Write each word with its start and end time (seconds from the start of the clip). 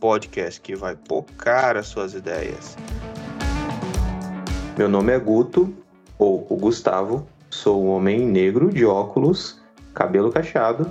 podcast 0.00 0.60
que 0.60 0.74
vai 0.74 0.94
pocar 0.94 1.76
as 1.76 1.86
suas 1.86 2.14
ideias. 2.14 2.76
Meu 4.76 4.88
nome 4.88 5.12
é 5.12 5.18
Guto, 5.18 5.74
ou 6.18 6.46
o 6.50 6.56
Gustavo. 6.56 7.26
Sou 7.50 7.84
um 7.84 7.88
homem 7.88 8.26
negro 8.26 8.70
de 8.70 8.84
óculos, 8.84 9.62
cabelo 9.94 10.30
cacheado, 10.30 10.90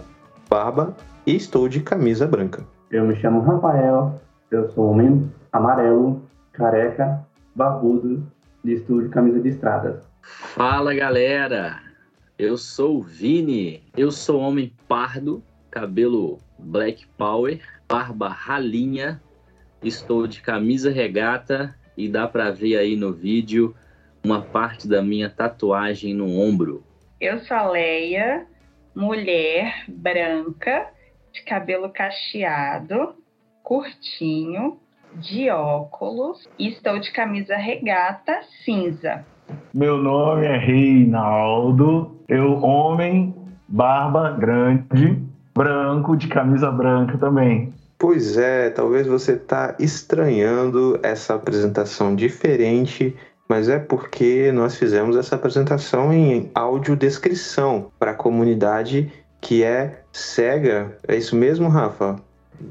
barba 0.50 0.96
e 1.26 1.36
estou 1.36 1.68
de 1.68 1.82
camisa 1.82 2.26
branca. 2.26 2.64
Eu 2.90 3.06
me 3.06 3.16
chamo 3.18 3.42
Rafael, 3.42 4.20
eu 4.50 4.72
sou 4.72 4.92
homem 4.92 5.30
amarelo, 5.52 6.22
careca, 6.54 7.26
barbudo 7.54 8.26
e 8.64 8.74
estou 8.74 9.02
de 9.02 9.10
camisa 9.10 9.40
de 9.40 9.50
estrada. 9.50 10.02
Fala 10.22 10.94
galera, 10.96 11.80
eu 12.40 12.58
sou 12.58 12.98
o 12.98 13.04
Vini, 13.04 13.84
eu 13.96 14.12
sou 14.12 14.40
homem 14.40 14.74
pardo, 14.88 15.44
cabelo 15.70 16.40
black 16.58 17.06
power, 17.18 17.62
barba 17.88 18.30
ralinha, 18.30 19.22
estou 19.82 20.28
de 20.28 20.42
camisa 20.42 20.92
regata 20.92 21.76
e 21.98 22.10
dá 22.10 22.28
para 22.28 22.52
ver 22.52 22.78
aí 22.78 22.96
no 22.96 23.14
vídeo 23.14 23.76
uma 24.24 24.42
parte 24.42 24.88
da 24.88 25.02
minha 25.02 25.30
tatuagem 25.30 26.14
no 26.14 26.40
ombro. 26.40 26.84
Eu 27.22 27.40
sou 27.40 27.56
a 27.56 27.70
Leia, 27.70 28.46
mulher 28.96 29.86
branca, 29.88 30.88
de 31.32 31.44
cabelo 31.44 31.90
cacheado, 31.90 33.16
curtinho, 33.62 34.80
de 35.16 35.50
óculos 35.50 36.50
e 36.58 36.70
estou 36.70 37.00
de 37.00 37.12
camisa 37.12 37.56
regata 37.56 38.42
cinza. 38.64 39.26
Meu 39.74 39.98
nome 39.98 40.46
é 40.46 40.58
Reinaldo, 40.58 42.20
eu 42.28 42.64
homem, 42.64 43.34
barba 43.68 44.32
grande, 44.32 45.22
branco, 45.54 46.18
de 46.18 46.28
camisa 46.28 46.72
branca 46.72 47.18
também. 47.18 47.74
Pois 48.08 48.38
é, 48.38 48.70
talvez 48.70 49.08
você 49.08 49.32
está 49.32 49.74
estranhando 49.80 51.00
essa 51.02 51.34
apresentação 51.34 52.16
diferente, 52.16 53.16
mas 53.50 53.68
é 53.68 53.80
porque 53.80 54.52
nós 54.52 54.76
fizemos 54.76 55.18
essa 55.18 55.34
apresentação 55.34 56.14
em 56.14 56.52
audiodescrição 56.54 57.88
para 57.98 58.12
a 58.12 58.14
comunidade 58.14 59.12
que 59.42 59.64
é 59.64 60.04
cega. 60.12 60.96
É 61.08 61.16
isso 61.16 61.36
mesmo, 61.36 61.68
Rafa? 61.68 62.18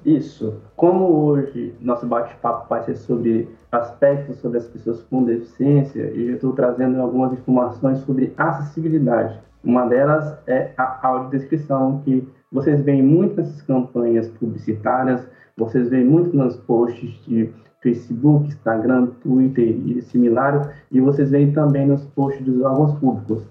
Isso. 0.07 0.55
Como 0.77 1.05
hoje 1.05 1.75
nosso 1.81 2.07
bate-papo 2.07 2.69
vai 2.69 2.85
ser 2.85 2.95
sobre 2.95 3.49
aspectos 3.73 4.37
sobre 4.37 4.59
as 4.59 4.69
pessoas 4.69 5.03
com 5.03 5.25
deficiência, 5.25 6.01
eu 6.15 6.37
estou 6.37 6.53
trazendo 6.53 7.01
algumas 7.01 7.33
informações 7.33 7.99
sobre 8.05 8.33
acessibilidade. 8.37 9.37
Uma 9.65 9.85
delas 9.87 10.39
é 10.47 10.71
a 10.77 11.09
audiodescrição, 11.09 12.03
que 12.05 12.25
vocês 12.55 12.81
veem 12.83 13.03
muito 13.03 13.37
nessas 13.37 13.61
campanhas 13.63 14.29
publicitárias, 14.29 15.27
vocês 15.57 15.89
veem 15.89 16.05
muito 16.05 16.37
nos 16.37 16.57
posts 16.57 17.11
de 17.27 17.51
Facebook, 17.83 18.47
Instagram, 18.47 19.09
Twitter 19.21 19.77
e 19.85 20.01
similares, 20.03 20.65
e 20.91 21.01
vocês 21.01 21.31
veem 21.31 21.53
também 21.53 21.85
nos 21.85 22.05
posts 22.05 22.45
dos 22.45 22.63
órgãos 22.63 22.95
públicos. 23.01 23.43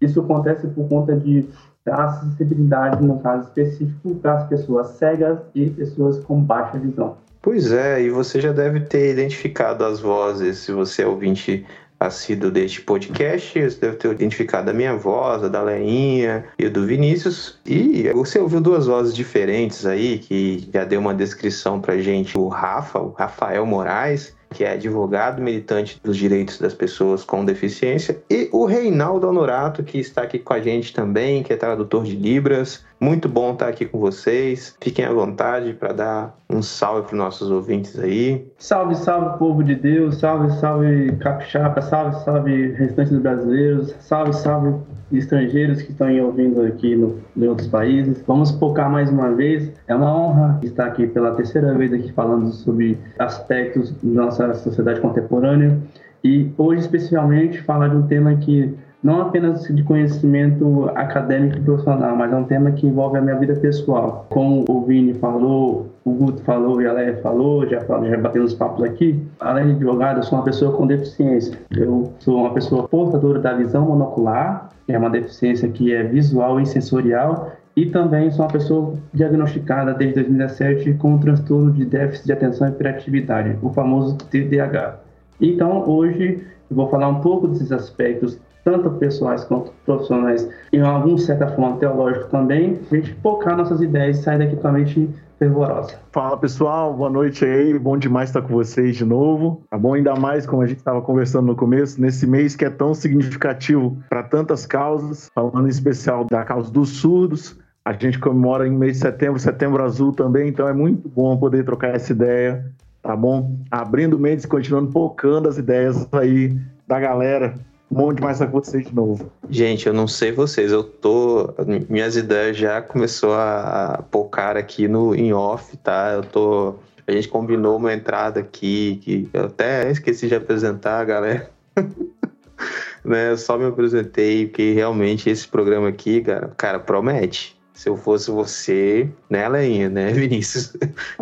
Isso 0.00 0.20
acontece 0.20 0.66
por 0.68 0.88
conta 0.88 1.14
de 1.14 1.46
acessibilidade, 1.86 3.04
no 3.04 3.20
caso 3.20 3.46
específico, 3.48 4.14
para 4.16 4.38
as 4.38 4.48
pessoas 4.48 4.88
cegas 4.88 5.38
e 5.54 5.68
pessoas 5.68 6.18
com 6.24 6.40
baixa 6.40 6.78
visão. 6.78 7.18
Pois 7.42 7.70
é, 7.70 8.02
e 8.02 8.10
você 8.10 8.40
já 8.40 8.52
deve 8.52 8.80
ter 8.80 9.12
identificado 9.12 9.84
as 9.84 10.00
vozes, 10.00 10.58
se 10.58 10.72
você 10.72 11.02
é 11.02 11.06
ouvinte 11.06 11.64
assíduo 11.98 12.50
deste 12.50 12.80
podcast, 12.82 13.58
você 13.58 13.80
deve 13.80 13.96
ter 13.96 14.10
identificado 14.10 14.70
a 14.70 14.74
minha 14.74 14.94
voz, 14.94 15.42
a 15.42 15.48
da 15.48 15.62
Leinha 15.62 16.44
e 16.58 16.66
a 16.66 16.68
do 16.68 16.86
Vinícius. 16.86 17.58
E 17.64 18.08
você 18.12 18.38
ouviu 18.38 18.60
duas 18.60 18.86
vozes 18.86 19.14
diferentes 19.14 19.86
aí, 19.86 20.18
que 20.18 20.68
já 20.72 20.84
deu 20.84 21.00
uma 21.00 21.14
descrição 21.14 21.80
pra 21.80 21.98
gente. 21.98 22.36
O 22.36 22.48
Rafa, 22.48 22.98
o 22.98 23.10
Rafael 23.10 23.64
Moraes, 23.64 24.34
que 24.56 24.64
é 24.64 24.72
advogado 24.72 25.42
militante 25.42 26.00
dos 26.02 26.16
direitos 26.16 26.58
das 26.58 26.72
pessoas 26.72 27.22
com 27.22 27.44
deficiência, 27.44 28.22
e 28.30 28.48
o 28.50 28.64
Reinaldo 28.64 29.28
Honorato, 29.28 29.82
que 29.82 29.98
está 29.98 30.22
aqui 30.22 30.38
com 30.38 30.54
a 30.54 30.60
gente 30.60 30.94
também, 30.94 31.42
que 31.42 31.52
é 31.52 31.56
tradutor 31.56 32.04
de 32.04 32.16
Libras. 32.16 32.82
Muito 32.98 33.28
bom 33.28 33.52
estar 33.52 33.68
aqui 33.68 33.84
com 33.84 33.98
vocês. 33.98 34.74
Fiquem 34.80 35.04
à 35.04 35.12
vontade 35.12 35.74
para 35.74 35.92
dar 35.92 36.38
um 36.48 36.62
salve 36.62 37.02
para 37.02 37.12
os 37.12 37.18
nossos 37.18 37.50
ouvintes 37.50 37.98
aí. 37.98 38.50
Salve, 38.56 38.94
salve, 38.94 39.38
povo 39.38 39.62
de 39.62 39.74
Deus. 39.74 40.16
Salve, 40.16 40.50
salve, 40.58 41.12
capixaba. 41.20 41.82
Salve, 41.82 42.24
salve, 42.24 42.72
restantes 42.72 43.18
brasileiros. 43.18 43.94
Salve, 44.00 44.32
salve, 44.32 44.74
estrangeiros 45.12 45.82
que 45.82 45.92
estão 45.92 46.08
ouvindo 46.24 46.62
aqui 46.62 46.96
no, 46.96 47.20
em 47.36 47.46
outros 47.46 47.68
países. 47.68 48.22
Vamos 48.26 48.52
focar 48.52 48.90
mais 48.90 49.10
uma 49.10 49.30
vez. 49.30 49.70
É 49.86 49.94
uma 49.94 50.16
honra 50.16 50.58
estar 50.62 50.86
aqui 50.86 51.06
pela 51.06 51.32
terceira 51.32 51.74
vez 51.74 51.92
aqui 51.92 52.10
falando 52.12 52.50
sobre 52.50 52.98
aspectos 53.18 53.92
da 54.02 54.22
nossa 54.22 54.45
sociedade 54.54 55.00
contemporânea. 55.00 55.78
E 56.22 56.50
hoje, 56.56 56.80
especialmente, 56.80 57.62
falar 57.62 57.88
de 57.88 57.96
um 57.96 58.06
tema 58.06 58.34
que 58.36 58.74
não 59.02 59.20
apenas 59.20 59.62
de 59.62 59.82
conhecimento 59.84 60.90
acadêmico 60.94 61.58
e 61.58 61.60
profissional, 61.60 62.16
mas 62.16 62.32
é 62.32 62.36
um 62.36 62.44
tema 62.44 62.72
que 62.72 62.86
envolve 62.86 63.18
a 63.18 63.20
minha 63.20 63.36
vida 63.36 63.54
pessoal. 63.54 64.26
Como 64.30 64.64
o 64.68 64.84
Vini 64.84 65.14
falou, 65.14 65.86
o 66.04 66.10
Guto 66.10 66.42
falou 66.42 66.82
e 66.82 66.86
a 66.86 66.92
Leia 66.92 67.16
falou, 67.18 67.64
já, 67.68 67.78
já 67.78 68.16
batemos 68.16 68.54
papos 68.54 68.82
aqui. 68.82 69.22
Além 69.38 69.66
de 69.66 69.72
advogado, 69.72 70.18
eu 70.18 70.22
sou 70.24 70.38
uma 70.38 70.44
pessoa 70.44 70.72
com 70.72 70.86
deficiência. 70.86 71.56
Eu 71.70 72.12
sou 72.18 72.38
uma 72.38 72.52
pessoa 72.52 72.88
portadora 72.88 73.38
da 73.38 73.52
visão 73.52 73.86
monocular, 73.86 74.70
que 74.86 74.92
é 74.92 74.98
uma 74.98 75.10
deficiência 75.10 75.68
que 75.68 75.94
é 75.94 76.02
visual 76.02 76.60
e 76.60 76.66
sensorial, 76.66 77.52
e 77.76 77.84
também 77.86 78.30
sou 78.30 78.46
uma 78.46 78.50
pessoa 78.50 78.94
diagnosticada 79.12 79.92
desde 79.92 80.14
2017 80.14 80.94
com 80.94 81.12
um 81.12 81.18
transtorno 81.18 81.70
de 81.72 81.84
déficit 81.84 82.24
de 82.24 82.32
atenção 82.32 82.68
e 82.68 82.70
hiperatividade, 82.70 83.58
o 83.60 83.70
famoso 83.70 84.16
TDAH. 84.16 84.98
Então, 85.38 85.86
hoje 85.86 86.42
eu 86.70 86.76
vou 86.76 86.88
falar 86.88 87.08
um 87.08 87.20
pouco 87.20 87.46
desses 87.46 87.70
aspectos 87.70 88.40
tanto 88.64 88.90
pessoais 88.92 89.44
quanto 89.44 89.70
profissionais, 89.84 90.50
e 90.72 90.78
em 90.78 90.80
algum 90.80 91.16
certa 91.16 91.46
forma 91.46 91.76
teológico 91.76 92.28
também, 92.30 92.80
a 92.90 92.96
gente 92.96 93.14
focar 93.22 93.56
nossas 93.56 93.80
ideias 93.80 94.18
e 94.18 94.22
sair 94.24 94.38
daqui 94.40 94.56
com 94.56 94.66
a 94.66 94.72
mente 94.72 95.08
fervorosa. 95.38 95.94
Fala 96.10 96.36
pessoal, 96.36 96.92
boa 96.92 97.08
noite 97.08 97.44
aí, 97.44 97.78
bom 97.78 97.96
demais 97.96 98.30
estar 98.30 98.42
com 98.42 98.52
vocês 98.52 98.96
de 98.96 99.04
novo. 99.04 99.62
Tá 99.70 99.78
bom 99.78 99.94
ainda 99.94 100.16
mais, 100.16 100.46
como 100.46 100.62
a 100.62 100.66
gente 100.66 100.78
estava 100.78 101.00
conversando 101.00 101.46
no 101.46 101.54
começo, 101.54 102.00
nesse 102.00 102.26
mês 102.26 102.56
que 102.56 102.64
é 102.64 102.70
tão 102.70 102.92
significativo 102.92 103.96
para 104.08 104.24
tantas 104.24 104.66
causas, 104.66 105.30
falando 105.32 105.66
em 105.66 105.70
especial 105.70 106.24
da 106.24 106.42
causa 106.42 106.68
dos 106.68 106.88
surdos. 106.88 107.56
A 107.86 107.92
gente 107.92 108.18
comemora 108.18 108.66
em 108.66 108.72
mês 108.72 108.94
de 108.94 109.02
setembro, 109.02 109.38
setembro 109.38 109.80
azul 109.80 110.12
também, 110.12 110.48
então 110.48 110.66
é 110.66 110.72
muito 110.72 111.08
bom 111.08 111.36
poder 111.36 111.64
trocar 111.64 111.94
essa 111.94 112.10
ideia, 112.10 112.66
tá 113.00 113.14
bom? 113.14 113.56
Abrindo 113.70 114.18
mentes 114.18 114.44
e 114.44 114.48
continuando 114.48 114.90
focando 114.90 115.48
as 115.48 115.56
ideias 115.56 116.08
aí 116.12 116.58
da 116.84 116.98
galera 116.98 117.54
Bom 117.88 118.12
demais 118.12 118.40
estar 118.40 118.50
com 118.50 118.60
vocês 118.60 118.84
de 118.84 118.92
novo. 118.92 119.30
Gente, 119.48 119.86
eu 119.86 119.92
não 119.92 120.08
sei 120.08 120.32
vocês, 120.32 120.72
eu 120.72 120.82
tô. 120.82 121.54
Minhas 121.88 122.16
ideias 122.16 122.56
já 122.56 122.82
começou 122.82 123.32
a 123.32 124.04
pocar 124.10 124.56
aqui 124.56 124.88
no 124.88 125.14
em 125.14 125.32
off, 125.32 125.76
tá? 125.76 126.14
Eu 126.14 126.24
tô. 126.24 126.74
A 127.06 127.12
gente 127.12 127.28
combinou 127.28 127.76
uma 127.76 127.94
entrada 127.94 128.40
aqui, 128.40 129.00
que 129.00 129.30
eu 129.32 129.44
até 129.44 129.88
esqueci 129.88 130.26
de 130.26 130.34
apresentar, 130.34 131.04
galera. 131.04 131.48
né? 133.04 133.30
Eu 133.30 133.38
só 133.38 133.56
me 133.56 133.66
apresentei, 133.66 134.46
porque 134.46 134.72
realmente 134.72 135.30
esse 135.30 135.46
programa 135.46 135.88
aqui, 135.88 136.22
cara, 136.22 136.52
cara, 136.56 136.80
promete. 136.80 137.55
Se 137.76 137.90
eu 137.90 137.96
fosse 137.96 138.30
você, 138.30 139.06
né, 139.28 139.46
Leinha, 139.46 139.90
né, 139.90 140.10
Vinícius? 140.10 140.72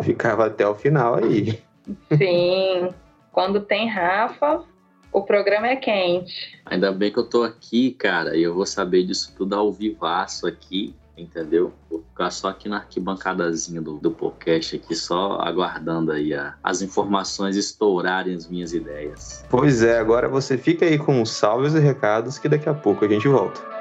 Ficava 0.01 0.45
até 0.45 0.65
o 0.65 0.73
final 0.73 1.15
aí. 1.15 1.61
Sim. 2.17 2.89
Quando 3.33 3.59
tem 3.59 3.89
Rafa, 3.89 4.63
o 5.11 5.21
programa 5.21 5.67
é 5.67 5.75
quente. 5.75 6.57
Ainda 6.65 6.93
bem 6.93 7.11
que 7.11 7.19
eu 7.19 7.25
tô 7.25 7.43
aqui, 7.43 7.91
cara, 7.91 8.37
e 8.37 8.43
eu 8.43 8.55
vou 8.55 8.65
saber 8.65 9.03
disso 9.03 9.33
tudo 9.37 9.53
ao 9.53 9.69
vivaço 9.69 10.47
aqui, 10.47 10.95
entendeu? 11.17 11.73
Vou 11.89 12.01
ficar 12.09 12.31
só 12.31 12.47
aqui 12.47 12.69
na 12.69 12.77
arquibancadazinha 12.77 13.81
do, 13.81 13.97
do 13.97 14.09
podcast 14.09 14.77
aqui, 14.77 14.95
só 14.95 15.37
aguardando 15.41 16.13
aí 16.13 16.33
a, 16.33 16.55
as 16.63 16.81
informações 16.81 17.57
estourarem 17.57 18.33
as 18.33 18.47
minhas 18.47 18.73
ideias. 18.73 19.43
Pois 19.49 19.83
é, 19.83 19.99
agora 19.99 20.29
você 20.29 20.57
fica 20.57 20.85
aí 20.85 20.97
com 20.97 21.21
os 21.21 21.31
salves 21.31 21.75
e 21.75 21.79
recados 21.79 22.39
que 22.39 22.47
daqui 22.47 22.69
a 22.69 22.73
pouco 22.73 23.03
a 23.03 23.09
gente 23.09 23.27
volta. 23.27 23.74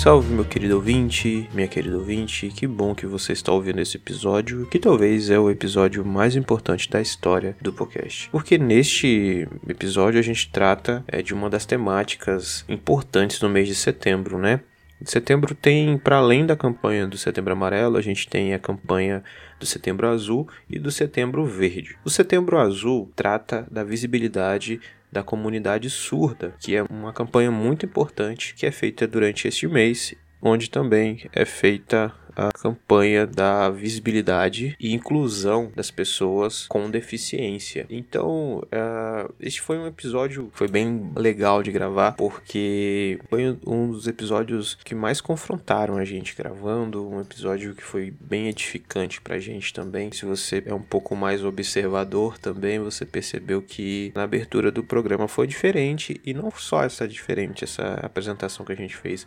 Salve, 0.00 0.32
meu 0.32 0.46
querido 0.46 0.76
ouvinte, 0.76 1.46
minha 1.52 1.68
querida 1.68 1.94
ouvinte, 1.94 2.48
que 2.48 2.66
bom 2.66 2.94
que 2.94 3.04
você 3.04 3.34
está 3.34 3.52
ouvindo 3.52 3.82
esse 3.82 3.98
episódio, 3.98 4.64
que 4.64 4.78
talvez 4.78 5.28
é 5.28 5.38
o 5.38 5.50
episódio 5.50 6.02
mais 6.06 6.34
importante 6.34 6.88
da 6.88 7.02
história 7.02 7.54
do 7.60 7.70
podcast. 7.70 8.30
Porque 8.30 8.56
neste 8.56 9.46
episódio 9.68 10.18
a 10.18 10.22
gente 10.22 10.50
trata 10.50 11.04
é, 11.06 11.20
de 11.20 11.34
uma 11.34 11.50
das 11.50 11.66
temáticas 11.66 12.64
importantes 12.66 13.42
no 13.42 13.50
mês 13.50 13.68
de 13.68 13.74
setembro, 13.74 14.38
né? 14.38 14.60
Setembro 15.04 15.54
tem, 15.54 15.98
para 15.98 16.16
além 16.16 16.46
da 16.46 16.56
campanha 16.56 17.06
do 17.06 17.18
Setembro 17.18 17.52
Amarelo, 17.52 17.98
a 17.98 18.02
gente 18.02 18.26
tem 18.26 18.54
a 18.54 18.58
campanha 18.58 19.22
do 19.58 19.66
Setembro 19.66 20.08
Azul 20.08 20.48
e 20.68 20.78
do 20.78 20.90
Setembro 20.90 21.44
Verde. 21.44 21.98
O 22.04 22.10
Setembro 22.10 22.58
Azul 22.58 23.10
trata 23.14 23.66
da 23.70 23.84
visibilidade 23.84 24.80
da 25.12 25.22
comunidade 25.22 25.90
surda, 25.90 26.54
que 26.58 26.74
é 26.76 26.82
uma 26.82 27.12
campanha 27.12 27.50
muito 27.50 27.86
importante 27.86 28.54
que 28.54 28.66
é 28.66 28.70
feita 28.70 29.06
durante 29.06 29.48
este 29.48 29.66
mês, 29.66 30.14
onde 30.40 30.70
também 30.70 31.28
é 31.32 31.44
feita 31.44 32.14
a 32.36 32.50
campanha 32.52 33.26
da 33.26 33.70
visibilidade 33.70 34.76
e 34.78 34.92
inclusão 34.92 35.72
das 35.74 35.90
pessoas 35.90 36.66
com 36.68 36.90
deficiência. 36.90 37.86
Então, 37.88 38.58
uh, 38.58 39.34
este 39.40 39.60
foi 39.60 39.78
um 39.78 39.86
episódio 39.86 40.50
foi 40.52 40.68
bem 40.68 41.12
legal 41.16 41.62
de 41.62 41.72
gravar 41.72 42.12
porque 42.12 43.18
foi 43.28 43.58
um 43.66 43.90
dos 43.90 44.06
episódios 44.06 44.76
que 44.84 44.94
mais 44.94 45.20
confrontaram 45.20 45.96
a 45.96 46.04
gente 46.04 46.34
gravando, 46.36 47.08
um 47.08 47.20
episódio 47.20 47.74
que 47.74 47.82
foi 47.82 48.12
bem 48.20 48.48
edificante 48.48 49.20
pra 49.20 49.38
gente 49.38 49.72
também. 49.72 50.10
Se 50.12 50.24
você 50.24 50.62
é 50.66 50.74
um 50.74 50.82
pouco 50.82 51.14
mais 51.14 51.44
observador 51.44 52.38
também, 52.38 52.78
você 52.78 53.04
percebeu 53.04 53.62
que 53.62 54.12
na 54.14 54.22
abertura 54.22 54.70
do 54.70 54.82
programa 54.82 55.28
foi 55.28 55.46
diferente 55.46 56.20
e 56.24 56.34
não 56.34 56.50
só 56.50 56.82
essa 56.84 57.06
diferente 57.06 57.64
essa 57.64 57.94
apresentação 58.02 58.64
que 58.64 58.72
a 58.72 58.76
gente 58.76 58.96
fez 58.96 59.26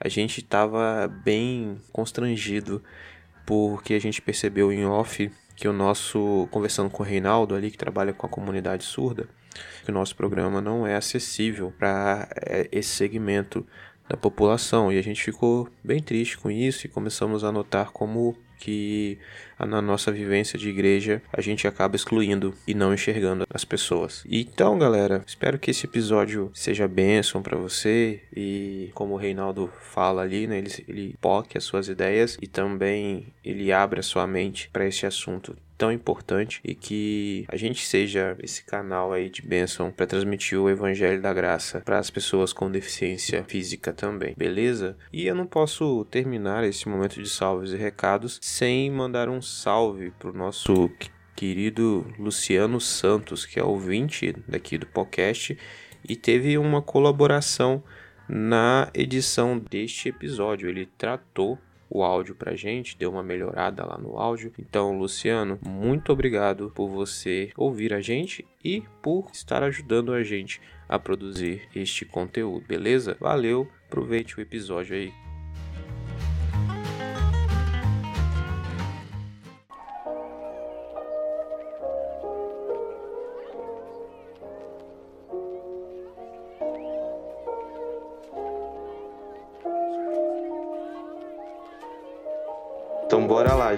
a 0.00 0.08
gente 0.08 0.40
estava 0.40 1.08
bem 1.08 1.80
constrangido 1.92 2.82
porque 3.46 3.94
a 3.94 4.00
gente 4.00 4.22
percebeu 4.22 4.72
em 4.72 4.84
off 4.86 5.30
que 5.56 5.68
o 5.68 5.72
nosso 5.72 6.48
conversando 6.50 6.90
com 6.90 7.02
o 7.02 7.06
Reinaldo 7.06 7.54
ali 7.54 7.70
que 7.70 7.78
trabalha 7.78 8.12
com 8.12 8.26
a 8.26 8.30
comunidade 8.30 8.84
surda, 8.84 9.28
que 9.84 9.90
o 9.90 9.94
nosso 9.94 10.16
programa 10.16 10.60
não 10.60 10.86
é 10.86 10.96
acessível 10.96 11.72
para 11.78 12.28
é, 12.44 12.68
esse 12.72 12.90
segmento 12.90 13.66
da 14.08 14.16
população. 14.16 14.92
E 14.92 14.98
a 14.98 15.02
gente 15.02 15.22
ficou 15.22 15.68
bem 15.82 16.02
triste 16.02 16.38
com 16.38 16.50
isso 16.50 16.86
e 16.86 16.90
começamos 16.90 17.44
a 17.44 17.52
notar 17.52 17.90
como 17.90 18.36
que 18.58 19.18
na 19.58 19.80
nossa 19.80 20.10
vivência 20.10 20.58
de 20.58 20.68
igreja 20.68 21.22
a 21.32 21.40
gente 21.40 21.66
acaba 21.66 21.96
excluindo 21.96 22.54
e 22.66 22.74
não 22.74 22.92
enxergando 22.94 23.46
as 23.50 23.64
pessoas. 23.64 24.24
Então, 24.28 24.78
galera, 24.78 25.22
espero 25.26 25.58
que 25.58 25.70
esse 25.70 25.86
episódio 25.86 26.50
seja 26.54 26.88
bênção 26.88 27.42
para 27.42 27.56
você 27.56 28.20
e 28.34 28.90
como 28.94 29.14
o 29.14 29.18
Reinaldo 29.18 29.70
fala 29.92 30.22
ali, 30.22 30.46
né, 30.46 30.58
ele, 30.58 30.84
ele 30.88 31.16
poque 31.20 31.58
as 31.58 31.64
suas 31.64 31.88
ideias 31.88 32.36
e 32.40 32.46
também 32.46 33.26
ele 33.44 33.72
abre 33.72 34.00
a 34.00 34.02
sua 34.02 34.26
mente 34.26 34.68
para 34.72 34.86
esse 34.86 35.06
assunto 35.06 35.56
tão 35.76 35.92
importante 35.92 36.60
e 36.64 36.74
que 36.74 37.44
a 37.48 37.56
gente 37.56 37.86
seja 37.86 38.36
esse 38.42 38.64
canal 38.64 39.12
aí 39.12 39.28
de 39.28 39.42
bênção 39.42 39.90
para 39.90 40.06
transmitir 40.06 40.58
o 40.58 40.70
evangelho 40.70 41.20
da 41.20 41.32
graça 41.32 41.80
para 41.80 41.98
as 41.98 42.10
pessoas 42.10 42.52
com 42.52 42.70
deficiência 42.70 43.44
física 43.44 43.92
também, 43.92 44.34
beleza? 44.36 44.96
E 45.12 45.26
eu 45.26 45.34
não 45.34 45.46
posso 45.46 46.04
terminar 46.06 46.64
esse 46.64 46.88
momento 46.88 47.22
de 47.22 47.28
salves 47.28 47.72
e 47.72 47.76
recados 47.76 48.38
sem 48.40 48.90
mandar 48.90 49.28
um 49.28 49.42
salve 49.42 50.10
pro 50.18 50.32
nosso 50.32 50.90
querido 51.34 52.06
Luciano 52.18 52.80
Santos, 52.80 53.44
que 53.44 53.58
é 53.58 53.64
ouvinte 53.64 54.34
daqui 54.46 54.78
do 54.78 54.86
podcast 54.86 55.58
e 56.08 56.14
teve 56.14 56.56
uma 56.58 56.80
colaboração 56.80 57.82
na 58.28 58.90
edição 58.94 59.58
deste 59.58 60.08
episódio. 60.08 60.68
Ele 60.68 60.86
tratou 60.96 61.58
o 61.94 62.02
áudio 62.02 62.34
pra 62.34 62.56
gente, 62.56 62.98
deu 62.98 63.12
uma 63.12 63.22
melhorada 63.22 63.86
lá 63.86 63.96
no 63.96 64.18
áudio. 64.18 64.52
Então, 64.58 64.98
Luciano, 64.98 65.58
muito 65.64 66.12
obrigado 66.12 66.72
por 66.74 66.88
você 66.88 67.52
ouvir 67.56 67.94
a 67.94 68.00
gente 68.00 68.44
e 68.62 68.82
por 69.00 69.28
estar 69.32 69.62
ajudando 69.62 70.12
a 70.12 70.24
gente 70.24 70.60
a 70.88 70.98
produzir 70.98 71.68
este 71.74 72.04
conteúdo, 72.04 72.66
beleza? 72.66 73.16
Valeu, 73.20 73.68
aproveite 73.86 74.36
o 74.36 74.40
episódio 74.40 74.96
aí. 74.96 75.23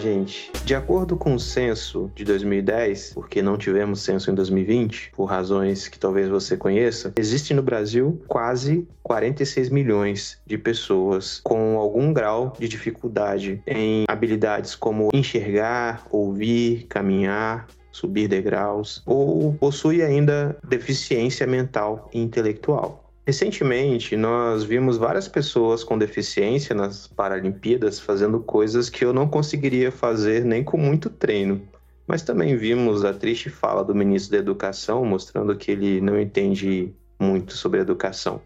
Gente. 0.07 0.53
De 0.65 0.75
acordo 0.75 1.17
com 1.17 1.35
o 1.35 1.41
censo 1.41 2.11
de 2.15 2.25
2010, 2.25 3.13
porque 3.15 3.43
não 3.43 3.59
tivemos 3.59 4.01
censo 4.01 4.31
em 4.31 4.35
2020, 4.35 5.13
por 5.17 5.25
razões 5.25 5.89
que 5.89 5.99
talvez 5.99 6.29
você 6.29 6.57
conheça, 6.57 7.13
existe 7.17 7.53
no 7.53 7.63
Brasil 7.63 8.21
quase 8.29 8.87
46 9.03 9.71
milhões 9.71 10.39
de 10.47 10.57
pessoas 10.57 11.41
com 11.43 11.77
algum 11.77 12.13
grau 12.13 12.53
de 12.59 12.69
dificuldade 12.69 13.61
em 13.67 14.05
habilidades 14.09 14.75
como 14.75 15.11
enxergar, 15.13 16.07
ouvir, 16.11 16.87
caminhar, 16.89 17.67
subir 17.91 18.29
degraus 18.29 19.03
ou 19.07 19.55
possui 19.55 20.03
ainda 20.03 20.57
deficiência 20.69 21.47
mental 21.47 22.09
e 22.13 22.21
intelectual. 22.21 23.06
Recentemente, 23.27 24.17
nós 24.17 24.63
vimos 24.63 24.97
várias 24.97 25.27
pessoas 25.27 25.83
com 25.83 25.99
deficiência 25.99 26.73
nas 26.77 27.09
Paralimpíadas 27.09 27.99
fazendo 27.99 28.39
coisas 28.39 28.89
que 28.89 29.05
eu 29.05 29.13
não 29.13 29.27
conseguiria 29.27 29.91
fazer 29.91 30.45
nem 30.45 30.63
com 30.63 30.79
muito 30.79 31.11
treino. 31.11 31.61
Mas 32.07 32.23
também 32.23 32.57
vimos 32.57 33.05
a 33.05 33.13
triste 33.13 33.51
fala 33.51 33.83
do 33.83 33.93
ministro 33.93 34.31
da 34.31 34.39
Educação 34.39 35.05
mostrando 35.05 35.57
que 35.57 35.73
ele 35.73 36.01
não 36.01 36.21
entende 36.21 36.95
muito 37.19 37.55
sobre 37.55 37.81
educação, 37.81 38.41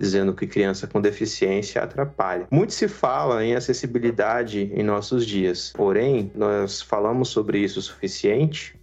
dizendo 0.00 0.32
que 0.32 0.46
criança 0.46 0.86
com 0.86 0.98
deficiência 0.98 1.82
atrapalha. 1.82 2.46
Muito 2.50 2.72
se 2.72 2.88
fala 2.88 3.44
em 3.44 3.54
acessibilidade 3.54 4.72
em 4.72 4.82
nossos 4.82 5.26
dias, 5.26 5.74
porém, 5.76 6.32
nós 6.34 6.80
falamos 6.80 7.28
sobre 7.28 7.58
isso 7.58 7.80
o 7.80 7.82
suficiente? 7.82 8.80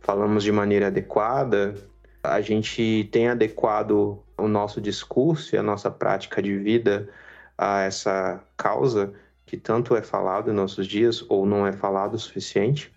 Falamos 0.00 0.44
de 0.44 0.52
maneira 0.52 0.88
adequada? 0.88 1.74
A 2.22 2.42
gente 2.42 3.08
tem 3.10 3.28
adequado 3.28 4.22
o 4.38 4.48
nosso 4.48 4.80
discurso 4.80 5.54
e 5.54 5.58
a 5.58 5.62
nossa 5.62 5.90
prática 5.90 6.42
de 6.42 6.56
vida 6.56 7.08
a 7.56 7.80
essa 7.82 8.40
causa 8.56 9.12
que 9.46 9.56
tanto 9.56 9.96
é 9.96 10.02
falado 10.02 10.50
em 10.50 10.54
nossos 10.54 10.86
dias 10.86 11.24
ou 11.28 11.46
não 11.46 11.66
é 11.66 11.72
falado 11.72 12.14
o 12.14 12.18
suficiente. 12.18 12.92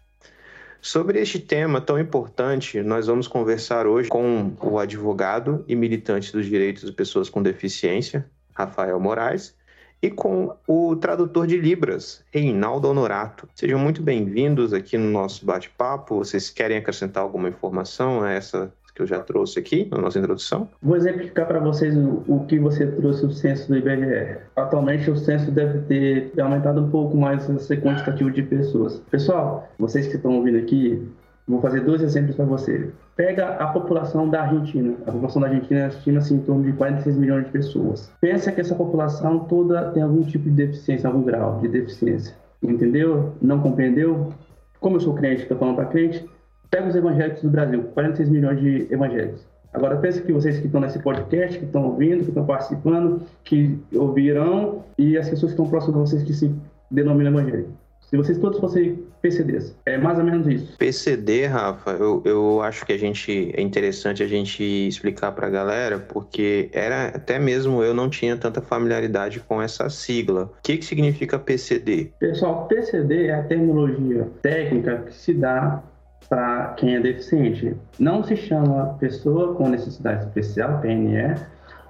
Sobre 0.82 1.20
este 1.20 1.40
tema 1.40 1.82
tão 1.82 2.00
importante, 2.00 2.82
nós 2.82 3.08
vamos 3.08 3.28
conversar 3.28 3.86
hoje 3.86 4.10
com 4.10 4.54
o 4.62 4.80
advogado 4.80 5.64
e 5.68 5.76
militante 5.76 6.32
dos 6.32 6.46
direitos 6.46 6.86
de 6.86 6.92
pessoas 6.94 7.30
com 7.30 7.44
deficiência, 7.44 8.26
Rafael 8.54 9.00
Moraes, 9.00 9.56
e 10.02 10.10
com 10.10 10.56
o 10.66 10.96
tradutor 10.96 11.46
de 11.46 11.58
Libras, 11.58 12.24
Reinaldo 12.32 12.88
Honorato. 12.88 13.48
Sejam 13.54 13.78
muito 13.78 14.02
bem-vindos 14.02 14.74
aqui 14.74 14.98
no 14.98 15.12
nosso 15.12 15.46
bate-papo. 15.46 16.16
Vocês 16.16 16.50
querem 16.50 16.78
acrescentar 16.78 17.24
alguma 17.24 17.50
informação 17.50 18.24
a 18.24 18.32
essa 18.32 18.74
que 19.00 19.04
eu 19.04 19.08
já 19.08 19.20
trouxe 19.20 19.58
aqui 19.58 19.88
na 19.90 19.98
nossa 19.98 20.20
introdução? 20.20 20.68
Vou 20.82 20.98
exemplificar 20.98 21.48
para 21.48 21.60
vocês 21.60 21.96
o, 21.96 22.22
o, 22.28 22.46
que 22.46 22.60
você 22.60 22.86
trouxe 22.86 23.26
o 23.26 23.32
censo 23.32 23.70
do 23.70 23.78
IBGE. 23.78 24.38
Atualmente 24.56 25.10
o 25.10 25.16
censo 25.16 25.50
deve 25.52 25.80
ter 25.80 26.34
aumentado 26.40 26.82
um 26.82 26.90
pouco 26.90 27.16
mais 27.16 27.50
esse 27.50 27.78
quantitativo 27.78 28.30
de 28.30 28.44
pessoas. 28.44 29.02
Pessoal, 29.10 29.70
vocês 29.80 30.08
que 30.08 30.18
estão 30.18 30.36
ouvindo 30.36 30.58
aqui, 30.58 31.02
vou 31.48 31.62
fazer 31.62 31.80
dois 31.82 32.02
exemplos 32.02 32.36
para 32.36 32.44
você. 32.44 32.90
Pega 33.16 33.56
a 33.56 33.68
população 33.68 34.30
da 34.30 34.42
Argentina. 34.42 34.96
A 35.08 35.12
população 35.12 35.42
da 35.42 35.48
Argentina 35.48 35.88
estima-se 35.88 36.34
em 36.34 36.40
torno 36.40 36.64
de 36.64 36.74
46 36.74 37.18
milhões 37.18 37.46
de 37.46 37.52
pessoas. 37.52 38.12
Pensa 38.20 38.52
que 38.52 38.60
essa 38.60 38.76
população 38.76 39.40
toda 39.40 39.92
tem 39.92 40.04
algum 40.04 40.24
tipo 40.24 40.44
de 40.44 40.52
deficiência, 40.52 41.08
algum 41.08 41.24
grau 41.24 41.60
de 41.62 41.70
deficiência. 41.70 42.36
Entendeu? 42.62 43.34
Não 43.42 43.62
compreendeu? 43.62 44.34
Como 44.82 44.98
eu 44.98 45.02
sou 45.02 45.14
crente, 45.14 45.44
estou 45.44 45.58
falando 45.58 45.76
para 45.76 45.86
crente, 45.86 46.26
Pega 46.70 46.88
os 46.88 46.96
evangélicos 46.96 47.42
do 47.42 47.50
Brasil, 47.50 47.84
46 47.94 48.30
milhões 48.30 48.60
de 48.60 48.88
evangélicos. 48.92 49.48
Agora 49.74 49.98
pense 49.98 50.22
que 50.22 50.32
vocês 50.32 50.60
que 50.60 50.66
estão 50.66 50.82
nesse 50.82 51.00
podcast, 51.00 51.58
que 51.58 51.66
estão 51.66 51.86
ouvindo, 51.86 52.24
que 52.24 52.30
estão 52.30 52.46
participando, 52.46 53.22
que 53.44 53.80
ouvirão, 53.94 54.84
e 54.98 55.18
as 55.18 55.30
pessoas 55.30 55.52
que 55.52 55.62
estão 55.62 55.70
próximas 55.70 55.96
de 55.96 56.10
vocês 56.10 56.24
que 56.24 56.34
se 56.34 56.56
denominam 56.90 57.40
evangélicos. 57.40 57.74
Se 58.10 58.18
vocês 58.18 58.40
todos 58.40 58.60
fossem 58.60 59.04
PCDs, 59.22 59.76
é 59.86 59.96
mais 59.96 60.18
ou 60.18 60.24
menos 60.24 60.48
isso. 60.48 60.76
PCD, 60.80 61.46
Rafa, 61.46 61.92
eu, 61.92 62.24
eu 62.26 62.62
acho 62.64 62.84
que 62.84 62.92
a 62.92 62.98
gente 62.98 63.52
é 63.56 63.62
interessante 63.62 64.24
a 64.24 64.28
gente 64.28 64.64
explicar 64.64 65.32
para 65.34 65.46
a 65.46 65.50
galera, 65.50 66.00
porque 66.00 66.72
era 66.74 67.10
até 67.10 67.38
mesmo 67.38 67.84
eu 67.84 67.94
não 67.94 68.10
tinha 68.10 68.36
tanta 68.36 68.62
familiaridade 68.62 69.40
com 69.42 69.62
essa 69.62 69.88
sigla. 69.92 70.46
O 70.46 70.62
que, 70.64 70.78
que 70.78 70.86
significa 70.86 71.38
PCD? 71.38 72.12
Pessoal, 72.18 72.68
PCD 72.68 73.28
é 73.28 73.36
a 73.36 73.44
terminologia 73.44 74.28
técnica 74.42 75.04
que 75.06 75.14
se 75.14 75.36
dá 75.36 75.84
para 76.30 76.74
quem 76.78 76.96
é 76.96 77.00
deficiente. 77.00 77.76
Não 78.00 78.24
se 78.24 78.38
chama 78.38 78.96
pessoa 79.00 79.56
com 79.56 79.68
necessidade 79.68 80.26
especial, 80.26 80.80
PNE, 80.80 81.36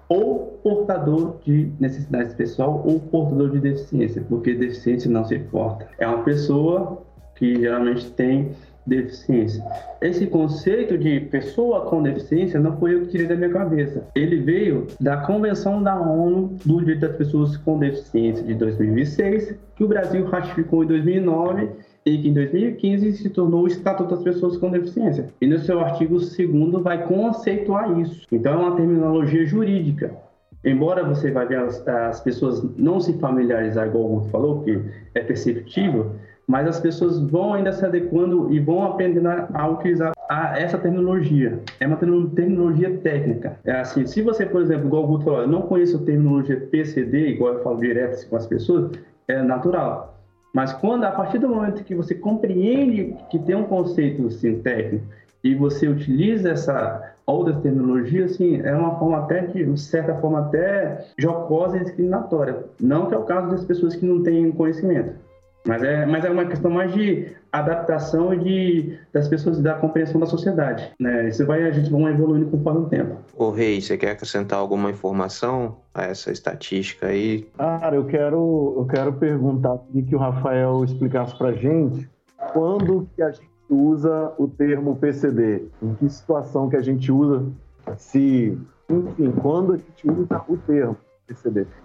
ou 0.08 0.60
portador 0.64 1.38
de 1.46 1.72
necessidade 1.80 2.34
pessoal 2.34 2.82
ou 2.86 3.00
portador 3.00 3.52
de 3.52 3.60
deficiência, 3.60 4.24
porque 4.28 4.56
deficiência 4.56 5.12
não 5.12 5.24
se 5.24 5.36
importa. 5.36 5.88
É 6.00 6.08
uma 6.08 6.24
pessoa 6.24 7.04
que 7.36 7.60
geralmente 7.60 8.10
tem 8.12 8.52
deficiência. 8.86 9.64
Esse 10.02 10.26
conceito 10.26 10.98
de 10.98 11.20
pessoa 11.20 11.82
com 11.82 12.02
deficiência 12.02 12.60
não 12.60 12.76
foi 12.78 12.96
eu 12.96 13.02
que 13.02 13.10
tirei 13.10 13.28
da 13.28 13.36
minha 13.36 13.52
cabeça. 13.52 14.04
Ele 14.16 14.38
veio 14.38 14.88
da 15.00 15.18
Convenção 15.18 15.84
da 15.84 15.96
ONU 15.96 16.58
do 16.66 16.80
Direito 16.80 17.02
das 17.02 17.16
Pessoas 17.16 17.56
com 17.58 17.78
Deficiência 17.78 18.44
de 18.44 18.56
2006, 18.56 19.56
que 19.76 19.84
o 19.84 19.88
Brasil 19.88 20.26
ratificou 20.26 20.84
em 20.84 20.88
2009 20.88 21.70
e 22.10 22.22
que 22.22 22.30
em 22.30 22.34
2015 22.34 23.14
se 23.14 23.30
tornou 23.30 23.64
o 23.64 23.68
Estatuto 23.68 24.16
das 24.16 24.24
Pessoas 24.24 24.58
com 24.58 24.70
Deficiência. 24.70 25.28
E 25.40 25.48
no 25.48 25.60
seu 25.60 25.80
artigo 25.80 26.18
2 26.18 26.38
vai 26.82 27.06
conceituar 27.06 28.00
isso. 28.00 28.26
Então 28.32 28.54
é 28.54 28.56
uma 28.56 28.76
terminologia 28.76 29.46
jurídica. 29.46 30.12
Embora 30.64 31.04
você 31.04 31.32
vai 31.32 31.48
ver 31.48 31.60
as, 31.60 31.88
as 31.88 32.20
pessoas 32.20 32.62
não 32.76 33.00
se 33.00 33.14
familiarizar, 33.14 33.88
igual 33.88 34.06
o 34.06 34.16
Guto 34.16 34.30
falou, 34.30 34.62
que 34.62 34.82
é 35.16 35.22
perceptível, 35.22 36.12
mas 36.46 36.68
as 36.68 36.80
pessoas 36.80 37.20
vão 37.20 37.54
ainda 37.54 37.72
se 37.72 37.86
adequando 37.86 38.52
e 38.52 38.60
vão 38.60 38.84
aprendendo 38.84 39.28
a, 39.28 39.70
utilizar 39.70 40.14
a, 40.28 40.60
essa 40.60 40.78
terminologia. 40.78 41.60
É 41.80 41.88
uma 41.88 41.96
terminologia 41.96 42.98
técnica. 42.98 43.58
É 43.64 43.72
assim, 43.80 44.06
se 44.06 44.22
você, 44.22 44.46
por 44.46 44.62
exemplo, 44.62 44.88
igual 44.88 45.04
o 45.04 45.08
Guto 45.08 45.26
falou, 45.26 45.48
não 45.48 45.62
conhece 45.62 45.96
a 45.96 46.00
terminologia 46.00 46.58
PCD, 46.58 47.30
igual 47.30 47.54
eu 47.54 47.64
falo 47.64 47.78
direto 47.78 48.14
assim, 48.14 48.28
com 48.28 48.36
as 48.36 48.48
pessoas, 48.48 48.92
é 49.28 49.42
natural. 49.42 50.19
Mas 50.54 50.74
quando, 50.74 51.04
a 51.04 51.12
partir 51.12 51.38
do 51.38 51.48
momento 51.50 51.84
que 51.84 51.96
você 51.96 52.16
compreende 52.16 53.16
que 53.30 53.38
tem 53.40 53.56
um 53.56 53.66
conceito 53.66 54.28
assim, 54.28 54.60
técnico 54.62 55.06
e 55.44 55.56
você 55.56 55.88
utiliza 55.88 56.50
essa 56.50 57.14
outra 57.26 57.54
terminologia, 57.54 58.26
assim, 58.26 58.60
é 58.62 58.76
uma 58.76 58.98
forma 58.98 59.20
até 59.20 59.42
de 59.42 59.80
certa 59.80 60.16
forma 60.16 60.40
até 60.40 61.06
jocosa 61.18 61.78
e 61.78 61.82
discriminatória. 61.82 62.66
Não 62.82 63.06
que 63.06 63.14
é 63.14 63.18
o 63.18 63.24
caso 63.24 63.50
das 63.50 63.64
pessoas 63.64 63.96
que 63.96 64.06
não 64.06 64.24
têm 64.24 64.52
conhecimento. 64.52 65.14
Mas 65.66 65.84
é, 65.84 66.06
mas 66.06 66.24
é 66.24 66.30
uma 66.30 66.46
questão 66.46 66.72
mais 66.72 66.94
de 66.94 67.36
adaptação 67.52 68.34
e 68.34 68.40
de, 68.40 69.00
das 69.12 69.28
pessoas 69.28 69.60
da 69.60 69.74
compreensão 69.74 70.20
da 70.20 70.26
sociedade. 70.26 70.92
Né? 71.00 71.30
Isso 71.30 71.46
vai, 71.46 71.64
a 71.64 71.72
gente 71.72 71.92
vai 71.92 72.14
evoluindo 72.14 72.50
conforme 72.50 72.82
o 72.82 72.86
tempo. 72.86 73.18
Ô 73.36 73.52
Rei, 73.52 73.82
você 73.82 73.98
quer 73.98 74.12
acrescentar 74.12 74.60
alguma 74.60 74.90
informação 74.90 75.78
a 75.94 76.04
essa 76.04 76.32
estatística 76.32 77.08
aí? 77.08 77.48
Cara, 77.58 77.96
eu 77.96 78.06
quero, 78.06 78.76
eu 78.78 78.86
quero 78.86 79.14
perguntar 79.14 79.80
e 79.94 80.02
que 80.02 80.16
o 80.16 80.20
Rafael 80.20 80.84
explicasse 80.84 81.38
pra 81.38 81.52
gente 81.52 82.10
quando 82.54 83.08
que 83.16 83.22
a 83.22 83.32
gente 83.32 83.50
usa 83.70 84.34
o 84.38 84.48
termo 84.48 84.96
PCD? 84.96 85.64
Em 85.82 85.94
que 85.96 86.10
situação 86.10 86.70
que 86.70 86.76
a 86.76 86.82
gente 86.82 87.12
usa? 87.12 87.46
Se, 87.98 88.58
enfim, 88.90 89.32
quando 89.42 89.74
a 89.74 89.78
gente 89.78 90.10
usa 90.10 90.42
o 90.48 90.58
termo? 90.58 90.98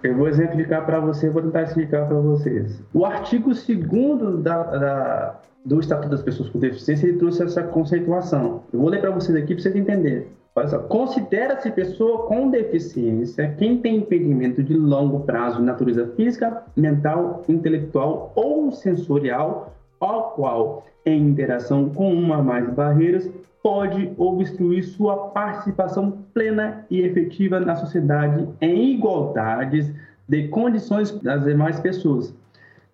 Eu 0.02 0.16
vou 0.16 0.28
exemplificar 0.28 0.84
para 0.84 1.00
você, 1.00 1.28
vou 1.28 1.42
tentar 1.42 1.62
explicar 1.62 2.06
para 2.06 2.18
vocês. 2.18 2.82
O 2.92 3.04
artigo 3.04 3.52
2 3.52 4.42
da, 4.42 4.62
da, 4.62 5.40
do 5.64 5.80
Estatuto 5.80 6.10
das 6.10 6.22
Pessoas 6.22 6.48
com 6.48 6.58
Deficiência 6.58 7.06
ele 7.06 7.18
trouxe 7.18 7.42
essa 7.42 7.62
conceituação. 7.62 8.62
Eu 8.72 8.80
vou 8.80 8.88
ler 8.88 9.00
para 9.00 9.10
vocês 9.10 9.36
aqui 9.36 9.54
para 9.54 9.62
vocês 9.62 9.76
entenderem. 9.76 10.26
Olha 10.56 10.68
só, 10.68 10.78
considera-se 10.78 11.68
pessoa 11.72 12.26
com 12.26 12.48
deficiência 12.48 13.52
quem 13.58 13.78
tem 13.78 13.96
impedimento 13.96 14.62
de 14.62 14.74
longo 14.74 15.20
prazo 15.20 15.58
de 15.58 15.64
natureza 15.64 16.06
física, 16.14 16.62
mental, 16.76 17.42
intelectual 17.48 18.32
ou 18.36 18.70
sensorial, 18.70 19.74
ao 19.98 20.30
qual, 20.30 20.86
em 21.04 21.20
interação 21.26 21.88
com 21.90 22.14
uma 22.14 22.38
ou 22.38 22.44
mais 22.44 22.70
barreiras, 22.70 23.28
pode 23.64 24.12
obstruir 24.18 24.84
sua 24.84 25.28
participação 25.28 26.18
plena 26.34 26.84
e 26.90 27.00
efetiva 27.00 27.58
na 27.58 27.74
sociedade 27.74 28.46
em 28.60 28.92
igualdades 28.92 29.90
de 30.28 30.48
condições 30.48 31.10
das 31.22 31.44
demais 31.44 31.80
pessoas. 31.80 32.28
O 32.28 32.34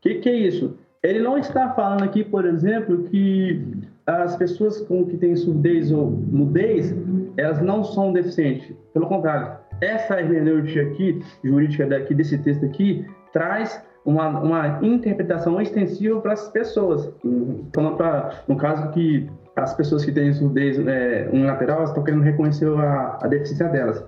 que, 0.01 0.15
que, 0.21 0.29
é 0.29 0.35
isso? 0.35 0.79
Ele 1.03 1.19
não 1.19 1.37
está 1.37 1.71
falando 1.71 2.05
aqui, 2.05 2.23
por 2.23 2.47
exemplo, 2.47 3.03
que 3.11 3.67
as 4.07 4.37
pessoas 4.37 4.81
com 4.83 5.05
que 5.07 5.17
têm 5.17 5.35
surdez 5.35 5.91
ou 5.91 6.09
mudez, 6.09 6.95
elas 7.37 7.61
não 7.61 7.83
são 7.83 8.13
deficientes. 8.13 8.73
Pelo 8.93 9.07
contrário, 9.07 9.59
essa 9.81 10.21
hermenêutica 10.21 10.83
aqui, 10.83 11.21
jurídica 11.43 11.85
daqui 11.89 12.15
desse 12.15 12.39
texto 12.39 12.65
aqui, 12.65 13.05
traz 13.33 13.85
uma, 14.05 14.29
uma 14.41 14.79
interpretação 14.83 15.61
extensiva 15.61 16.21
para 16.21 16.35
as 16.35 16.49
pessoas. 16.49 17.13
Então, 17.25 17.97
pra, 17.97 18.43
no 18.47 18.57
caso 18.57 18.89
que 18.93 19.29
as 19.57 19.75
pessoas 19.75 20.05
que 20.05 20.13
têm 20.13 20.33
surdez 20.33 20.79
é, 20.87 21.29
unilateral 21.33 21.85
estão 21.85 22.03
querendo 22.03 22.23
reconhecer 22.23 22.69
a, 22.69 23.19
a, 23.23 23.27
deficiência 23.27 23.69
delas. 23.69 24.05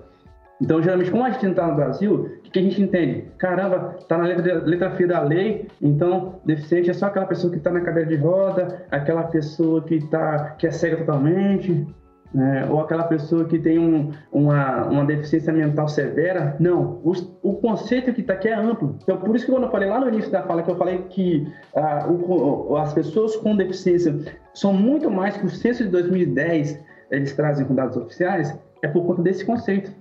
Então, 0.61 0.81
geralmente, 0.81 1.11
como 1.11 1.23
a 1.23 1.29
gente 1.31 1.47
está 1.47 1.67
no 1.67 1.75
Brasil, 1.75 2.13
o 2.13 2.41
que, 2.41 2.51
que, 2.51 2.59
a 2.59 2.61
gente 2.61 2.81
entende? 2.81 3.25
Caramba, 3.37 3.95
está 3.99 4.17
na 4.17 4.25
letra, 4.25 4.63
letra 4.63 4.91
fria 4.91 5.07
da 5.07 5.21
lei, 5.21 5.67
então 5.81 6.39
deficiente 6.45 6.89
é 6.89 6.93
só 6.93 7.07
aquela 7.07 7.25
pessoa 7.25 7.51
que 7.51 7.57
está 7.57 7.71
na 7.71 7.81
cadeira 7.81 8.07
de 8.09 8.15
roda, 8.15 8.85
aquela 8.89 9.23
pessoa 9.23 9.83
que, 9.83 9.99
tá, 10.07 10.55
que 10.57 10.67
é 10.67 10.71
cega 10.71 10.97
totalmente, 10.97 11.85
né? 12.33 12.67
ou 12.69 12.79
aquela 12.79 13.03
pessoa 13.03 13.45
que 13.45 13.59
tem 13.59 13.77
um, 13.77 14.11
uma, 14.31 14.85
uma 14.85 15.05
deficiência 15.05 15.53
mental 15.53 15.87
severa. 15.87 16.55
Não, 16.59 16.99
o, 17.03 17.11
o 17.41 17.53
conceito 17.55 18.11
que 18.11 18.21
está 18.21 18.33
aqui 18.33 18.47
é 18.47 18.55
amplo. 18.55 18.97
Então, 19.03 19.17
por 19.17 19.35
isso 19.35 19.45
que 19.45 19.51
quando 19.51 19.65
eu 19.65 19.71
falei 19.71 19.87
lá 19.87 19.99
no 19.99 20.07
início 20.07 20.31
da 20.31 20.41
fala, 20.41 20.63
que 20.63 20.71
eu 20.71 20.77
falei 20.77 20.99
que 21.09 21.47
ah, 21.75 22.07
o, 22.09 22.75
as 22.77 22.93
pessoas 22.93 23.35
com 23.35 23.55
deficiência 23.55 24.15
são 24.53 24.73
muito 24.73 25.11
mais 25.11 25.37
que 25.37 25.45
o 25.45 25.49
censo 25.49 25.83
de 25.83 25.89
2010 25.89 26.79
eles 27.11 27.33
trazem 27.35 27.65
com 27.65 27.75
dados 27.75 27.95
oficiais, 27.95 28.57
é 28.81 28.87
por 28.87 29.05
conta 29.05 29.21
desse 29.21 29.45
conceito. 29.45 29.91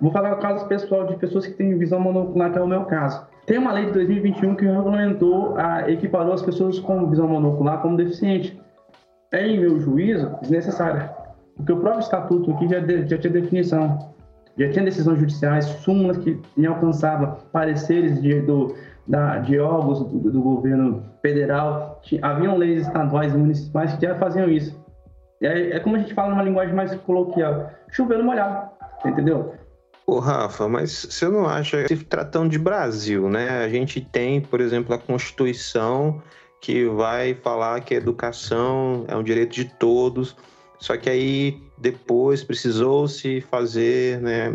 Vou 0.00 0.10
falar 0.10 0.34
o 0.34 0.38
caso 0.38 0.66
pessoal 0.66 1.06
de 1.06 1.16
pessoas 1.16 1.46
que 1.46 1.54
têm 1.54 1.78
visão 1.78 1.98
monocular, 1.98 2.52
que 2.52 2.58
é 2.58 2.62
o 2.62 2.66
meu 2.66 2.84
caso. 2.84 3.26
Tem 3.46 3.58
uma 3.58 3.72
lei 3.72 3.86
de 3.86 3.92
2021 3.92 4.54
que 4.54 4.64
regulamentou, 4.64 5.56
a, 5.56 5.90
equiparou 5.90 6.32
as 6.32 6.42
pessoas 6.42 6.78
com 6.78 7.08
visão 7.08 7.28
monocular 7.28 7.80
como 7.80 7.96
deficiente. 7.96 8.60
É, 9.32 9.46
em 9.46 9.58
meu 9.58 9.80
juízo, 9.80 10.36
desnecessária 10.42 11.23
porque 11.56 11.72
o 11.72 11.76
próprio 11.78 12.00
estatuto 12.00 12.50
aqui 12.52 12.68
já, 12.68 12.80
de, 12.80 13.06
já 13.06 13.18
tinha 13.18 13.32
definição, 13.32 14.12
já 14.58 14.70
tinha 14.70 14.84
decisões 14.84 15.18
judiciais, 15.18 15.64
súmulas 15.64 16.18
que 16.18 16.40
me 16.56 16.66
alcançavam, 16.66 17.36
pareceres 17.52 18.20
de, 18.20 18.40
do, 18.40 18.74
da, 19.06 19.38
de 19.38 19.58
órgãos 19.58 20.00
do, 20.00 20.30
do 20.30 20.40
governo 20.40 21.04
federal, 21.22 22.00
haviam 22.22 22.56
leis 22.56 22.86
estaduais 22.86 23.34
e 23.34 23.36
municipais 23.36 23.94
que 23.94 24.06
já 24.06 24.14
faziam 24.16 24.48
isso. 24.48 24.82
É, 25.40 25.76
é 25.76 25.80
como 25.80 25.96
a 25.96 25.98
gente 25.98 26.14
fala 26.14 26.30
numa 26.30 26.42
linguagem 26.42 26.74
mais 26.74 26.94
coloquial, 26.94 27.70
chovendo 27.90 28.24
molhado, 28.24 28.70
entendeu? 29.04 29.54
Ô, 30.06 30.18
Rafa, 30.18 30.68
mas 30.68 31.06
você 31.10 31.28
não 31.28 31.48
acha, 31.48 31.88
se 31.88 31.96
tratando 31.96 32.50
de 32.50 32.58
Brasil, 32.58 33.28
né? 33.28 33.64
A 33.64 33.68
gente 33.68 34.00
tem, 34.00 34.40
por 34.40 34.60
exemplo, 34.60 34.94
a 34.94 34.98
Constituição 34.98 36.22
que 36.60 36.86
vai 36.86 37.34
falar 37.34 37.80
que 37.80 37.94
a 37.94 37.96
educação 37.96 39.04
é 39.08 39.16
um 39.16 39.22
direito 39.22 39.54
de 39.54 39.64
todos. 39.64 40.36
Só 40.84 40.98
que 40.98 41.08
aí 41.08 41.62
depois 41.78 42.44
precisou-se 42.44 43.40
fazer 43.40 44.20
né, 44.20 44.54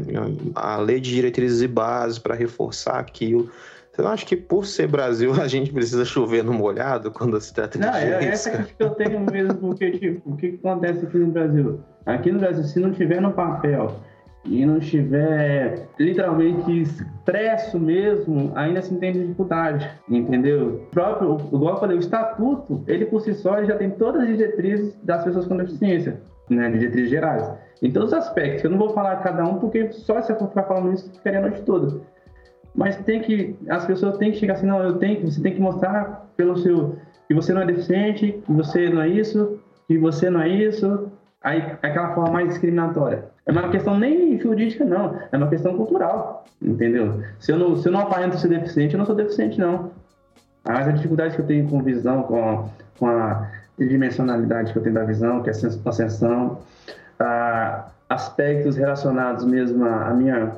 a 0.54 0.78
lei 0.78 1.00
de 1.00 1.10
diretrizes 1.10 1.64
e 1.64 1.68
bases 1.68 2.20
para 2.20 2.36
reforçar 2.36 3.00
aquilo. 3.00 3.50
Você 3.92 4.04
não 4.04 4.12
acha 4.12 4.28
que 4.28 4.36
por 4.36 4.68
ser 4.68 4.86
Brasil 4.86 5.34
a 5.42 5.48
gente 5.48 5.74
precisa 5.74 6.06
chover 6.06 6.44
no 6.44 6.54
molhado 6.54 7.10
quando 7.10 7.42
se 7.42 7.52
trata 7.52 7.80
de 7.80 7.84
Não, 7.84 7.96
é 7.96 8.26
essa 8.26 8.52
que 8.52 8.76
eu 8.78 8.92
tenho 8.92 9.20
mesmo, 9.22 9.56
porque 9.56 9.90
tipo, 9.90 10.30
o 10.30 10.38
que 10.38 10.60
acontece 10.64 11.04
aqui 11.04 11.18
no 11.18 11.32
Brasil? 11.32 11.80
Aqui 12.06 12.32
no 12.32 12.38
Brasil, 12.38 12.64
se 12.64 12.80
não 12.80 12.92
tiver 12.92 13.20
no 13.20 13.34
papel 13.34 14.00
e 14.46 14.66
não 14.66 14.78
estiver 14.78 15.88
literalmente 16.00 16.82
expresso 16.82 17.80
mesmo, 17.80 18.52
ainda 18.56 18.82
se 18.82 18.96
tem 18.96 19.12
dificuldade, 19.12 19.90
entendeu? 20.10 20.68
O 20.68 20.92
próprio, 20.92 21.38
igual 21.54 21.76
eu 21.76 21.80
falei, 21.80 21.98
o 21.98 22.00
estatuto, 22.00 22.84
ele 22.88 23.06
por 23.06 23.22
si 23.22 23.34
só 23.34 23.64
já 23.64 23.76
tem 23.76 23.90
todas 23.92 24.22
as 24.22 24.28
diretrizes 24.28 24.98
das 25.04 25.24
pessoas 25.24 25.46
com 25.46 25.58
deficiência, 25.58 26.22
né, 26.50 26.70
diretrizes 26.70 27.10
gerais. 27.10 27.52
Em 27.82 27.92
todos 27.92 28.12
os 28.12 28.18
aspectos, 28.18 28.64
eu 28.64 28.72
não 28.72 28.78
vou 28.78 28.90
falar 28.90 29.18
cada 29.18 29.44
um, 29.46 29.60
porque 29.60 29.92
só 29.92 30.22
se 30.22 30.32
eu 30.32 30.38
for 30.38 30.50
ficar 30.50 30.64
falando 30.64 30.94
isso, 30.94 31.12
ficaria 31.14 31.40
a 31.40 31.44
noite 31.44 31.62
toda. 31.62 32.02
Mas 32.76 32.96
tem 32.98 33.22
que, 33.22 33.58
as 33.70 33.86
pessoas 33.86 34.18
têm 34.18 34.32
que 34.32 34.38
chegar 34.38 34.54
assim, 34.54 34.68
não, 34.68 34.82
eu 34.82 34.98
tenho, 34.98 35.30
você 35.30 35.42
tem 35.42 35.54
que 35.54 35.62
mostrar 35.62 36.30
pelo 36.38 36.58
seu, 36.58 36.98
que 37.28 37.34
você 37.34 37.54
não 37.54 37.62
é 37.62 37.66
deficiente, 37.66 38.42
que 38.46 38.52
você 38.54 38.90
não 38.90 39.02
é 39.02 39.10
isso, 39.10 39.60
que 39.88 39.98
você 39.98 40.30
não 40.30 40.42
é 40.42 40.50
isso, 40.50 41.12
aí 41.42 41.62
aquela 41.82 42.14
forma 42.14 42.32
mais 42.32 42.50
discriminatória. 42.50 43.26
É 43.50 43.52
uma 43.52 43.68
questão 43.70 43.98
nem 43.98 44.40
jurídica, 44.40 44.86
não. 44.86 45.20
É 45.32 45.36
uma 45.36 45.48
questão 45.48 45.76
cultural, 45.76 46.46
entendeu? 46.62 47.24
Se 47.40 47.52
eu 47.52 47.58
não, 47.58 47.76
se 47.76 47.88
eu 47.88 47.92
não 47.92 48.02
aparento 48.02 48.38
ser 48.38 48.48
deficiente, 48.48 48.94
eu 48.94 49.00
não 49.00 49.08
sou 49.08 49.16
deficiente, 49.16 49.60
não. 49.60 49.90
Mas 50.64 50.88
a 50.88 50.92
dificuldade 50.92 51.34
que 51.34 51.42
eu 51.42 51.48
tenho 51.48 51.68
com 51.68 51.82
visão, 51.82 52.22
com 52.22 52.38
a, 52.38 52.66
com 53.00 53.08
a 53.08 53.50
tridimensionalidade 53.76 54.72
que 54.72 54.78
eu 54.78 54.84
tenho 54.84 54.94
da 54.94 55.04
visão, 55.04 55.42
que 55.42 55.50
é 55.50 55.52
a 55.52 55.56
sensação, 55.56 56.60
aspectos 58.08 58.78
relacionados 58.78 59.44
mesmo 59.46 59.84
à 59.84 60.14
minha 60.14 60.52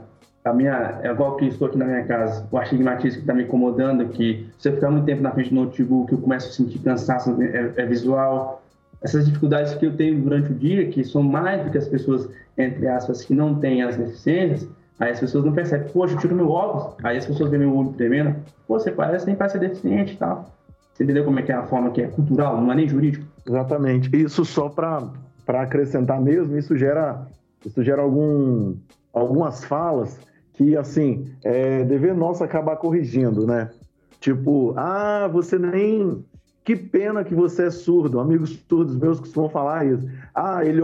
a 0.43 0.51
minha, 0.51 0.99
é 1.03 1.11
igual 1.11 1.37
que 1.37 1.45
estou 1.45 1.67
aqui 1.67 1.77
na 1.77 1.85
minha 1.85 2.03
casa, 2.03 2.47
o 2.51 2.57
astigmatismo 2.57 3.17
que 3.17 3.23
está 3.23 3.33
me 3.33 3.43
incomodando, 3.43 4.07
que 4.09 4.49
se 4.57 4.69
eu 4.69 4.73
ficar 4.73 4.89
muito 4.89 5.05
tempo 5.05 5.21
na 5.21 5.31
frente 5.31 5.49
do 5.51 5.55
notebook, 5.55 6.11
eu 6.11 6.17
começo 6.17 6.49
a 6.49 6.51
sentir 6.51 6.79
cansaço 6.79 7.37
é, 7.39 7.73
é 7.75 7.85
visual, 7.85 8.60
essas 9.03 9.25
dificuldades 9.25 9.73
que 9.75 9.85
eu 9.85 9.95
tenho 9.95 10.21
durante 10.21 10.51
o 10.51 10.55
dia, 10.55 10.87
que 10.89 11.03
são 11.03 11.23
mais 11.23 11.63
do 11.63 11.71
que 11.71 11.77
as 11.77 11.87
pessoas, 11.87 12.29
entre 12.57 12.87
aspas, 12.87 13.23
que 13.23 13.33
não 13.33 13.55
têm 13.55 13.81
as 13.81 13.97
deficiências, 13.97 14.67
Aí 15.01 15.09
as 15.09 15.19
pessoas 15.19 15.43
não 15.43 15.51
percebem, 15.51 15.91
poxa, 15.91 16.13
eu 16.13 16.19
tiro 16.19 16.35
meu 16.35 16.51
óculos. 16.51 16.95
Aí 17.03 17.17
as 17.17 17.25
pessoas 17.25 17.49
veem 17.49 17.61
meu 17.61 17.75
olho 17.75 17.91
tremendo. 17.93 18.35
Pô, 18.67 18.79
você 18.79 18.91
parece 18.91 19.25
nem 19.25 19.35
parece 19.35 19.57
deficiente 19.57 20.13
e 20.13 20.17
tal. 20.17 20.53
Você 20.93 21.03
entendeu 21.03 21.25
como 21.25 21.39
é 21.39 21.41
que 21.41 21.51
é 21.51 21.55
a 21.55 21.63
forma 21.63 21.89
que 21.89 22.03
é 22.03 22.07
cultural, 22.07 22.61
não 22.61 22.71
é 22.71 22.75
nem 22.75 22.87
jurídico? 22.87 23.25
Exatamente. 23.47 24.15
Isso 24.15 24.45
só 24.45 24.69
para 24.69 25.09
acrescentar 25.47 26.21
mesmo, 26.21 26.55
isso 26.55 26.77
gera, 26.77 27.25
isso 27.65 27.83
gera 27.83 28.03
algum, 28.03 28.75
algumas 29.11 29.65
falas 29.65 30.19
que, 30.53 30.77
assim, 30.77 31.33
é 31.43 31.83
dever 31.83 32.13
nosso 32.13 32.43
acabar 32.43 32.75
corrigindo, 32.75 33.47
né? 33.47 33.71
Tipo, 34.19 34.75
ah, 34.77 35.27
você 35.33 35.57
nem. 35.57 36.23
Que 36.63 36.75
pena 36.75 37.23
que 37.23 37.33
você 37.33 37.63
é 37.63 37.71
surdo. 37.71 38.19
Amigos 38.19 38.59
surdos 38.67 38.95
meus 38.95 39.19
costumam 39.19 39.49
falar 39.49 39.85
isso. 39.85 40.07
Ah, 40.33 40.63
ele, 40.63 40.81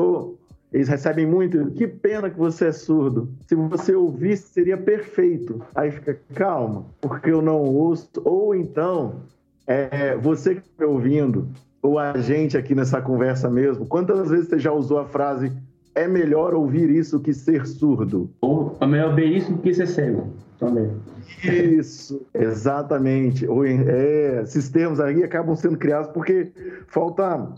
eles 0.74 0.88
recebem 0.88 1.26
muito. 1.26 1.72
Que 1.72 1.88
pena 1.88 2.30
que 2.30 2.38
você 2.38 2.68
é 2.68 2.72
surdo. 2.72 3.30
Se 3.48 3.56
você 3.56 3.96
ouvisse, 3.96 4.50
seria 4.50 4.78
perfeito. 4.78 5.62
Aí 5.76 5.92
fica, 5.92 6.20
calma, 6.34 6.86
porque 7.00 7.32
eu 7.32 7.42
não 7.42 7.62
ouço. 7.62 8.10
Ou 8.26 8.56
então, 8.56 9.22
é, 9.68 10.16
você 10.18 10.56
que 10.56 10.62
está 10.62 10.86
ouvindo, 10.86 11.48
ou 11.82 12.00
a 12.00 12.18
gente 12.18 12.58
aqui 12.58 12.74
nessa 12.74 13.02
conversa 13.02 13.50
mesmo, 13.50 13.86
quantas 13.86 14.30
vezes 14.30 14.50
você 14.50 14.60
já 14.60 14.72
usou 14.72 15.00
a 15.00 15.06
frase 15.06 15.52
é 15.94 16.08
melhor 16.08 16.54
ouvir 16.54 16.90
isso 16.90 17.20
que 17.20 17.34
ser 17.34 17.66
surdo? 17.66 18.30
Ou 18.40 18.78
é 18.80 18.86
melhor 18.86 19.16
ver 19.16 19.26
isso 19.26 19.52
do 19.52 19.58
que 19.60 19.74
ser 19.74 19.88
cego 19.88 20.28
também. 20.60 20.92
Isso, 21.44 22.26
exatamente. 22.34 23.46
É, 23.88 24.42
esses 24.44 24.70
termos 24.70 25.00
aí 25.00 25.24
acabam 25.24 25.56
sendo 25.56 25.78
criados 25.78 26.10
porque 26.12 26.52
falta 26.88 27.50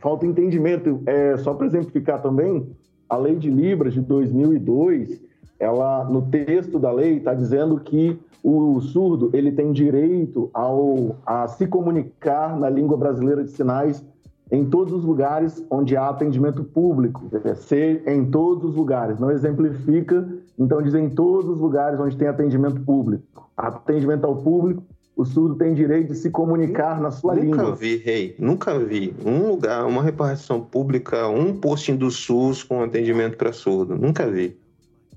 falta 0.00 0.26
entendimento. 0.26 1.02
É, 1.06 1.36
só 1.36 1.54
para 1.54 1.66
exemplificar 1.66 2.22
também, 2.22 2.68
a 3.08 3.16
lei 3.16 3.36
de 3.36 3.50
Libras 3.50 3.94
de 3.94 4.00
2002, 4.00 5.20
ela 5.58 6.04
no 6.04 6.22
texto 6.22 6.78
da 6.78 6.92
lei 6.92 7.16
está 7.16 7.34
dizendo 7.34 7.80
que 7.80 8.18
o 8.42 8.80
surdo 8.80 9.30
ele 9.32 9.50
tem 9.50 9.72
direito 9.72 10.48
ao, 10.54 11.16
a 11.26 11.48
se 11.48 11.66
comunicar 11.66 12.58
na 12.58 12.70
língua 12.70 12.96
brasileira 12.96 13.42
de 13.42 13.50
sinais 13.50 14.04
em 14.50 14.64
todos 14.64 14.92
os 14.92 15.04
lugares 15.04 15.64
onde 15.70 15.96
há 15.96 16.08
atendimento 16.08 16.64
público, 16.64 17.30
ser 17.56 18.02
em 18.06 18.30
todos 18.30 18.70
os 18.70 18.74
lugares, 18.74 19.18
não 19.18 19.30
exemplifica, 19.30 20.26
então 20.58 20.82
diz 20.82 20.94
em 20.94 21.10
todos 21.10 21.48
os 21.48 21.60
lugares 21.60 22.00
onde 22.00 22.16
tem 22.16 22.28
atendimento 22.28 22.80
público. 22.80 23.48
Atendimento 23.56 24.24
ao 24.24 24.36
público 24.36 24.82
o 25.18 25.24
surdo 25.24 25.56
tem 25.56 25.74
direito 25.74 26.12
de 26.12 26.14
se 26.14 26.30
comunicar 26.30 27.00
na 27.00 27.10
sua 27.10 27.34
nunca 27.34 27.44
língua. 27.44 27.62
Nunca 27.64 27.74
vi, 27.74 27.96
rei, 27.96 28.24
hey, 28.26 28.36
nunca 28.38 28.78
vi 28.78 29.12
um 29.26 29.48
lugar, 29.48 29.84
uma 29.84 30.00
repartição 30.00 30.60
pública, 30.60 31.26
um 31.26 31.56
postinho 31.56 31.98
do 31.98 32.08
SUS 32.08 32.62
com 32.62 32.84
atendimento 32.84 33.36
para 33.36 33.52
surdo. 33.52 33.96
Nunca 33.96 34.30
vi. 34.30 34.56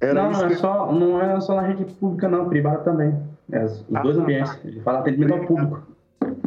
Era 0.01 0.23
não, 0.23 0.31
não 0.31 0.45
é, 0.47 0.55
só, 0.55 0.91
não 0.91 1.21
é 1.21 1.39
só 1.39 1.53
na 1.53 1.61
rede 1.61 1.85
pública, 1.85 2.27
não, 2.27 2.50
privada 2.50 2.79
também. 2.79 3.15
É, 3.51 3.63
os 3.63 3.85
ah, 3.93 4.01
dois 4.01 4.17
ambientes. 4.17 4.57
Ele 4.65 4.79
fala 4.79 5.00
atendimento 5.00 5.33
ao 5.33 5.45
público. 5.45 5.83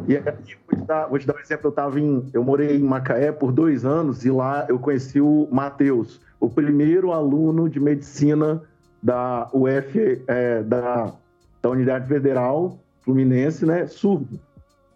E 0.06 0.18
vou 0.18 0.32
te, 0.42 0.84
dar, 0.86 1.06
vou 1.06 1.18
te 1.18 1.26
dar 1.26 1.34
um 1.34 1.40
exemplo. 1.40 1.68
Eu, 1.68 1.72
tava 1.72 2.00
em, 2.00 2.28
eu 2.32 2.44
morei 2.44 2.76
em 2.76 2.82
Macaé 2.82 3.32
por 3.32 3.52
dois 3.52 3.84
anos 3.84 4.24
e 4.24 4.30
lá 4.30 4.66
eu 4.68 4.78
conheci 4.78 5.20
o 5.20 5.48
Matheus, 5.50 6.20
o 6.38 6.48
primeiro 6.48 7.12
aluno 7.12 7.68
de 7.68 7.80
medicina 7.80 8.62
da 9.02 9.48
UF, 9.52 10.22
é, 10.26 10.62
da, 10.62 11.12
da 11.62 11.70
Unidade 11.70 12.06
Federal 12.08 12.78
Fluminense, 13.02 13.66
né, 13.66 13.86
surdo. 13.86 14.40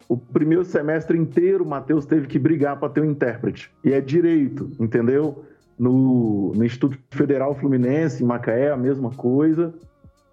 O 0.08 0.16
primeiro 0.16 0.64
semestre 0.64 1.18
inteiro, 1.18 1.64
o 1.64 1.68
Matheus 1.68 2.06
teve 2.06 2.26
que 2.26 2.38
brigar 2.38 2.78
para 2.78 2.88
ter 2.88 3.02
um 3.02 3.04
intérprete. 3.04 3.70
E 3.84 3.92
é 3.92 4.00
direito, 4.00 4.70
entendeu? 4.80 5.44
No, 5.78 6.54
no 6.54 6.64
Instituto 6.64 6.98
Federal 7.10 7.54
Fluminense, 7.54 8.22
em 8.22 8.26
Macaé, 8.26 8.70
a 8.70 8.76
mesma 8.76 9.10
coisa. 9.10 9.74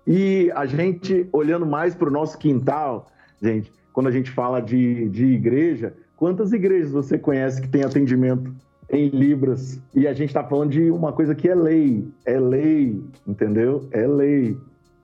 E 0.08 0.50
a 0.56 0.66
gente, 0.66 1.28
olhando 1.34 1.66
mais 1.66 1.94
para 1.94 2.08
o 2.08 2.12
nosso 2.12 2.38
quintal, 2.38 3.08
gente, 3.42 3.70
quando 3.96 4.08
a 4.08 4.12
gente 4.12 4.30
fala 4.30 4.60
de, 4.60 5.08
de 5.08 5.26
igreja, 5.26 5.94
quantas 6.18 6.52
igrejas 6.52 6.92
você 6.92 7.18
conhece 7.18 7.62
que 7.62 7.70
tem 7.70 7.82
atendimento 7.82 8.54
em 8.90 9.08
Libras? 9.08 9.82
E 9.94 10.06
a 10.06 10.12
gente 10.12 10.28
está 10.28 10.44
falando 10.44 10.72
de 10.72 10.92
uma 10.92 11.14
coisa 11.14 11.34
que 11.34 11.48
é 11.48 11.56
lei, 11.56 12.06
é 12.26 12.38
lei, 12.38 13.02
entendeu? 13.26 13.88
É 13.92 14.06
lei, 14.06 14.58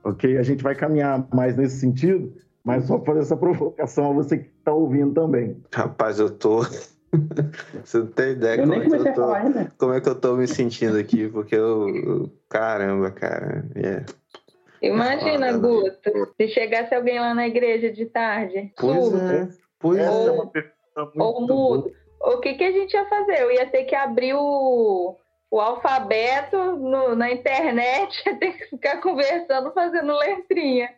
ok? 0.04 0.36
A 0.36 0.42
gente 0.42 0.62
vai 0.62 0.74
caminhar 0.74 1.26
mais 1.32 1.56
nesse 1.56 1.80
sentido, 1.80 2.34
mas 2.62 2.84
só 2.84 3.00
fazer 3.02 3.20
essa 3.20 3.34
provocação 3.34 4.10
a 4.10 4.12
você 4.12 4.36
que 4.36 4.50
está 4.58 4.74
ouvindo 4.74 5.14
também. 5.14 5.56
Rapaz, 5.72 6.18
eu 6.18 6.28
tô. 6.28 6.60
você 7.82 7.98
não 7.98 8.06
tem 8.08 8.32
ideia 8.32 8.60
eu 8.60 8.68
como, 8.68 8.74
é 8.74 8.86
que 8.86 8.94
eu 8.94 9.14
tô, 9.14 9.32
como 9.78 9.92
é 9.94 10.00
que 10.02 10.08
eu 10.10 10.14
tô 10.14 10.36
me 10.36 10.46
sentindo 10.46 10.98
aqui, 10.98 11.28
porque 11.28 11.56
eu. 11.56 12.30
Caramba, 12.50 13.10
cara. 13.10 13.64
Yeah. 13.74 14.04
Imagina, 14.82 15.50
ah, 15.50 15.58
Guto, 15.58 16.34
se 16.36 16.48
chegasse 16.48 16.92
alguém 16.94 17.20
lá 17.20 17.32
na 17.32 17.46
igreja 17.46 17.90
de 17.90 18.06
tarde. 18.06 18.72
Pois 18.76 19.04
surdo, 19.04 19.32
é. 19.32 19.48
Pois 19.78 20.00
é. 20.00 20.10
ou, 20.10 20.28
é 20.28 20.30
uma 20.32 20.46
pergunta 20.48 20.74
muito 21.14 21.20
ou 21.20 21.40
mudo. 21.40 21.92
O 22.20 22.38
que, 22.38 22.54
que 22.54 22.64
a 22.64 22.72
gente 22.72 22.92
ia 22.92 23.06
fazer? 23.06 23.40
Eu 23.40 23.50
ia 23.50 23.66
ter 23.66 23.84
que 23.84 23.94
abrir 23.94 24.34
o, 24.34 25.16
o 25.50 25.60
alfabeto 25.60 26.56
no, 26.56 27.14
na 27.14 27.30
internet, 27.30 28.22
ia 28.26 28.36
ter 28.36 28.52
que 28.52 28.64
ficar 28.70 29.00
conversando, 29.00 29.72
fazendo 29.72 30.16
letrinha. 30.16 30.90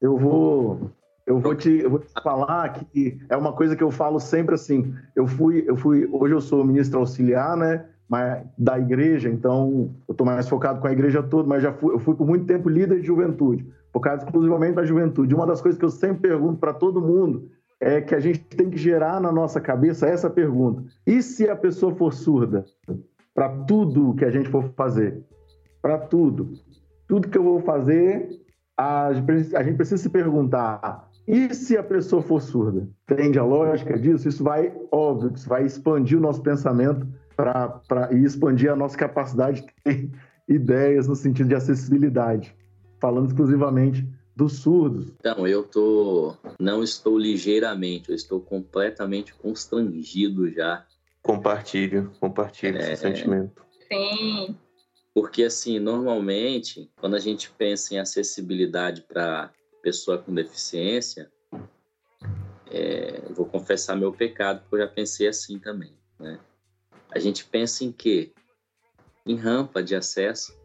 Eu 0.00 0.16
vou 0.16 0.90
eu 1.26 1.38
vou, 1.38 1.54
te, 1.54 1.70
eu 1.70 1.90
vou 1.90 2.00
te 2.00 2.12
falar 2.24 2.68
que 2.72 3.20
é 3.28 3.36
uma 3.36 3.52
coisa 3.52 3.76
que 3.76 3.82
eu 3.84 3.90
falo 3.92 4.18
sempre 4.18 4.56
assim. 4.56 4.92
Eu 5.14 5.28
fui, 5.28 5.62
eu 5.64 5.76
fui, 5.76 6.08
hoje 6.10 6.34
eu 6.34 6.40
sou 6.40 6.64
ministro 6.64 6.98
auxiliar, 6.98 7.56
né? 7.56 7.86
Mas 8.10 8.44
da 8.58 8.76
igreja, 8.76 9.28
então 9.28 9.94
eu 10.08 10.12
estou 10.12 10.26
mais 10.26 10.48
focado 10.48 10.80
com 10.80 10.88
a 10.88 10.92
igreja 10.92 11.22
toda, 11.22 11.48
mas 11.48 11.62
já 11.62 11.72
fui, 11.72 11.94
eu 11.94 12.00
fui 12.00 12.16
por 12.16 12.26
muito 12.26 12.44
tempo 12.44 12.68
líder 12.68 13.00
de 13.00 13.06
juventude, 13.06 13.64
focado 13.92 14.24
exclusivamente 14.24 14.74
na 14.74 14.84
juventude. 14.84 15.32
Uma 15.32 15.46
das 15.46 15.60
coisas 15.60 15.78
que 15.78 15.84
eu 15.84 15.90
sempre 15.90 16.28
pergunto 16.28 16.58
para 16.58 16.74
todo 16.74 17.00
mundo 17.00 17.48
é 17.78 18.00
que 18.00 18.12
a 18.12 18.18
gente 18.18 18.40
tem 18.40 18.68
que 18.68 18.76
gerar 18.76 19.20
na 19.20 19.30
nossa 19.30 19.60
cabeça 19.60 20.08
essa 20.08 20.28
pergunta: 20.28 20.82
e 21.06 21.22
se 21.22 21.48
a 21.48 21.54
pessoa 21.54 21.94
for 21.94 22.12
surda? 22.12 22.64
Para 23.32 23.48
tudo 23.64 24.14
que 24.14 24.24
a 24.24 24.30
gente 24.30 24.48
for 24.48 24.64
fazer, 24.76 25.22
para 25.80 25.96
tudo, 25.96 26.50
tudo 27.06 27.28
que 27.28 27.38
eu 27.38 27.44
vou 27.44 27.60
fazer, 27.60 28.28
a 28.76 29.12
gente 29.12 29.76
precisa 29.76 29.98
se 29.98 30.08
perguntar 30.08 31.08
e 31.28 31.54
se 31.54 31.76
a 31.76 31.82
pessoa 31.84 32.22
for 32.22 32.42
surda? 32.42 32.88
Entende 33.08 33.38
a 33.38 33.44
lógica 33.44 33.96
disso? 33.96 34.28
Isso 34.28 34.42
vai, 34.42 34.76
óbvio, 34.90 35.30
isso 35.32 35.48
vai 35.48 35.64
expandir 35.64 36.18
o 36.18 36.20
nosso 36.20 36.42
pensamento 36.42 37.06
pra, 37.40 37.68
pra, 37.68 38.12
e 38.12 38.22
expandir 38.22 38.70
a 38.70 38.76
nossa 38.76 38.96
capacidade 38.96 39.62
de 39.62 39.66
ter 39.82 40.10
ideias 40.46 41.08
no 41.08 41.16
sentido 41.16 41.48
de 41.48 41.54
acessibilidade, 41.54 42.54
falando 43.00 43.28
exclusivamente 43.28 44.06
dos 44.36 44.58
surdos. 44.58 45.12
Então, 45.18 45.46
eu 45.46 45.62
tô, 45.62 46.36
não 46.58 46.82
estou 46.82 47.18
ligeiramente, 47.18 48.10
eu 48.10 48.14
estou 48.14 48.40
completamente 48.40 49.34
constrangido 49.34 50.50
já. 50.50 50.86
Compartilho, 51.22 52.12
compartilho 52.20 52.78
é, 52.78 52.92
esse 52.92 53.02
sentimento. 53.02 53.62
Sim. 53.90 54.56
Porque, 55.14 55.44
assim, 55.44 55.78
normalmente, 55.78 56.90
quando 57.00 57.16
a 57.16 57.18
gente 57.18 57.50
pensa 57.50 57.94
em 57.94 57.98
acessibilidade 57.98 59.02
para 59.02 59.50
pessoa 59.82 60.18
com 60.18 60.32
deficiência, 60.32 61.30
é, 62.70 63.22
vou 63.34 63.46
confessar 63.46 63.96
meu 63.96 64.12
pecado, 64.12 64.60
porque 64.60 64.76
eu 64.76 64.80
já 64.80 64.88
pensei 64.88 65.26
assim 65.26 65.58
também, 65.58 65.92
né? 66.18 66.38
A 67.12 67.18
gente 67.18 67.44
pensa 67.44 67.84
em 67.84 67.92
quê? 67.92 68.32
Em 69.26 69.36
rampa 69.36 69.82
de 69.82 69.94
acesso. 69.94 70.58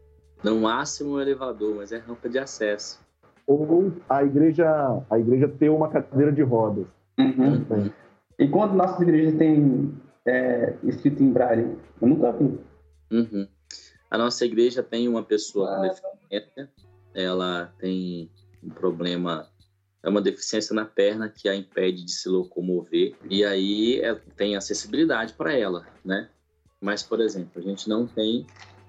Não 0.44 0.62
máximo 0.62 1.16
um 1.16 1.20
elevador, 1.20 1.76
mas 1.76 1.92
é 1.92 1.98
rampa 1.98 2.30
de 2.30 2.38
acesso. 2.38 3.00
Ou 3.48 3.94
a 4.10 4.24
igreja, 4.24 4.68
a 5.10 5.20
igreja 5.20 5.48
ter 5.48 5.70
uma 5.70 5.90
cadeira 5.90 6.32
de 6.32 6.42
rodas. 6.42 6.86
Uhum. 7.18 7.66
Uhum. 7.70 7.92
Enquanto 8.40 8.74
nossas 8.74 9.02
igrejas 9.02 9.38
têm 9.38 9.94
é, 10.26 10.76
escrito 10.84 11.24
em 11.24 11.32
braille, 11.32 11.78
eu 12.02 12.08
nunca 12.08 12.32
vi. 12.32 12.60
Uhum. 13.12 13.48
A 14.10 14.18
nossa 14.18 14.46
igreja 14.46 14.84
tem 14.84 15.08
uma 15.08 15.24
pessoa 15.24 15.70
ah, 15.70 15.76
com 15.78 15.82
deficiência, 16.30 16.72
ela 17.14 17.74
tem 17.80 18.30
um 18.64 18.70
problema, 18.70 19.48
é 20.04 20.10
uma 20.10 20.22
deficiência 20.22 20.76
na 20.76 20.86
perna 20.86 21.30
que 21.30 21.48
a 21.48 21.56
impede 21.56 22.04
de 22.04 22.12
se 22.12 22.30
locomover 22.30 23.16
e 23.30 23.44
aí 23.44 24.00
é, 24.02 24.14
tem 24.36 24.56
acessibilidade 24.56 25.34
para 25.34 25.54
ela, 25.54 25.86
né? 26.04 26.30
Mas, 26.86 27.02
por 27.02 27.20
exemplo, 27.20 27.52
a 27.56 27.62
gente 27.62 27.90
não 27.90 28.06
tem 28.06 28.46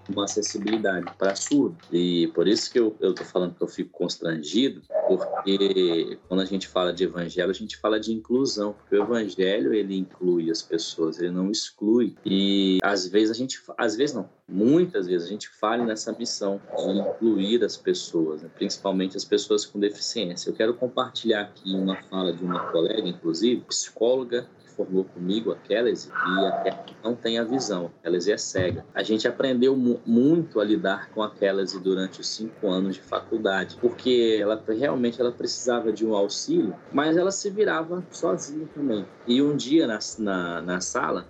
uma 0.06 0.24
acessibilidade 0.24 1.06
para 1.18 1.34
surdo. 1.34 1.78
E 1.90 2.28
por 2.28 2.46
isso 2.46 2.70
que 2.70 2.78
eu, 2.78 2.94
tô 3.14 3.24
falando 3.24 3.54
que 3.54 3.62
eu 3.62 3.66
fico 3.66 3.90
constrangido, 3.90 4.82
porque 5.08 6.18
quando 6.28 6.40
a 6.40 6.44
gente 6.44 6.68
fala 6.68 6.92
de 6.92 7.04
evangelho, 7.04 7.50
a 7.50 7.54
gente 7.54 7.76
fala 7.78 7.98
de 7.98 8.12
inclusão, 8.12 8.74
porque 8.74 8.94
o 8.94 9.02
evangelho 9.02 9.72
ele 9.72 9.96
inclui 9.96 10.50
as 10.50 10.60
pessoas, 10.60 11.18
ele 11.18 11.30
não 11.30 11.50
exclui. 11.50 12.14
E 12.22 12.78
às 12.82 13.08
vezes 13.08 13.30
a 13.30 13.34
gente, 13.34 13.58
às 13.78 13.96
vezes 13.96 14.14
não, 14.14 14.28
muitas 14.48 15.06
vezes 15.06 15.26
a 15.26 15.30
gente 15.30 15.48
falha 15.48 15.84
nessa 15.84 16.12
missão 16.12 16.60
de 16.76 16.98
incluir 16.98 17.64
as 17.64 17.76
pessoas, 17.76 18.42
né? 18.42 18.50
principalmente 18.54 19.16
as 19.16 19.24
pessoas 19.24 19.64
com 19.64 19.78
deficiência. 19.78 20.50
Eu 20.50 20.54
quero 20.54 20.74
compartilhar 20.74 21.42
aqui 21.42 21.74
uma 21.74 21.96
fala 22.02 22.32
de 22.32 22.44
uma 22.44 22.70
colega, 22.70 23.08
inclusive, 23.08 23.62
psicóloga, 23.62 24.46
formou 24.76 25.04
comigo, 25.04 25.50
a 25.50 25.56
Kelly, 25.56 25.92
e 25.92 26.46
a 26.46 26.52
Kelly 26.62 26.96
não 27.02 27.14
tem 27.14 27.38
a 27.38 27.44
visão, 27.44 27.86
a 27.86 28.02
Kelly 28.02 28.30
é 28.30 28.36
cega. 28.36 28.84
A 28.94 29.02
gente 29.02 29.26
aprendeu 29.26 29.74
mu 29.74 30.00
muito 30.04 30.60
a 30.60 30.64
lidar 30.64 31.08
com 31.10 31.22
a 31.22 31.30
Kelly 31.30 31.64
durante 31.82 32.20
os 32.20 32.28
cinco 32.28 32.68
anos 32.68 32.96
de 32.96 33.00
faculdade, 33.00 33.76
porque 33.80 34.38
ela 34.40 34.62
realmente 34.68 35.20
ela 35.20 35.32
precisava 35.32 35.90
de 35.90 36.06
um 36.06 36.14
auxílio, 36.14 36.74
mas 36.92 37.16
ela 37.16 37.30
se 37.30 37.48
virava 37.50 38.04
sozinha 38.10 38.68
também. 38.74 39.06
E 39.26 39.40
um 39.40 39.56
dia 39.56 39.86
na, 39.86 39.98
na, 40.18 40.62
na 40.62 40.80
sala, 40.80 41.26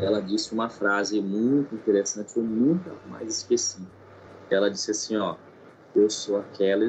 ela 0.00 0.20
disse 0.20 0.52
uma 0.52 0.68
frase 0.68 1.20
muito 1.20 1.74
interessante, 1.74 2.36
eu 2.36 2.42
nunca 2.42 2.90
mais 3.08 3.38
esqueci. 3.38 3.80
Ela 4.50 4.70
disse 4.70 4.90
assim, 4.90 5.16
ó, 5.16 5.36
eu 5.94 6.08
sou 6.08 6.38
a 6.38 6.42
Kelly 6.42 6.88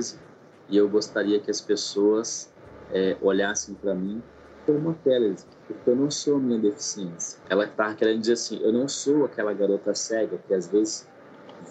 e 0.70 0.78
eu 0.78 0.88
gostaria 0.88 1.40
que 1.40 1.52
as 1.52 1.62
pessoas 1.62 2.52
é, 2.92 3.18
olhassem 3.22 3.76
para 3.76 3.94
mim 3.94 4.22
como 4.66 4.92
a 4.92 4.94
Kelly, 5.04 5.36
porque 5.68 5.90
eu 5.90 5.96
não 5.96 6.12
sou 6.12 6.38
a 6.38 6.40
minha 6.40 6.60
deficiência. 6.60 7.40
Ela 7.50 7.66
estava 7.66 7.94
querendo 7.96 8.22
dizer 8.22 8.34
assim, 8.34 8.60
eu 8.62 8.72
não 8.72 8.88
sou 8.88 9.26
aquela 9.26 9.54
garota 9.54 9.94
cega 9.96 10.40
que 10.48 10.54
às 10.54 10.68
vezes 10.68 11.08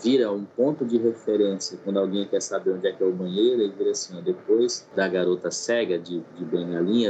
vira 0.02 0.30
um 0.30 0.44
ponto 0.44 0.84
de 0.84 0.98
referência 0.98 1.78
quando 1.82 1.98
alguém 1.98 2.26
quer 2.26 2.42
saber 2.42 2.72
onde 2.72 2.86
é 2.86 2.92
que 2.92 3.02
é 3.02 3.06
o 3.06 3.12
banheiro 3.12 3.62
e 3.62 3.70
vira 3.70 3.90
assim, 3.90 4.18
ó, 4.18 4.20
depois 4.20 4.86
da 4.94 5.08
garota 5.08 5.50
cega 5.50 5.98
de, 5.98 6.20
de 6.20 6.44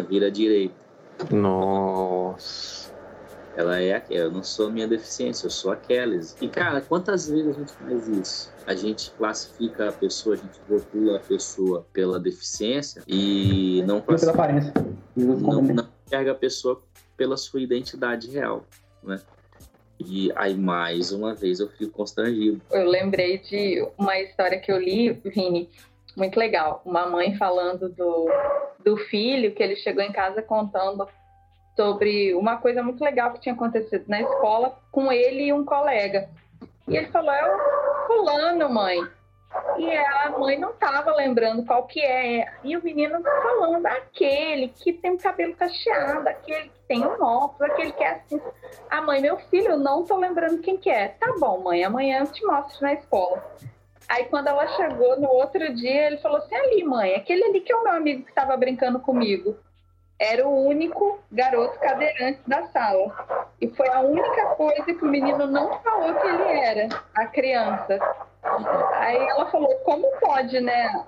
vira 0.08 0.30
direita. 0.30 0.74
Nossa. 1.30 2.88
Ela 3.58 3.82
é 3.82 4.00
eu 4.08 4.30
não 4.30 4.44
sou 4.44 4.68
a 4.68 4.70
minha 4.70 4.86
deficiência, 4.86 5.46
eu 5.46 5.50
sou 5.50 5.72
a 5.72 5.76
Kelly. 5.76 6.20
E 6.40 6.46
cara, 6.46 6.80
quantas 6.80 7.28
vezes 7.28 7.48
a 7.48 7.58
gente 7.58 7.72
faz 7.72 8.06
isso? 8.06 8.54
A 8.64 8.72
gente 8.72 9.10
classifica 9.10 9.88
a 9.88 9.92
pessoa, 9.92 10.36
a 10.36 10.38
gente 10.38 10.60
rotula 10.70 11.16
a 11.16 11.20
pessoa 11.20 11.84
pela 11.92 12.20
deficiência 12.20 13.02
e 13.04 13.82
não 13.84 14.00
Pela 14.00 14.30
aparência. 14.30 14.72
Não, 15.16 15.60
não 15.60 15.88
enxerga 16.06 16.30
a 16.30 16.34
pessoa 16.36 16.80
pela 17.16 17.36
sua 17.36 17.60
identidade 17.60 18.30
real, 18.30 18.64
né? 19.02 19.20
E 19.98 20.30
aí, 20.36 20.54
mais 20.54 21.10
uma 21.10 21.34
vez, 21.34 21.58
eu 21.58 21.68
fico 21.68 21.90
constrangido. 21.90 22.62
Eu 22.70 22.88
lembrei 22.88 23.38
de 23.38 23.84
uma 23.98 24.16
história 24.20 24.60
que 24.60 24.70
eu 24.70 24.78
li, 24.78 25.10
Vini, 25.24 25.68
muito 26.16 26.38
legal. 26.38 26.80
Uma 26.84 27.06
mãe 27.06 27.36
falando 27.36 27.88
do, 27.88 28.28
do 28.84 28.96
filho, 28.96 29.52
que 29.52 29.60
ele 29.60 29.74
chegou 29.74 30.04
em 30.04 30.12
casa 30.12 30.40
contando 30.42 31.08
sobre 31.78 32.34
uma 32.34 32.56
coisa 32.56 32.82
muito 32.82 33.04
legal 33.04 33.30
que 33.30 33.40
tinha 33.40 33.54
acontecido 33.54 34.04
na 34.08 34.20
escola 34.20 34.76
com 34.90 35.12
ele 35.12 35.44
e 35.44 35.52
um 35.52 35.64
colega. 35.64 36.28
E 36.88 36.96
ele 36.96 37.06
falou: 37.06 37.30
É 37.30 37.54
o 37.54 38.06
fulano, 38.08 38.68
mãe. 38.68 38.98
E 39.78 39.96
a 39.96 40.30
mãe 40.36 40.58
não 40.58 40.70
estava 40.70 41.14
lembrando 41.14 41.64
qual 41.64 41.86
que 41.86 42.00
é. 42.00 42.52
E 42.64 42.76
o 42.76 42.82
menino 42.82 43.22
falando 43.22 43.86
aquele 43.86 44.68
que 44.68 44.92
tem 44.92 45.12
o 45.12 45.18
cabelo 45.18 45.54
cacheado, 45.54 46.28
aquele 46.28 46.68
que 46.68 46.80
tem 46.88 47.06
um 47.06 47.22
óculos, 47.22 47.70
aquele 47.70 47.92
que 47.92 48.02
é 48.02 48.10
assim. 48.10 48.40
A 48.90 49.00
mãe, 49.00 49.20
meu 49.20 49.38
filho, 49.38 49.70
eu 49.70 49.78
não 49.78 50.04
tô 50.04 50.16
lembrando 50.16 50.60
quem 50.60 50.76
que 50.76 50.90
é. 50.90 51.08
Tá 51.08 51.32
bom, 51.38 51.62
mãe, 51.62 51.84
amanhã 51.84 52.18
eu 52.18 52.26
te 52.26 52.44
mostro 52.44 52.82
na 52.82 52.94
escola. 52.94 53.42
Aí 54.08 54.24
quando 54.24 54.48
ela 54.48 54.66
chegou 54.68 55.18
no 55.20 55.28
outro 55.28 55.72
dia, 55.74 56.08
ele 56.08 56.18
falou 56.18 56.38
assim: 56.38 56.56
ali, 56.56 56.82
mãe, 56.82 57.14
aquele 57.14 57.44
ali 57.44 57.60
que 57.60 57.72
é 57.72 57.76
o 57.76 57.84
meu 57.84 57.92
amigo 57.92 58.24
que 58.24 58.30
estava 58.30 58.56
brincando 58.56 58.98
comigo. 58.98 59.56
Era 60.20 60.46
o 60.46 60.66
único 60.66 61.20
garoto 61.31 61.78
cadeirante 61.78 62.40
da 62.46 62.64
sala. 62.68 63.48
E 63.61 63.68
foi 63.68 63.88
a 63.88 64.00
única 64.00 64.46
coisa 64.57 64.83
que 64.85 65.04
o 65.04 65.09
menino 65.09 65.46
não 65.46 65.78
falou 65.81 66.14
que 66.14 66.26
ele 66.26 66.61
era, 66.61 66.88
a 67.14 67.26
criança. 67.26 67.98
Aí 68.94 69.16
ela 69.16 69.46
falou: 69.50 69.72
como 69.85 70.11
pode, 70.18 70.61
né? 70.61 71.04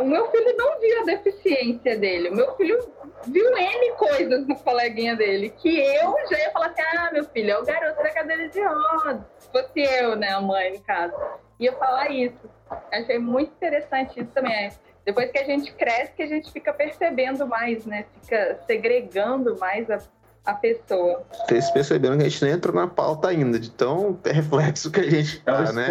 O 0.00 0.04
meu 0.04 0.30
filho 0.30 0.56
não 0.56 0.78
viu 0.80 1.02
a 1.02 1.04
deficiência 1.04 1.98
dele. 1.98 2.30
O 2.30 2.36
meu 2.36 2.54
filho 2.56 2.78
viu 3.26 3.58
N 3.58 3.92
coisas 3.92 4.46
no 4.46 4.56
coleguinha 4.56 5.16
dele. 5.16 5.50
Que 5.50 5.80
eu 5.80 6.14
já 6.30 6.38
ia 6.38 6.50
falar 6.52 6.66
assim: 6.66 6.82
ah, 6.96 7.10
meu 7.12 7.24
filho, 7.24 7.50
é 7.50 7.58
o 7.58 7.64
garoto 7.64 8.02
da 8.02 8.10
cadeira 8.10 8.48
de 8.48 8.62
rodas. 8.62 9.20
Se 9.38 9.50
fosse 9.50 9.80
eu, 9.80 10.14
né, 10.14 10.28
a 10.28 10.40
mãe, 10.40 10.74
no 10.74 10.80
caso. 10.82 11.14
Ia 11.58 11.72
falar 11.72 12.10
isso. 12.10 12.50
Achei 12.92 13.18
muito 13.18 13.52
interessante 13.52 14.20
isso 14.20 14.30
também. 14.32 14.70
Depois 15.04 15.30
que 15.30 15.38
a 15.38 15.44
gente 15.44 15.72
cresce, 15.72 16.12
que 16.16 16.22
a 16.22 16.26
gente 16.26 16.50
fica 16.52 16.72
percebendo 16.72 17.46
mais, 17.46 17.84
né? 17.84 18.06
Fica 18.22 18.60
segregando 18.66 19.58
mais 19.58 19.90
a 19.90 19.98
a 20.44 20.54
pessoa. 20.54 21.24
Vocês 21.46 21.70
perceberam 21.70 22.16
que 22.18 22.24
a 22.24 22.28
gente 22.28 22.44
nem 22.44 22.54
entrou 22.54 22.74
na 22.74 22.88
pauta 22.88 23.28
ainda, 23.28 23.58
de 23.58 23.70
tão 23.70 24.18
reflexo 24.24 24.90
que 24.90 25.00
a 25.00 25.08
gente 25.08 25.40
É 25.46 25.52
tá, 25.52 25.72
né? 25.72 25.88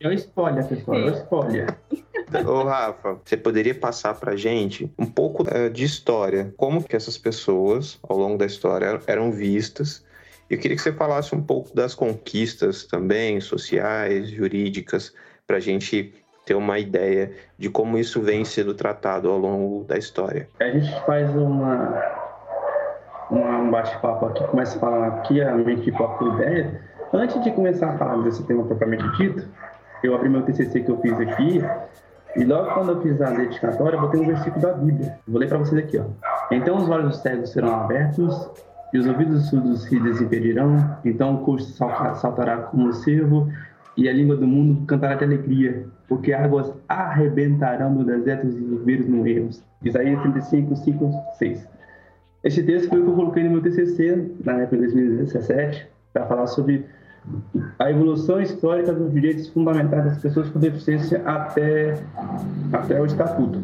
é 0.00 0.08
o 0.08 0.12
spoiler, 0.12 0.66
pessoal, 0.66 0.98
é 0.98 1.04
o 1.04 1.14
spoiler. 1.14 1.76
Ô, 2.46 2.62
Rafa, 2.62 3.18
você 3.24 3.36
poderia 3.36 3.74
passar 3.74 4.14
pra 4.14 4.36
gente 4.36 4.92
um 4.98 5.06
pouco 5.06 5.44
eh, 5.50 5.68
de 5.68 5.84
história? 5.84 6.52
Como 6.56 6.82
que 6.82 6.94
essas 6.94 7.16
pessoas, 7.18 7.98
ao 8.02 8.16
longo 8.16 8.36
da 8.38 8.46
história, 8.46 9.00
eram 9.06 9.32
vistas? 9.32 10.04
Eu 10.48 10.58
queria 10.58 10.76
que 10.76 10.82
você 10.82 10.92
falasse 10.92 11.34
um 11.34 11.42
pouco 11.42 11.74
das 11.74 11.94
conquistas 11.94 12.84
também, 12.84 13.40
sociais, 13.40 14.30
jurídicas, 14.30 15.12
pra 15.46 15.58
gente 15.58 16.14
ter 16.48 16.54
uma 16.54 16.78
ideia 16.78 17.30
de 17.58 17.68
como 17.68 17.98
isso 17.98 18.22
vem 18.22 18.42
sendo 18.42 18.72
tratado 18.72 19.30
ao 19.30 19.36
longo 19.38 19.84
da 19.84 19.98
história. 19.98 20.48
A 20.58 20.64
gente 20.64 20.90
faz 21.04 21.28
uma, 21.36 22.02
um 23.30 23.70
bate-papo 23.70 24.24
aqui, 24.26 24.42
começa 24.44 24.78
a 24.78 24.80
falar 24.80 25.06
aqui, 25.08 25.42
a 25.42 25.52
pipoca 25.84 26.14
por 26.14 26.34
ideia. 26.34 26.80
Antes 27.12 27.42
de 27.44 27.50
começar 27.50 27.90
a 27.90 27.98
falar 27.98 28.22
desse 28.22 28.42
tema 28.44 28.64
propriamente 28.64 29.04
dito, 29.18 29.46
eu 30.02 30.14
abri 30.14 30.30
meu 30.30 30.40
TCC 30.42 30.80
que 30.80 30.90
eu 30.90 30.98
fiz 31.00 31.20
aqui, 31.20 31.62
e 32.34 32.44
logo 32.44 32.70
quando 32.72 32.92
eu 32.92 33.02
fiz 33.02 33.20
a 33.20 33.30
dedicatória, 33.30 33.96
eu 33.96 34.00
botei 34.00 34.20
um 34.20 34.26
versículo 34.26 34.62
da 34.62 34.72
Bíblia. 34.72 35.18
Vou 35.28 35.38
ler 35.38 35.48
para 35.50 35.58
vocês 35.58 35.84
aqui, 35.84 35.98
ó. 35.98 36.04
Então 36.50 36.78
os 36.78 36.88
olhos 36.88 37.08
dos 37.08 37.18
cegos 37.18 37.50
serão 37.52 37.74
abertos, 37.74 38.50
e 38.92 38.98
os 38.98 39.06
ouvidos 39.06 39.34
dos 39.40 39.50
surdos 39.50 39.82
se 39.82 40.00
desimpedirão, 40.00 40.96
então 41.04 41.34
o 41.34 41.38
coxo 41.44 41.70
salta- 41.72 42.14
saltará 42.14 42.56
como 42.56 42.88
o 42.88 42.92
cervo, 42.94 43.52
e 43.98 44.08
a 44.08 44.12
língua 44.12 44.36
do 44.36 44.46
mundo 44.46 44.86
cantará 44.86 45.16
de 45.16 45.24
alegria, 45.24 45.84
porque 46.08 46.32
águas 46.32 46.72
arrebentarão 46.88 47.92
no 47.92 48.04
deserto 48.04 48.46
e 48.46 48.50
ribeiros 48.50 49.08
no 49.08 49.26
erros. 49.26 49.62
Isaías 49.84 50.20
35, 50.22 50.76
5, 50.76 51.10
6. 51.38 51.68
Esse 52.44 52.62
texto 52.62 52.88
foi 52.88 53.00
o 53.00 53.04
que 53.04 53.10
eu 53.10 53.14
coloquei 53.14 53.42
no 53.42 53.50
meu 53.50 53.60
TCC, 53.60 54.30
na 54.44 54.52
época 54.60 54.76
de 54.76 54.82
2017, 54.84 55.88
para 56.12 56.26
falar 56.26 56.46
sobre 56.46 56.86
a 57.78 57.90
evolução 57.90 58.40
histórica 58.40 58.92
dos 58.92 59.12
direitos 59.12 59.48
fundamentais 59.48 60.04
das 60.04 60.18
pessoas 60.18 60.48
com 60.48 60.60
deficiência 60.60 61.20
até, 61.26 62.00
até 62.72 63.00
o 63.00 63.04
Estatuto. 63.04 63.58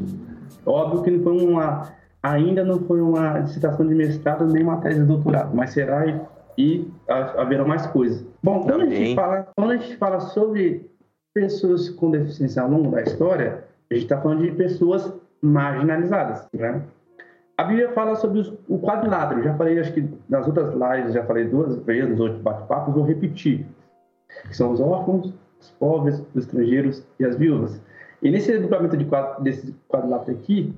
Óbvio 0.66 1.02
que 1.02 1.10
não 1.12 1.22
foi 1.22 1.46
uma, 1.46 1.88
ainda 2.22 2.64
não 2.64 2.80
foi 2.80 3.00
uma 3.00 3.38
dissertação 3.40 3.86
de 3.86 3.94
mestrado 3.94 4.46
nem 4.46 4.64
uma 4.64 4.78
tese 4.78 4.98
de 5.00 5.06
doutorado, 5.06 5.54
mas 5.54 5.70
será 5.70 6.04
e, 6.06 6.20
e 6.58 6.88
ha- 7.08 7.40
haverá 7.42 7.64
mais 7.64 7.86
coisas. 7.86 8.24
Bom, 8.44 8.60
quando 8.62 8.82
a, 8.82 8.86
gente 8.90 9.14
fala, 9.14 9.48
quando 9.56 9.70
a 9.70 9.76
gente 9.78 9.96
fala 9.96 10.20
sobre 10.20 10.90
pessoas 11.32 11.88
com 11.88 12.10
deficiência 12.10 12.60
ao 12.62 12.70
longo 12.70 12.90
da 12.90 13.00
história, 13.00 13.64
a 13.90 13.94
gente 13.94 14.02
está 14.04 14.20
falando 14.20 14.42
de 14.42 14.52
pessoas 14.52 15.10
marginalizadas, 15.40 16.46
né? 16.52 16.82
A 17.56 17.64
Bíblia 17.64 17.90
fala 17.92 18.16
sobre 18.16 18.40
os- 18.40 18.52
o 18.68 18.78
quadrilátero. 18.78 19.42
Já 19.42 19.54
falei, 19.54 19.78
acho 19.80 19.94
que 19.94 20.06
nas 20.28 20.46
outras 20.46 20.74
lives, 20.74 21.14
já 21.14 21.24
falei 21.24 21.48
duas 21.48 21.76
vezes, 21.84 22.10
nos 22.10 22.20
outros 22.20 22.42
bate-papos, 22.42 22.92
vou 22.94 23.04
repetir. 23.04 23.64
Que 24.46 24.54
são 24.54 24.72
os 24.72 24.80
órfãos, 24.80 25.32
os 25.58 25.70
pobres, 25.70 26.22
os 26.34 26.44
estrangeiros 26.44 27.02
e 27.18 27.24
as 27.24 27.36
viúvas. 27.36 27.80
E 28.20 28.30
nesse 28.30 28.58
duplamento 28.58 28.94
de 28.96 29.06
quadro, 29.06 29.42
desse 29.42 29.74
quadrilátero 29.88 30.36
aqui, 30.36 30.74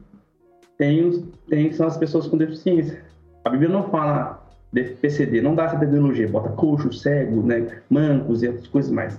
tem, 0.78 1.04
os, 1.04 1.24
tem 1.48 1.72
são 1.72 1.88
as 1.88 1.96
pessoas 1.96 2.28
com 2.28 2.36
deficiência. 2.36 3.02
A 3.44 3.50
Bíblia 3.50 3.70
não 3.70 3.84
fala 3.90 4.35
PCD, 4.84 5.40
não 5.40 5.54
dá 5.54 5.64
essa 5.64 5.78
terminologia, 5.78 6.28
bota 6.28 6.50
coxo, 6.50 6.92
cego, 6.92 7.42
né, 7.42 7.66
mancos 7.88 8.42
e 8.42 8.48
outras 8.48 8.66
coisas 8.68 8.90
mais. 8.90 9.18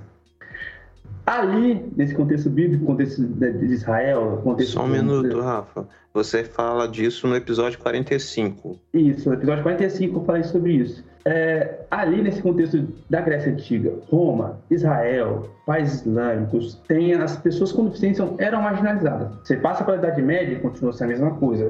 Ali, 1.26 1.86
nesse 1.98 2.16
contexto 2.16 2.50
bíblico, 2.50 2.86
contexto 2.86 3.22
de 3.22 3.52
de 3.52 3.74
Israel, 3.74 4.40
contexto 4.44 4.72
Só 4.72 4.86
um 4.86 4.88
minuto, 4.88 5.42
Rafa. 5.42 5.86
Você 6.14 6.46
fala 6.46 6.88
disso 6.88 7.28
no 7.28 7.36
episódio 7.36 7.78
45. 7.80 8.80
Isso, 8.94 9.28
no 9.30 9.36
episódio 9.36 9.62
45 9.62 10.20
eu 10.20 10.24
falei 10.24 10.44
sobre 10.44 10.74
isso. 10.74 11.04
É, 11.26 11.82
ali 11.92 12.22
nesse 12.22 12.42
contexto 12.42 12.88
da 13.10 13.20
Grécia 13.20 13.52
Antiga, 13.52 13.94
Roma, 14.10 14.62
Israel, 14.72 15.50
países 15.66 16.06
islâmicos, 16.06 16.76
tem 16.88 17.14
as 17.14 17.36
pessoas 17.38 17.74
com 17.74 17.84
deficiência 17.86 18.26
eram 18.38 18.62
marginalizadas. 18.62 19.36
Você 19.44 19.58
passa 19.58 19.84
pela 19.84 19.98
Idade 19.98 20.22
Média 20.22 20.54
e 20.54 20.60
continua 20.60 20.94
sendo 20.94 21.10
a 21.10 21.12
mesma 21.12 21.32
coisa. 21.32 21.70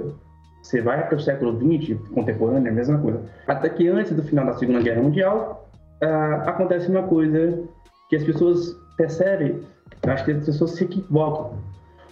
Você 0.61 0.81
vai 0.81 1.07
para 1.07 1.15
o 1.15 1.19
século 1.19 1.57
XX, 1.57 1.97
contemporâneo, 2.13 2.67
é 2.67 2.71
a 2.71 2.73
mesma 2.73 2.97
coisa. 2.97 3.21
Até 3.47 3.69
que 3.69 3.87
antes 3.87 4.11
do 4.13 4.23
final 4.23 4.45
da 4.45 4.53
Segunda 4.53 4.81
Guerra 4.81 5.01
Mundial, 5.01 5.69
ah, 6.01 6.43
acontece 6.47 6.89
uma 6.89 7.03
coisa 7.03 7.63
que 8.09 8.15
as 8.15 8.23
pessoas 8.23 8.75
percebem, 8.97 9.61
acho 10.07 10.25
que 10.25 10.31
as 10.31 10.45
pessoas 10.45 10.71
se 10.71 10.83
equivocam. 10.83 11.53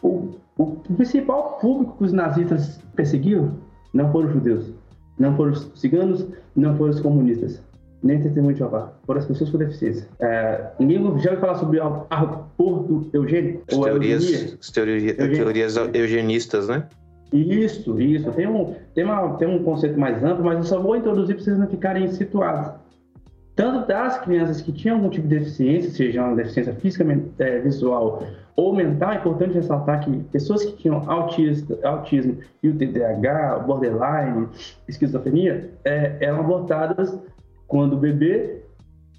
O, 0.02 0.36
o 0.58 0.66
principal 0.96 1.58
público 1.60 1.98
que 1.98 2.04
os 2.06 2.14
nazistas 2.14 2.80
perseguiam 2.96 3.54
não 3.94 4.12
foram 4.12 4.28
os 4.28 4.34
judeus, 4.34 4.74
não 5.18 5.36
foram 5.36 5.52
os 5.52 5.72
ciganos, 5.76 6.26
não 6.56 6.78
foram 6.78 6.92
os 6.92 7.00
comunistas, 7.00 7.62
nem 8.04 8.22
testemunho 8.22 8.54
de 8.54 8.60
Jeová, 8.60 8.94
foram 9.06 9.20
as 9.20 9.26
pessoas 9.26 9.50
com 9.50 9.58
deficiência. 9.58 10.08
É, 10.20 10.70
ninguém 10.80 11.02
já 11.20 11.32
ouviu 11.32 11.40
falar 11.40 11.56
sobre 11.56 11.80
o 11.80 12.06
aborto 12.10 13.10
eugênico? 13.14 13.64
As 13.70 13.78
a 13.78 13.82
teorias, 13.84 14.58
as 14.60 14.70
teoria- 14.70 15.16
eugenistas, 15.94 16.68
né? 16.68 16.88
Isso, 17.34 18.00
isso. 18.00 18.32
Tem 18.32 18.48
um, 18.48 18.76
tem, 18.94 19.04
uma, 19.04 19.38
tem 19.38 19.48
um 19.48 19.64
conceito 19.64 20.00
mais 20.00 20.24
amplo, 20.24 20.46
mas 20.46 20.58
eu 20.58 20.64
só 20.64 20.80
vou 20.80 20.96
introduzir 20.96 21.36
para 21.36 21.44
vocês 21.44 21.58
não 21.58 21.68
ficarem 21.68 22.08
situados. 22.08 22.72
Tanto 23.56 23.88
das 23.88 24.20
crianças 24.20 24.62
que 24.62 24.72
tinham 24.72 24.98
algum 24.98 25.10
tipo 25.10 25.28
de 25.28 25.40
deficiência, 25.40 25.90
seja 25.90 26.26
uma 26.26 26.36
deficiência 26.36 26.74
física, 26.74 27.06
é, 27.40 27.60
visual 27.60 28.24
ou 28.56 28.76
mental, 28.76 29.14
é 29.14 29.16
importante 29.16 29.54
ressaltar 29.54 30.04
que 30.04 30.12
pessoas 30.32 30.64
que 30.66 30.74
tinham 30.74 31.10
autismo, 31.10 31.78
autismo 31.84 32.38
e 32.62 32.70
o 32.70 32.78
TDAH, 32.78 33.60
borderline, 33.60 34.50
esquizofrenia, 34.88 35.72
é, 35.86 36.18
eram 36.20 36.42
abortadas 36.42 37.18
quando 37.66 37.96
bebê, 37.96 38.62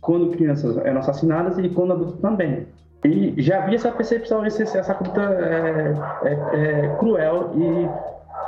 quando 0.02 0.30
crianças 0.30 0.76
eram 0.78 1.00
assassinadas 1.00 1.56
e 1.58 1.68
quando 1.70 1.94
adultos 1.94 2.20
também. 2.20 2.66
E 3.04 3.34
já 3.40 3.62
havia 3.62 3.76
essa 3.76 3.92
percepção, 3.92 4.44
essa 4.44 4.94
conduta 4.94 5.20
é, 5.22 5.94
é, 6.24 6.32
é, 6.54 6.96
cruel 6.98 7.52
e 7.54 7.88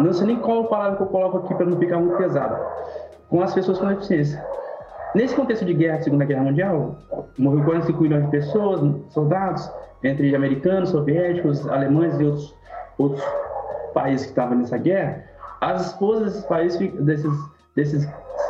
não 0.02 0.12
sei 0.12 0.28
nem 0.28 0.36
qual 0.36 0.64
palavra 0.64 0.96
que 0.96 1.02
eu 1.02 1.06
coloco 1.06 1.38
aqui 1.38 1.54
para 1.54 1.66
não 1.66 1.78
ficar 1.78 1.98
muito 1.98 2.16
pesada, 2.16 2.60
com 3.28 3.40
as 3.40 3.54
pessoas 3.54 3.78
com 3.78 3.86
deficiência. 3.86 4.44
Nesse 5.14 5.34
contexto 5.34 5.64
de 5.64 5.74
guerra, 5.74 6.02
Segunda 6.02 6.24
Guerra 6.24 6.42
Mundial, 6.42 6.96
morreu 7.38 7.64
45 7.64 8.02
milhões 8.02 8.24
de 8.24 8.30
pessoas, 8.30 8.80
soldados, 9.10 9.70
entre 10.02 10.34
americanos, 10.34 10.90
soviéticos, 10.90 11.66
alemães 11.68 12.18
e 12.20 12.24
outros, 12.24 12.54
outros 12.98 13.24
países 13.94 14.26
que 14.26 14.32
estavam 14.32 14.58
nessa 14.58 14.76
guerra. 14.76 15.24
As 15.60 15.86
esposas 15.86 16.24
desses 16.24 16.44
países, 16.44 16.92
desses, 17.04 17.32
desses 17.74 18.08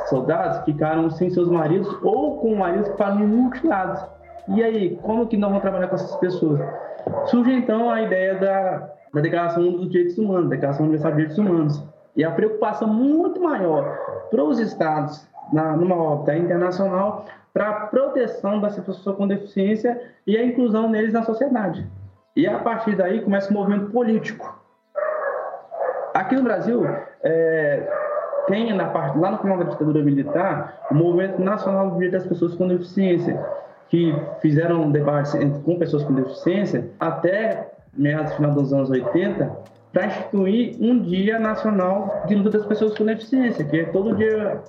soldados 0.08 0.64
ficaram 0.64 1.08
sem 1.10 1.30
seus 1.30 1.48
maridos 1.48 1.88
ou 2.02 2.38
com 2.38 2.56
maridos 2.56 2.88
que 2.88 2.96
foram 2.96 3.18
mutilados. 3.18 4.04
E 4.48 4.62
aí, 4.62 4.98
como 5.02 5.26
que 5.26 5.36
nós 5.36 5.50
vamos 5.50 5.62
trabalhar 5.62 5.88
com 5.88 5.94
essas 5.94 6.16
pessoas? 6.16 6.60
Surge 7.26 7.52
então 7.52 7.90
a 7.90 8.02
ideia 8.02 8.34
da, 8.36 8.90
da 9.12 9.20
Declaração 9.20 9.62
dos 9.72 9.90
Direitos 9.90 10.16
Humanos, 10.16 10.48
Declaração 10.48 10.86
Universal 10.86 11.10
dos 11.10 11.16
Direitos 11.16 11.38
Humanos. 11.38 11.84
E 12.16 12.24
a 12.24 12.30
preocupação 12.30 12.88
muito 12.88 13.40
maior 13.40 13.84
para 14.30 14.42
os 14.42 14.58
estados, 14.58 15.28
na, 15.52 15.76
numa 15.76 15.96
órbita 15.96 16.36
internacional, 16.36 17.26
para 17.52 17.68
a 17.68 17.72
proteção 17.86 18.60
das 18.60 18.78
pessoas 18.78 19.16
com 19.16 19.26
deficiência 19.26 20.00
e 20.26 20.36
a 20.36 20.44
inclusão 20.44 20.90
deles 20.90 21.12
na 21.12 21.22
sociedade. 21.22 21.86
E 22.34 22.46
a 22.46 22.58
partir 22.58 22.96
daí 22.96 23.20
começa 23.20 23.50
o 23.50 23.54
movimento 23.54 23.90
político. 23.90 24.58
Aqui 26.14 26.34
no 26.34 26.42
Brasil, 26.42 26.84
é, 27.22 27.88
tem 28.46 28.74
na 28.74 28.86
parte, 28.86 29.18
lá 29.18 29.30
no 29.30 29.38
final 29.38 29.58
da 29.58 29.64
ditadura 29.64 30.02
militar, 30.02 30.86
o 30.90 30.94
Movimento 30.94 31.40
Nacional 31.40 31.90
do 31.90 31.94
Direito 31.94 32.12
das 32.12 32.26
Pessoas 32.26 32.54
com 32.54 32.66
Deficiência, 32.66 33.38
que 33.88 34.14
fizeram 34.40 34.90
debates 34.90 35.32
com 35.64 35.78
pessoas 35.78 36.04
com 36.04 36.14
deficiência 36.14 36.88
até 37.00 37.70
meados 37.96 38.32
final 38.34 38.52
dos 38.52 38.72
anos 38.72 38.90
80 38.90 39.50
para 39.92 40.06
instituir 40.06 40.76
um 40.80 41.00
dia 41.00 41.38
nacional 41.38 42.22
de 42.26 42.34
luta 42.34 42.58
das 42.58 42.66
pessoas 42.66 42.96
com 42.96 43.04
deficiência, 43.04 43.64
que 43.64 43.80
é 43.80 43.84
todo 43.84 44.16
dia 44.16 44.60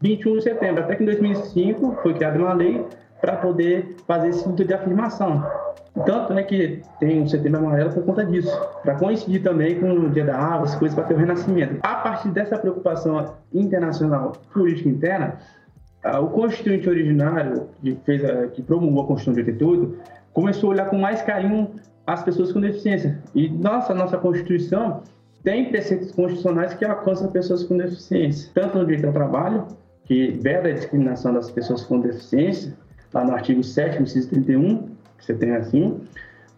21 0.00 0.36
de 0.38 0.42
setembro. 0.42 0.82
Até 0.82 0.96
que 0.96 1.02
em 1.02 1.06
2005 1.06 1.98
foi 2.02 2.14
criada 2.14 2.38
uma 2.38 2.52
lei 2.52 2.84
para 3.20 3.36
poder 3.36 3.96
fazer 4.06 4.28
esse 4.28 4.46
luta 4.48 4.64
de 4.64 4.74
afirmação. 4.74 5.44
Tanto 6.04 6.34
é 6.34 6.42
que 6.42 6.82
tem 7.00 7.22
o 7.22 7.28
setembro 7.28 7.60
amarelo 7.60 7.90
por 7.90 8.04
conta 8.04 8.24
disso, 8.24 8.54
para 8.82 8.96
coincidir 8.96 9.42
também 9.42 9.80
com 9.80 9.90
o 9.90 10.10
dia 10.10 10.26
da 10.26 10.36
árvore, 10.36 10.64
as 10.64 10.74
coisas 10.74 10.94
para 10.94 11.04
ter 11.04 11.14
o 11.14 11.16
renascimento. 11.16 11.78
A 11.82 11.94
partir 11.96 12.28
dessa 12.28 12.58
preocupação 12.58 13.34
internacional 13.52 14.32
política 14.52 14.90
interna, 14.90 15.38
o 16.20 16.28
constituinte 16.28 16.88
originário, 16.88 17.68
que, 17.80 17.96
fez 18.04 18.24
a, 18.24 18.48
que 18.48 18.62
promulgou 18.62 19.04
a 19.04 19.06
Constituição 19.06 19.34
de 19.34 19.50
88, 19.50 19.98
começou 20.32 20.70
a 20.70 20.72
olhar 20.74 20.90
com 20.90 20.98
mais 20.98 21.22
carinho 21.22 21.70
as 22.06 22.22
pessoas 22.22 22.52
com 22.52 22.60
deficiência. 22.60 23.18
E 23.34 23.48
nossa, 23.48 23.94
nossa 23.94 24.16
Constituição 24.18 25.02
tem 25.42 25.68
preceitos 25.68 26.12
constitucionais 26.12 26.74
que 26.74 26.84
alcançam 26.84 27.30
pessoas 27.30 27.62
com 27.64 27.76
deficiência, 27.76 28.50
tanto 28.52 28.78
no 28.78 28.84
direito 28.84 29.06
ao 29.06 29.12
trabalho, 29.12 29.66
que 30.04 30.32
veda 30.32 30.68
a 30.68 30.72
discriminação 30.72 31.32
das 31.32 31.50
pessoas 31.50 31.84
com 31.84 32.00
deficiência, 32.00 32.72
lá 33.12 33.24
no 33.24 33.32
artigo 33.32 33.62
7, 33.62 34.02
inciso 34.02 34.28
31, 34.30 34.88
que 35.18 35.24
você 35.24 35.34
tem 35.34 35.52
assim, 35.52 36.00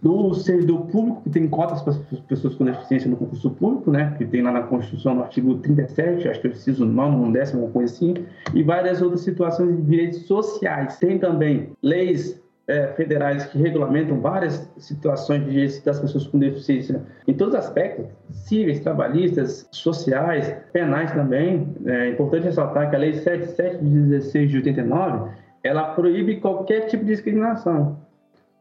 do 0.01 0.33
servidor 0.35 0.87
público, 0.87 1.23
que 1.23 1.31
tem 1.31 1.49
cotas 1.49 1.83
para 1.83 1.93
as 1.93 2.21
pessoas 2.21 2.55
com 2.55 2.65
deficiência 2.65 3.11
no 3.11 3.17
concurso 3.17 3.51
público, 3.51 3.91
né, 3.91 4.15
que 4.17 4.25
tem 4.25 4.43
lá 4.43 4.53
na 4.53 4.63
Constituição, 4.63 5.15
no 5.15 5.23
artigo 5.23 5.57
37, 5.57 6.29
acho 6.29 6.41
que 6.41 6.47
eu 6.47 6.51
preciso 6.53 6.85
nome, 6.85 7.17
um 7.17 7.33
décimo, 7.33 7.65
uma 7.65 7.71
coisa 7.71 7.93
assim, 7.93 8.15
e 8.55 8.63
várias 8.63 9.03
outras 9.03 9.23
situações 9.23 9.77
de 9.77 9.83
direitos 9.83 10.21
sociais. 10.27 10.99
Tem 10.99 11.19
também 11.19 11.71
leis 11.83 12.41
é, 12.69 12.89
federais 12.89 13.47
que 13.47 13.59
regulamentam 13.59 14.21
várias 14.21 14.71
situações 14.77 15.45
de 15.45 15.51
direitos 15.51 15.81
das 15.81 15.99
pessoas 15.99 16.27
com 16.27 16.39
deficiência 16.39 17.03
em 17.27 17.35
todos 17.35 17.55
os 17.55 17.61
aspectos, 17.61 18.07
cíveis, 18.31 18.81
trabalhistas, 18.81 19.67
sociais, 19.73 20.55
penais 20.73 21.11
também. 21.13 21.75
É 21.87 22.11
importante 22.11 22.45
ressaltar 22.45 22.91
que 22.91 22.95
a 22.95 22.99
Lei 22.99 23.15
77 23.15 23.85
de 23.85 24.01
16 24.01 24.51
de 24.51 24.57
89, 24.59 25.31
ela 25.65 25.95
proíbe 25.95 26.41
qualquer 26.41 26.83
tipo 26.87 27.05
de 27.05 27.13
discriminação 27.13 27.97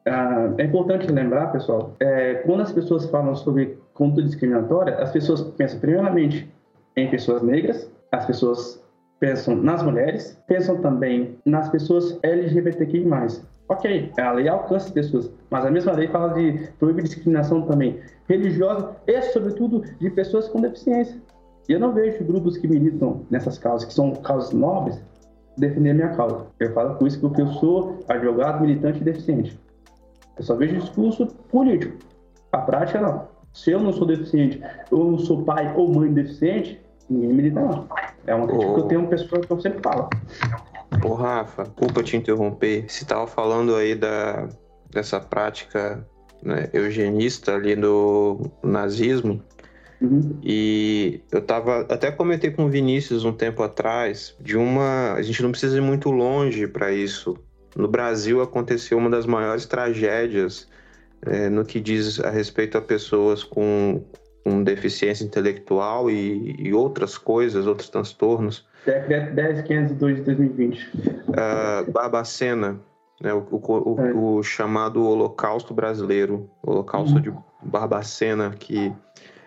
ah, 0.08 0.54
é 0.58 0.64
importante 0.64 1.12
lembrar, 1.12 1.52
pessoal, 1.52 1.96
é, 2.00 2.36
quando 2.46 2.62
as 2.62 2.72
pessoas 2.72 3.10
falam 3.10 3.36
sobre 3.36 3.78
conduta 3.94 4.24
discriminatória, 4.24 4.96
as 4.96 5.12
pessoas 5.12 5.42
pensam 5.42 5.80
primeiramente 5.80 6.52
em 6.96 7.10
pessoas 7.10 7.42
negras, 7.42 7.92
as 8.12 8.26
pessoas 8.26 8.84
pensam 9.20 9.56
nas 9.56 9.84
mulheres, 9.84 10.42
pensam 10.48 10.78
também 10.82 11.38
nas 11.46 11.70
pessoas 11.70 12.20
LGBTQI+. 12.24 13.06
Ok, 13.70 14.12
a 14.18 14.32
lei 14.32 14.48
alcança 14.48 14.88
as 14.88 14.92
pessoas, 14.92 15.32
mas 15.50 15.66
a 15.66 15.72
mesma 15.72 15.92
lei 15.92 16.08
fala 16.08 16.34
de 16.34 16.70
proibir 16.80 17.04
discriminação 17.04 17.64
também 17.64 18.00
religiosa 18.30 18.96
e, 19.06 19.22
sobretudo, 19.24 19.84
de 20.00 20.10
pessoas 20.10 20.48
com 20.48 20.62
deficiência. 20.62 21.22
E 21.68 21.74
eu 21.74 21.80
não 21.80 21.92
vejo 21.92 22.24
grupos 22.24 22.58
que 22.58 22.66
militam 22.68 23.26
nessas 23.30 23.58
causas, 23.58 23.86
que 23.86 23.94
são 23.94 24.14
causas 24.16 24.54
nobres, 24.54 25.04
defender 25.58 25.92
a 25.92 25.94
minha 25.94 26.10
causa. 26.10 26.46
Eu 26.60 26.72
falo 26.74 26.96
com 26.96 27.06
isso 27.06 27.20
porque 27.20 27.42
eu 27.42 27.48
sou 27.48 28.00
advogado, 28.08 28.62
militante 28.62 29.02
e 29.02 29.04
deficiente. 29.04 29.60
Eu 30.38 30.44
só 30.44 30.56
vejo 30.56 30.78
discurso 30.78 31.28
político. 31.50 31.98
A 32.52 32.60
prática, 32.60 33.02
não. 33.02 33.28
Se 33.54 33.72
eu 33.72 33.80
não 33.80 33.92
sou 33.92 34.06
deficiente, 34.06 34.62
eu 34.92 35.12
não 35.12 35.18
sou 35.18 35.44
pai 35.44 35.74
ou 35.76 35.92
mãe 35.92 36.14
deficiente, 36.14 36.80
ninguém 37.10 37.34
me 37.34 37.42
lida, 37.44 37.62
não. 37.62 37.88
É 38.26 38.36
uma 38.36 38.48
crítica 38.48 38.74
que 38.74 38.80
eu 38.80 38.84
tenho 38.84 39.02
uma 39.02 39.10
pessoa 39.10 39.42
que 39.42 39.52
eu 39.52 39.60
sempre 39.60 39.82
falo. 39.82 40.10
Ô, 41.04 41.14
Rafa, 41.14 41.66
culpa 41.66 42.04
te 42.04 42.16
interromper. 42.16 42.86
Você 42.88 43.04
estava 43.04 43.26
falando 43.26 43.76
aí 43.76 43.96
da, 43.96 44.48
dessa 44.92 45.20
prática 45.20 46.06
né, 46.44 46.70
eugenista 46.74 47.56
ali 47.56 47.76
do 47.76 48.52
nazismo. 48.64 49.42
Uhum. 50.00 50.38
E 50.44 51.22
eu 51.32 51.42
tava. 51.42 51.82
Até 51.90 52.12
comentei 52.12 52.52
com 52.52 52.66
o 52.66 52.70
Vinícius 52.70 53.26
um 53.26 53.34
tempo 53.34 53.64
atrás 53.64 54.36
de 54.40 54.56
uma. 54.56 55.14
A 55.14 55.22
gente 55.22 55.42
não 55.42 55.52
precisa 55.52 55.78
ir 55.78 55.82
muito 55.82 56.12
longe 56.12 56.68
para 56.68 56.92
isso. 56.92 57.36
No 57.78 57.88
Brasil 57.88 58.42
aconteceu 58.42 58.98
uma 58.98 59.10
das 59.10 59.28
maiores 59.28 59.68
tragédias 59.68 60.68
é, 61.22 61.48
no 61.48 61.64
que 61.64 61.80
diz 61.80 62.20
a 62.20 62.32
respeito 62.32 62.76
a 62.76 62.82
pessoas 62.82 63.44
com, 63.44 64.04
com 64.44 64.64
deficiência 64.64 65.24
intelectual 65.24 66.10
e, 66.10 66.56
e, 66.58 66.74
outras 66.74 67.20
coisas, 67.20 67.68
outros 67.68 67.90
transtornos. 67.90 68.68
Decreto 68.84 69.36
10502 69.36 70.16
de 70.16 70.22
2020. 70.24 70.92
Uh, 71.28 71.92
Barbacena, 71.92 72.80
né, 73.22 73.32
o, 73.32 73.46
o, 73.52 73.96
é. 74.00 74.14
o, 74.14 74.42
chamado 74.42 75.06
Holocausto 75.06 75.72
Brasileiro, 75.72 76.50
Holocausto 76.64 77.18
uhum. 77.18 77.22
de 77.22 77.34
Barbacena, 77.62 78.56
que 78.58 78.92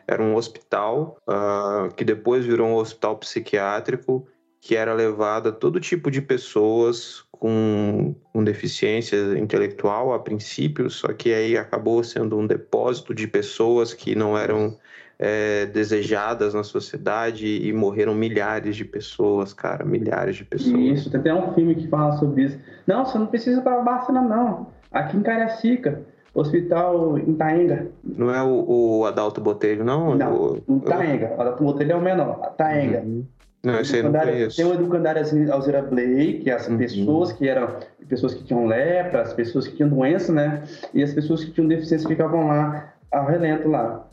era 0.06 0.22
um 0.22 0.36
hospital 0.36 1.16
uh, 1.28 1.92
que 1.96 2.04
depois 2.04 2.44
virou 2.44 2.68
um 2.68 2.74
hospital 2.76 3.16
psiquiátrico 3.16 4.24
que 4.60 4.76
era 4.76 4.92
levado 4.92 5.48
a 5.48 5.52
todo 5.52 5.80
tipo 5.80 6.10
de 6.10 6.20
pessoas 6.20 7.24
com, 7.40 8.14
com 8.32 8.44
deficiência 8.44 9.16
intelectual 9.38 10.12
a 10.12 10.18
princípio, 10.18 10.90
só 10.90 11.08
que 11.08 11.32
aí 11.32 11.56
acabou 11.56 12.04
sendo 12.04 12.38
um 12.38 12.46
depósito 12.46 13.14
de 13.14 13.26
pessoas 13.26 13.94
que 13.94 14.14
não 14.14 14.36
eram 14.36 14.76
é, 15.18 15.64
desejadas 15.66 16.52
na 16.52 16.62
sociedade 16.62 17.46
e 17.46 17.72
morreram 17.72 18.14
milhares 18.14 18.76
de 18.76 18.84
pessoas, 18.84 19.54
cara, 19.54 19.84
milhares 19.84 20.36
de 20.36 20.44
pessoas. 20.44 20.78
Isso, 20.78 21.10
tem 21.10 21.18
até 21.18 21.34
um 21.34 21.54
filme 21.54 21.74
que 21.74 21.88
fala 21.88 22.12
sobre 22.18 22.44
isso. 22.44 22.58
Não, 22.86 23.06
você 23.06 23.18
não 23.18 23.26
precisa 23.26 23.62
para 23.62 23.80
Barcelona, 23.80 24.28
não. 24.28 24.66
Aqui 24.92 25.16
em 25.16 25.22
Cariacica, 25.22 26.02
Hospital 26.34 27.18
em 27.18 27.34
Taenga. 27.34 27.90
Não 28.04 28.34
é 28.34 28.42
o, 28.42 28.98
o 29.00 29.06
Adalto 29.06 29.40
Botelho, 29.40 29.82
não? 29.82 30.14
Não, 30.14 30.60
o, 30.66 30.80
Taenga. 30.80 31.34
O 31.36 31.40
Adalto 31.40 31.64
Botelho 31.64 31.92
é 31.92 31.96
o 31.96 32.02
menor. 32.02 32.54
Taenga. 32.58 33.00
Uhum. 33.00 33.24
Não, 33.62 33.80
isso 33.80 33.94
aí 33.94 34.02
não 34.02 34.12
conheço. 34.12 34.56
Tem 34.56 34.64
o 34.64 34.74
Educandário 34.74 35.22
Alzira 35.52 35.82
Blake, 35.82 36.40
que 36.44 36.50
é 36.50 36.54
as 36.54 36.66
uhum. 36.66 36.78
pessoas 36.78 37.32
que 37.32 37.48
eram 37.48 37.76
pessoas 38.08 38.34
que 38.34 38.42
tinham 38.42 38.66
lepra, 38.66 39.22
as 39.22 39.32
pessoas 39.32 39.68
que 39.68 39.76
tinham 39.76 39.88
doença, 39.88 40.32
né? 40.32 40.62
E 40.94 41.02
as 41.02 41.12
pessoas 41.12 41.44
que 41.44 41.52
tinham 41.52 41.68
deficiência 41.68 42.08
ficavam 42.08 42.48
lá 42.48 42.92
ao 43.12 43.26
relento 43.26 43.68
lá. 43.68 44.06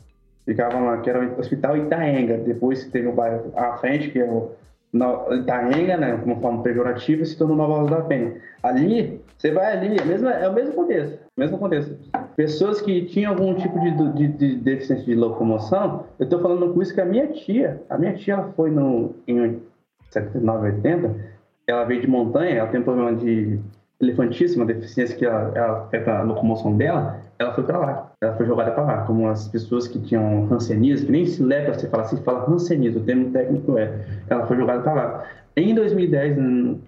Ficavam 0.44 0.84
lá, 0.84 0.98
que 0.98 1.10
era 1.10 1.20
o 1.20 1.38
Hospital 1.38 1.76
Itaenga. 1.76 2.38
Depois 2.38 2.84
teve 2.86 3.08
o 3.08 3.12
bairro 3.12 3.52
à 3.56 3.76
frente, 3.78 4.10
que 4.10 4.20
é 4.20 4.24
o 4.24 4.52
Itaenga, 5.34 5.96
né, 5.96 6.18
como 6.22 6.40
forma 6.40 6.62
pejorativa, 6.62 7.24
se 7.24 7.36
tornou 7.36 7.56
Nova 7.56 7.74
Alves 7.74 7.90
da 7.90 8.02
Penha. 8.02 8.36
Ali, 8.62 9.20
você 9.36 9.50
vai 9.50 9.72
ali, 9.72 9.98
é, 9.98 10.04
mesmo, 10.04 10.28
é 10.28 10.48
o 10.48 10.54
mesmo 10.54 10.72
contexto, 10.72 11.18
mesmo 11.38 11.58
contexto. 11.58 11.96
Pessoas 12.36 12.80
que 12.80 13.04
tinham 13.06 13.32
algum 13.32 13.54
tipo 13.54 13.78
de, 13.80 14.12
de, 14.12 14.28
de 14.28 14.56
deficiência 14.56 15.04
de 15.04 15.14
locomoção, 15.14 16.04
eu 16.18 16.24
estou 16.24 16.40
falando 16.40 16.72
com 16.74 16.82
isso 16.82 16.92
que 16.92 17.00
a 17.00 17.04
minha 17.04 17.28
tia, 17.28 17.80
a 17.88 17.96
minha 17.96 18.14
tia 18.14 18.34
ela 18.34 18.52
foi 18.56 18.70
no, 18.70 19.14
em 19.26 19.60
79, 20.10 20.66
80, 20.66 21.14
ela 21.66 21.84
veio 21.84 22.00
de 22.00 22.08
montanha, 22.08 22.56
ela 22.56 22.68
tem 22.68 22.80
um 22.80 22.84
problema 22.84 23.14
de 23.14 23.58
elefantíssima, 24.00 24.64
deficiência 24.64 25.16
que 25.16 25.24
ela, 25.24 25.52
ela 25.54 25.78
afeta 25.84 26.18
a 26.18 26.22
locomoção 26.22 26.76
dela, 26.76 27.20
ela 27.38 27.52
foi 27.52 27.64
para 27.64 27.78
lá, 27.78 28.12
ela 28.20 28.36
foi 28.36 28.46
jogada 28.46 28.72
para 28.72 28.84
lá, 28.84 29.04
como 29.04 29.28
as 29.28 29.48
pessoas 29.48 29.86
que 29.86 29.98
tinham 30.00 30.48
hansenismo, 30.52 31.06
que 31.06 31.12
nem 31.12 31.26
se 31.26 31.42
leva 31.42 31.74
você 31.74 31.88
fala 31.88 32.02
assim, 32.04 32.16
fala 32.18 32.48
hansenismo, 32.48 33.00
o 33.00 33.04
termo 33.04 33.30
técnico 33.30 33.78
é, 33.78 33.92
ela 34.28 34.46
foi 34.46 34.56
jogada 34.56 34.82
para 34.82 34.94
lá. 34.94 35.24
Em 35.56 35.74
2010, 35.74 36.36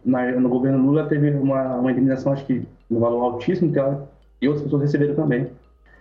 na, 0.05 0.31
no 0.33 0.49
governo 0.49 0.87
Lula, 0.87 1.07
teve 1.09 1.31
uma, 1.31 1.77
uma 1.77 1.91
indenização, 1.91 2.33
acho 2.33 2.47
que 2.47 2.67
no 2.89 3.01
valor 3.01 3.23
altíssimo, 3.23 3.73
que 3.73 3.79
ela 3.79 4.09
e 4.41 4.49
outras 4.49 4.65
pessoas 4.65 4.83
receberam 4.83 5.15
também. 5.15 5.49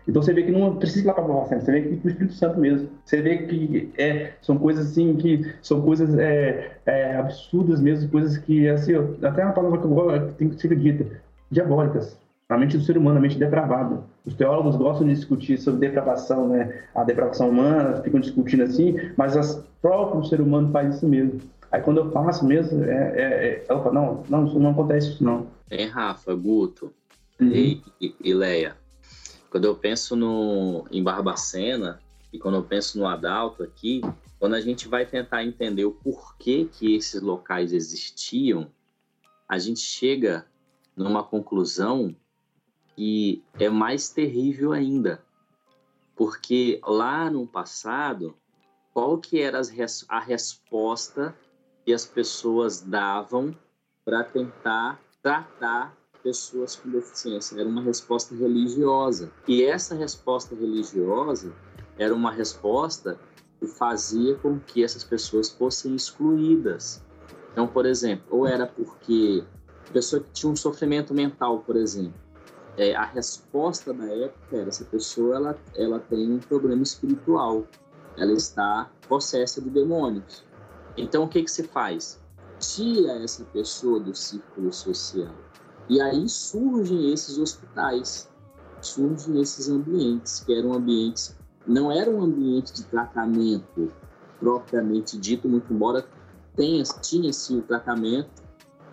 Então 0.08 0.24
você 0.24 0.34
vê 0.34 0.42
que 0.42 0.52
não 0.52 0.76
precisa 0.76 1.02
ir 1.02 1.08
lá 1.08 1.14
para 1.14 1.24
a 1.24 1.60
você 1.60 1.72
vê 1.72 1.82
que 1.82 1.90
o 1.90 2.10
Espírito 2.10 2.34
Santo 2.34 2.60
mesmo. 2.60 2.90
Você 3.06 3.22
vê 3.22 3.38
que 3.40 3.92
é, 3.96 4.34
são 4.42 4.58
coisas 4.58 4.90
assim 4.90 5.16
que 5.16 5.54
são 5.62 5.82
coisas 5.82 6.18
é, 6.18 6.78
é, 6.86 7.16
absurdas 7.16 7.80
mesmo, 7.80 8.10
coisas 8.10 8.38
que 8.38 8.68
assim, 8.68 8.94
até 9.22 9.44
uma 9.44 9.54
palavra 9.54 9.78
que 9.78 9.86
eu 9.86 9.92
gosto 9.92 10.34
tem 10.34 10.50
que 10.50 10.60
ser 10.60 10.76
dita, 10.76 11.06
diabólicas. 11.52 12.18
A 12.50 12.58
mente 12.58 12.76
do 12.76 12.84
ser 12.84 12.98
humano, 12.98 13.20
a 13.20 13.22
mente 13.22 13.38
depravada. 13.38 14.00
Os 14.26 14.34
teólogos 14.34 14.76
gostam 14.76 15.06
de 15.06 15.14
discutir 15.14 15.60
sobre 15.60 15.88
depravação, 15.88 16.48
né? 16.48 16.82
A 16.96 17.04
depravação 17.04 17.52
humana, 17.52 18.02
ficam 18.02 18.20
discutindo 18.20 18.64
assim, 18.64 18.96
mas 19.16 19.36
o 19.36 19.64
próprio 19.80 20.24
ser 20.24 20.42
humano 20.42 20.72
faz 20.72 20.96
isso 20.96 21.08
mesmo. 21.08 21.40
Aí 21.72 21.82
quando 21.82 21.98
eu 21.98 22.12
faço 22.12 22.44
mesmo, 22.48 22.84
é, 22.84 23.14
é, 23.16 23.22
é 23.22 23.66
ela 23.70 23.84
fala, 23.84 23.94
não, 23.94 24.24
não, 24.28 24.48
isso 24.48 24.60
não 24.60 24.72
acontece 24.72 25.10
isso 25.10 25.24
não. 25.24 25.46
É, 25.70 25.86
Rafa, 25.86 26.34
Guto. 26.34 26.92
E, 27.40 27.82
e, 28.02 28.16
e 28.22 28.34
Leia, 28.34 28.78
quando 29.50 29.66
eu 29.66 29.76
penso 29.76 30.16
no, 30.16 30.86
em 30.92 31.04
Barbacena 31.04 32.02
e 32.32 32.38
quando 32.38 32.56
eu 32.56 32.64
penso 32.64 33.00
no 33.00 33.08
Adalto 33.08 33.64
aqui, 33.64 34.02
quando 34.38 34.56
a 34.56 34.62
gente 34.62 34.88
vai 34.88 35.06
tentar 35.06 35.44
entender 35.44 35.86
o 35.86 35.92
porquê 35.92 36.70
que 36.72 36.96
esses 36.96 37.22
locais 37.22 37.74
existiam, 37.74 38.70
a 39.48 39.58
gente 39.58 39.80
chega 39.80 40.46
numa 40.96 41.24
conclusão 41.24 42.16
que 42.96 43.44
é 43.60 43.70
mais 43.70 44.10
terrível 44.10 44.74
ainda. 44.74 45.24
Porque 46.16 46.80
lá 46.86 47.30
no 47.30 47.48
passado, 47.48 48.36
qual 48.94 49.18
que 49.18 49.40
era 49.40 49.62
a 50.10 50.20
resposta 50.20 51.36
que 51.86 51.94
as 51.94 52.06
pessoas 52.06 52.82
davam 52.82 53.58
para 54.04 54.24
tentar 54.24 55.02
tratar 55.22 55.98
pessoas 56.24 56.76
com 56.76 56.90
deficiência? 56.90 57.60
Era 57.60 57.68
uma 57.68 57.82
resposta 57.82 58.36
religiosa. 58.36 59.32
E 59.48 59.64
essa 59.64 59.96
resposta 59.96 60.56
religiosa 60.56 61.52
era 61.98 62.14
uma 62.14 62.32
resposta 62.32 63.20
que 63.60 63.68
fazia 63.68 64.36
com 64.36 64.60
que 64.60 64.84
essas 64.84 65.04
pessoas 65.04 65.50
fossem 65.50 65.96
excluídas. 65.96 67.04
Então, 67.52 67.68
por 67.68 67.86
exemplo, 67.86 68.26
ou 68.30 68.48
era 68.48 68.66
porque 68.66 69.44
a 69.90 69.92
pessoa 69.92 70.22
que 70.22 70.32
tinha 70.32 70.52
um 70.52 70.56
sofrimento 70.56 71.14
mental, 71.14 71.60
por 71.60 71.76
exemplo, 71.76 72.14
é, 72.78 72.96
a 72.96 73.04
resposta 73.04 73.94
da 73.94 74.06
época 74.06 74.56
era 74.56 74.70
essa 74.70 74.86
pessoa 74.86 75.36
ela, 75.36 75.60
ela 75.76 76.00
tem 76.00 76.32
um 76.32 76.40
problema 76.40 76.84
espiritual, 76.84 77.68
ela 78.16 78.32
está 78.32 78.90
possessa 79.08 79.62
de 79.62 79.70
demônios. 79.70 80.46
Então 80.96 81.24
o 81.24 81.28
que 81.28 81.44
que 81.44 81.52
se 81.52 81.64
faz? 81.64 82.20
Tira 82.60 83.22
essa 83.24 83.44
pessoa 83.46 84.00
do 84.00 84.16
círculo 84.16 84.72
social 84.72 85.34
e 85.90 86.00
aí 86.00 86.30
surgem 86.30 87.12
esses 87.12 87.38
hospitais, 87.38 88.30
surgem 88.80 89.42
esses 89.42 89.68
ambientes 89.68 90.42
que 90.42 90.54
eram 90.54 90.74
ambientes 90.74 91.36
não 91.68 91.92
era 91.92 92.10
um 92.10 92.22
ambiente 92.22 92.74
de 92.74 92.84
tratamento 92.86 93.92
propriamente 94.40 95.18
dito, 95.18 95.48
muito 95.48 95.72
embora 95.74 96.06
tenha 96.56 96.84
tinha 97.02 97.32
sim 97.34 97.60
o 97.60 97.62
tratamento. 97.62 98.30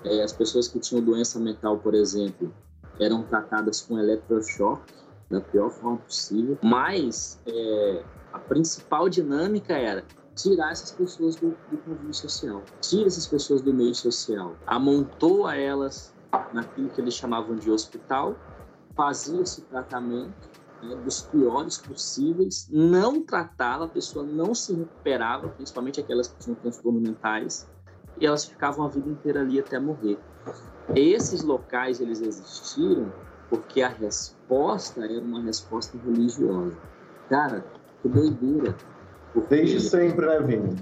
É, 0.05 0.23
as 0.23 0.33
pessoas 0.33 0.69
que 0.69 0.79
tinham 0.79 1.03
doença 1.03 1.39
mental, 1.39 1.79
por 1.79 1.95
exemplo, 1.95 2.53
eram 3.01 3.23
tratadas 3.23 3.81
com 3.81 3.99
eletrochoque 3.99 4.93
da 5.31 5.41
pior 5.41 5.71
forma 5.71 5.99
possível, 5.99 6.57
mas 6.63 7.41
é, 7.47 8.05
a 8.33 8.39
principal 8.39 9.09
dinâmica 9.09 9.75
era 9.75 10.05
tirar 10.35 10.71
essas 10.71 10.93
pessoas 10.93 11.35
do, 11.37 11.57
do 11.71 11.79
convívio 11.79 12.15
social, 12.15 12.63
tira 12.81 13.07
essas 13.07 13.27
pessoas 13.27 13.63
do 13.63 13.73
meio 13.73 13.95
social, 13.95 14.55
amontoa 14.67 15.57
elas 15.57 16.15
naquilo 16.53 16.89
que 16.89 17.01
eles 17.01 17.15
chamavam 17.15 17.57
de 17.57 17.71
hospital, 17.71 18.37
fazia 18.95 19.43
esse 19.43 19.63
tratamento 19.63 20.49
né, 20.83 20.95
dos 20.97 21.23
piores 21.23 21.79
possíveis, 21.79 22.69
não 22.71 23.23
tratava, 23.23 23.85
a 23.85 23.89
pessoa 23.89 24.25
não 24.25 24.55
se 24.55 24.75
recuperava, 24.75 25.49
principalmente 25.49 26.01
aquelas 26.01 26.29
que 26.29 26.39
tinham 26.39 26.57
transtornos 26.57 27.03
mentais, 27.03 27.69
e 28.19 28.27
elas 28.27 28.45
ficavam 28.45 28.87
a 28.87 28.89
vida 28.89 29.09
inteira 29.09 29.41
ali 29.41 29.59
até 29.61 29.79
morrer. 29.79 30.19
Esses 30.95 31.43
locais 31.43 32.01
eles 32.01 32.21
existiram 32.21 33.13
porque 33.49 33.83
a 33.83 33.89
resposta 33.89 35.05
era 35.05 35.21
uma 35.21 35.43
resposta 35.43 35.99
religiosa. 35.99 36.77
Cara, 37.29 37.65
que 38.03 38.09
doideira. 38.09 38.75
Porque... 39.33 39.49
Desde 39.49 39.81
sempre, 39.81 40.27
né, 40.27 40.41
Vini? 40.41 40.77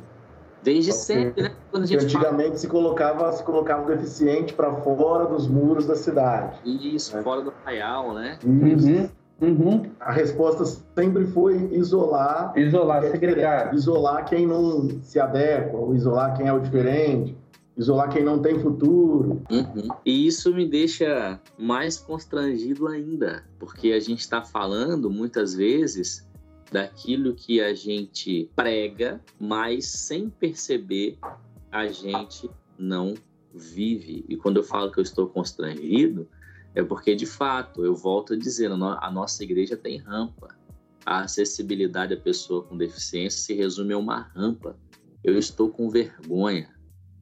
Desde 0.64 0.90
porque, 0.90 1.04
sempre, 1.04 1.42
né? 1.42 1.52
Quando 1.70 1.84
a 1.84 1.86
gente 1.86 2.04
antigamente 2.04 2.46
fala... 2.46 2.58
se 2.58 2.68
colocava 2.68 3.32
se 3.32 3.42
colocava 3.44 3.82
o 3.84 3.86
deficiente 3.86 4.54
para 4.54 4.72
fora 4.76 5.26
dos 5.26 5.46
muros 5.46 5.86
da 5.86 5.94
cidade. 5.94 6.58
Isso, 6.64 7.14
né? 7.16 7.22
fora 7.22 7.42
do 7.42 7.52
arraial, 7.62 8.14
né? 8.14 8.38
Isso. 8.42 8.88
Uhum. 8.88 9.08
Uhum. 9.40 9.82
A 10.00 10.12
resposta 10.12 10.64
sempre 10.64 11.26
foi 11.26 11.68
isolar, 11.72 12.52
isolar, 12.56 13.02
segregar, 13.02 13.74
isolar 13.74 14.24
quem 14.24 14.46
não 14.46 14.88
se 15.02 15.20
adequa, 15.20 15.76
ou 15.76 15.94
isolar 15.94 16.36
quem 16.36 16.46
é 16.46 16.52
o 16.52 16.60
diferente 16.60 17.36
isolar 17.76 18.08
quem 18.10 18.24
não 18.24 18.40
tem 18.40 18.58
futuro. 18.60 19.42
Uhum. 19.50 19.88
E 20.04 20.26
isso 20.26 20.54
me 20.54 20.66
deixa 20.66 21.40
mais 21.58 21.98
constrangido 21.98 22.86
ainda, 22.86 23.44
porque 23.58 23.92
a 23.92 24.00
gente 24.00 24.20
está 24.20 24.42
falando 24.42 25.10
muitas 25.10 25.54
vezes 25.54 26.26
daquilo 26.74 27.36
que 27.36 27.60
a 27.60 27.72
gente 27.72 28.50
prega, 28.56 29.22
mas 29.38 29.86
sem 29.86 30.28
perceber 30.28 31.16
a 31.70 31.86
gente 31.86 32.50
não 32.76 33.14
vive. 33.54 34.24
E 34.28 34.36
quando 34.36 34.56
eu 34.56 34.64
falo 34.64 34.90
que 34.90 34.98
eu 34.98 35.02
estou 35.04 35.28
constrangido, 35.28 36.28
é 36.74 36.82
porque 36.82 37.14
de 37.14 37.26
fato, 37.26 37.84
eu 37.84 37.94
volto 37.94 38.32
a 38.32 38.36
dizer, 38.36 38.72
a 38.72 39.10
nossa 39.12 39.44
igreja 39.44 39.76
tem 39.76 39.98
rampa. 39.98 40.48
A 41.06 41.20
acessibilidade 41.20 42.12
à 42.12 42.16
pessoa 42.16 42.64
com 42.64 42.76
deficiência 42.76 43.40
se 43.40 43.54
resume 43.54 43.92
a 43.92 43.98
uma 43.98 44.22
rampa. 44.34 44.76
Eu 45.22 45.38
estou 45.38 45.68
com 45.68 45.88
vergonha 45.88 46.74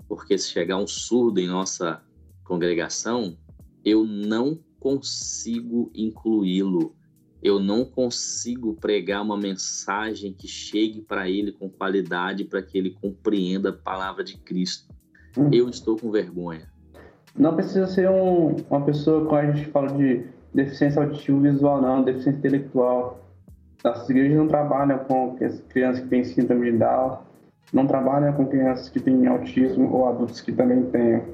porque 0.08 0.38
se 0.38 0.48
chegar 0.48 0.78
um 0.78 0.86
surdo 0.86 1.40
em 1.40 1.46
nossa 1.46 2.02
congregação, 2.42 3.36
eu 3.84 4.02
não 4.06 4.58
consigo 4.80 5.92
incluí-lo. 5.94 6.96
Eu 7.42 7.58
não 7.58 7.84
consigo 7.84 8.74
pregar 8.74 9.20
uma 9.20 9.36
mensagem 9.36 10.32
que 10.32 10.46
chegue 10.46 11.00
para 11.00 11.28
ele 11.28 11.50
com 11.50 11.68
qualidade 11.68 12.44
para 12.44 12.62
que 12.62 12.78
ele 12.78 12.90
compreenda 12.90 13.70
a 13.70 13.72
palavra 13.72 14.22
de 14.22 14.36
Cristo. 14.38 14.94
Hum. 15.36 15.48
Eu 15.52 15.68
estou 15.68 15.96
com 15.96 16.10
vergonha. 16.10 16.70
Não 17.36 17.54
precisa 17.54 17.86
ser 17.86 18.08
um, 18.08 18.56
uma 18.70 18.84
pessoa, 18.84 19.26
quando 19.26 19.50
a 19.50 19.52
gente 19.52 19.68
fala 19.70 19.88
de 19.92 20.24
deficiência 20.54 21.02
auditiva 21.02 21.40
visual, 21.40 21.80
não, 21.80 22.04
deficiência 22.04 22.38
intelectual. 22.38 23.26
As 23.82 24.08
igrejas 24.08 24.36
não 24.36 24.46
trabalham 24.46 24.98
com 25.00 25.36
crianças 25.68 26.04
que 26.04 26.08
têm 26.08 26.24
síndrome 26.24 26.70
de 26.70 26.78
Down, 26.78 27.18
não 27.72 27.86
trabalha 27.86 28.32
com 28.32 28.46
crianças 28.46 28.88
que 28.88 29.00
têm 29.00 29.26
autismo 29.26 29.92
ou 29.92 30.08
adultos 30.08 30.40
que 30.40 30.52
também 30.52 30.84
tenham. 30.90 31.24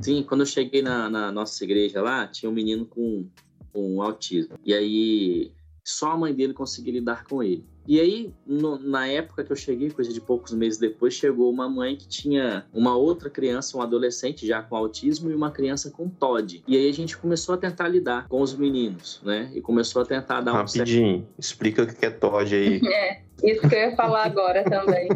Sim, 0.00 0.22
quando 0.22 0.42
eu 0.42 0.46
cheguei 0.46 0.82
na, 0.82 1.10
na 1.10 1.32
nossa 1.32 1.64
igreja 1.64 2.00
lá, 2.00 2.26
tinha 2.26 2.48
um 2.48 2.54
menino 2.54 2.86
com, 2.86 3.26
com 3.72 4.02
autismo. 4.02 4.56
E 4.64 4.74
aí, 4.74 5.52
só 5.84 6.12
a 6.12 6.16
mãe 6.16 6.34
dele 6.34 6.52
conseguia 6.52 6.92
lidar 6.92 7.24
com 7.24 7.42
ele. 7.42 7.64
E 7.86 8.00
aí, 8.00 8.34
no, 8.44 8.78
na 8.78 9.06
época 9.06 9.44
que 9.44 9.52
eu 9.52 9.56
cheguei, 9.56 9.90
coisa 9.90 10.12
de 10.12 10.20
poucos 10.20 10.52
meses 10.52 10.78
depois, 10.78 11.14
chegou 11.14 11.48
uma 11.50 11.68
mãe 11.68 11.96
que 11.96 12.08
tinha 12.08 12.66
uma 12.74 12.96
outra 12.96 13.30
criança, 13.30 13.78
um 13.78 13.80
adolescente 13.80 14.44
já 14.44 14.60
com 14.60 14.74
autismo 14.74 15.30
e 15.30 15.34
uma 15.34 15.52
criança 15.52 15.90
com 15.90 16.08
TOD. 16.08 16.64
E 16.66 16.76
aí 16.76 16.88
a 16.88 16.92
gente 16.92 17.16
começou 17.16 17.54
a 17.54 17.58
tentar 17.58 17.86
lidar 17.86 18.26
com 18.28 18.40
os 18.40 18.56
meninos, 18.56 19.20
né? 19.24 19.52
E 19.54 19.60
começou 19.60 20.02
a 20.02 20.04
tentar 20.04 20.40
dar 20.40 20.52
Rapidinho, 20.52 20.82
um 20.82 21.12
Rapidinho, 21.12 21.28
explica 21.38 21.84
o 21.84 21.86
que 21.86 22.04
é 22.04 22.10
TOD 22.10 22.54
aí. 22.54 22.80
É, 22.96 23.22
isso 23.44 23.68
que 23.68 23.74
eu 23.74 23.78
ia 23.78 23.94
falar 23.94 24.24
agora 24.24 24.64
também. 24.64 25.08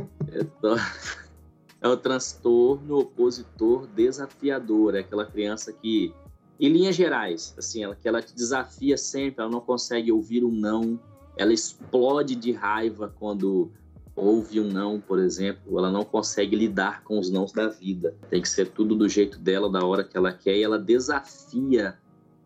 É 1.82 1.88
o 1.88 1.96
transtorno 1.96 2.98
opositor 2.98 3.86
desafiador, 3.88 4.94
é 4.94 5.00
aquela 5.00 5.24
criança 5.24 5.72
que, 5.72 6.12
em 6.60 6.72
linhas 6.72 6.94
gerais, 6.94 7.54
assim, 7.56 7.82
ela, 7.82 7.94
que 7.94 8.06
ela 8.06 8.20
te 8.20 8.34
desafia 8.34 8.96
sempre, 8.96 9.40
ela 9.42 9.50
não 9.50 9.60
consegue 9.60 10.12
ouvir 10.12 10.44
um 10.44 10.52
não, 10.52 10.98
ela 11.36 11.52
explode 11.52 12.34
de 12.34 12.52
raiva 12.52 13.12
quando 13.18 13.70
ouve 14.14 14.60
um 14.60 14.68
não, 14.68 15.00
por 15.00 15.18
exemplo, 15.18 15.78
ela 15.78 15.90
não 15.90 16.04
consegue 16.04 16.54
lidar 16.54 17.02
com 17.04 17.18
os 17.18 17.30
nãos 17.30 17.52
da 17.52 17.68
vida. 17.68 18.14
Tem 18.28 18.42
que 18.42 18.48
ser 18.48 18.68
tudo 18.68 18.94
do 18.94 19.08
jeito 19.08 19.38
dela, 19.38 19.70
da 19.70 19.84
hora 19.84 20.04
que 20.04 20.16
ela 20.16 20.32
quer, 20.32 20.56
e 20.56 20.62
ela 20.62 20.78
desafia 20.78 21.96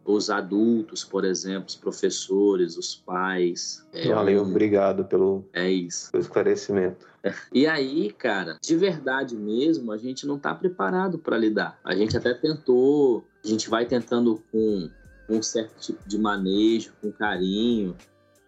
os 0.04 0.28
adultos, 0.28 1.02
por 1.02 1.24
exemplo, 1.24 1.66
os 1.68 1.76
professores, 1.76 2.76
os 2.76 2.94
pais. 2.94 3.84
É, 3.92 4.12
Valeu, 4.12 4.42
um... 4.42 4.50
obrigado 4.50 5.04
pelo, 5.04 5.44
é 5.52 5.70
isso. 5.70 6.12
pelo 6.12 6.22
esclarecimento. 6.22 7.06
E 7.52 7.66
aí, 7.66 8.12
cara, 8.12 8.58
de 8.62 8.76
verdade 8.76 9.34
mesmo, 9.34 9.90
a 9.92 9.96
gente 9.96 10.26
não 10.26 10.36
está 10.36 10.54
preparado 10.54 11.18
para 11.18 11.38
lidar. 11.38 11.80
A 11.82 11.94
gente 11.94 12.16
até 12.16 12.34
tentou, 12.34 13.24
a 13.44 13.48
gente 13.48 13.68
vai 13.68 13.84
tentando 13.84 14.42
com 14.50 14.90
um 15.28 15.42
certo 15.42 15.78
tipo 15.80 16.08
de 16.08 16.18
manejo, 16.18 16.92
com 17.00 17.12
carinho, 17.12 17.96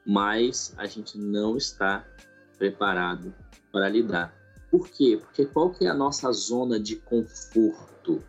mas 0.06 0.74
a 0.76 0.86
gente 0.86 1.18
não 1.18 1.56
está 1.56 2.06
preparado 2.56 3.34
para 3.72 3.88
lidar. 3.88 4.34
Por 4.70 4.88
quê? 4.88 5.18
Porque 5.20 5.44
qual 5.44 5.70
que 5.70 5.86
é 5.86 5.88
a 5.88 5.94
nossa 5.94 6.30
zona 6.32 6.80
de 6.80 6.96
conforto? 6.96 8.22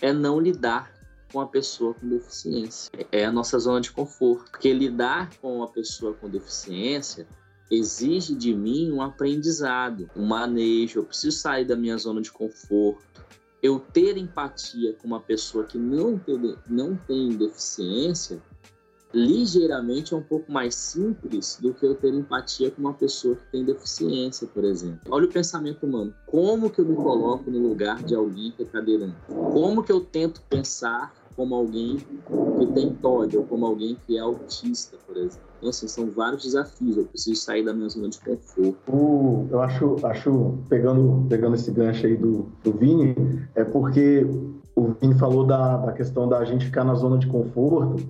É 0.00 0.12
não 0.12 0.40
lidar 0.40 0.92
com 1.32 1.40
a 1.40 1.46
pessoa 1.46 1.94
com 1.94 2.08
deficiência. 2.08 2.90
É 3.12 3.24
a 3.24 3.32
nossa 3.32 3.58
zona 3.58 3.80
de 3.80 3.90
conforto. 3.90 4.50
Porque 4.50 4.72
lidar 4.72 5.30
com 5.40 5.62
a 5.62 5.68
pessoa 5.68 6.14
com 6.14 6.28
deficiência 6.28 7.26
exige 7.70 8.34
de 8.34 8.54
mim 8.54 8.90
um 8.90 9.02
aprendizado, 9.02 10.10
um 10.16 10.24
manejo. 10.24 11.00
Eu 11.00 11.04
preciso 11.04 11.36
sair 11.36 11.64
da 11.64 11.76
minha 11.76 11.96
zona 11.98 12.20
de 12.20 12.32
conforto. 12.32 13.24
Eu 13.62 13.80
ter 13.80 14.16
empatia 14.16 14.92
com 14.94 15.06
uma 15.06 15.20
pessoa 15.20 15.64
que 15.64 15.78
não 15.78 16.18
tem, 16.18 16.56
não 16.68 16.96
tem 16.96 17.30
deficiência 17.30 18.40
ligeiramente 19.12 20.12
é 20.12 20.16
um 20.16 20.22
pouco 20.22 20.50
mais 20.52 20.74
simples 20.74 21.58
do 21.60 21.72
que 21.72 21.86
eu 21.86 21.94
ter 21.94 22.12
empatia 22.12 22.70
com 22.70 22.80
uma 22.80 22.92
pessoa 22.92 23.36
que 23.36 23.50
tem 23.50 23.64
deficiência, 23.64 24.46
por 24.46 24.64
exemplo. 24.64 25.00
Olha 25.08 25.26
o 25.26 25.32
pensamento 25.32 25.86
humano. 25.86 26.14
Como 26.26 26.70
que 26.70 26.80
eu 26.80 26.84
me 26.84 26.94
coloco 26.94 27.50
no 27.50 27.58
lugar 27.58 28.02
de 28.02 28.14
alguém 28.14 28.52
que 28.52 28.62
é 28.62 28.66
cadeirante? 28.66 29.16
Como 29.26 29.82
que 29.82 29.90
eu 29.90 30.00
tento 30.00 30.42
pensar 30.42 31.14
como 31.38 31.54
alguém 31.54 31.96
que 31.96 32.66
tem 32.74 32.92
TOD 32.94 33.36
ou 33.36 33.44
como 33.44 33.64
alguém 33.64 33.96
que 34.04 34.18
é 34.18 34.20
autista, 34.20 34.96
por 35.06 35.16
exemplo? 35.16 35.38
Então, 35.58 35.70
assim, 35.70 35.86
são 35.86 36.10
vários 36.10 36.42
desafios. 36.42 36.96
Eu 36.96 37.06
preciso 37.06 37.40
sair 37.40 37.64
da 37.64 37.72
minha 37.72 37.88
zona 37.88 38.08
de 38.08 38.18
conforto. 38.18 38.76
O, 38.92 39.46
eu 39.48 39.60
acho, 39.60 40.04
acho 40.04 40.58
pegando, 40.68 41.24
pegando 41.28 41.54
esse 41.54 41.70
gancho 41.70 42.08
aí 42.08 42.16
do, 42.16 42.48
do 42.64 42.72
Vini, 42.72 43.14
é 43.54 43.62
porque 43.62 44.26
o 44.74 44.88
Vini 45.00 45.14
falou 45.14 45.46
da, 45.46 45.76
da 45.76 45.92
questão 45.92 46.28
da 46.28 46.44
gente 46.44 46.66
ficar 46.66 46.82
na 46.82 46.94
zona 46.94 47.16
de 47.16 47.28
conforto 47.28 48.04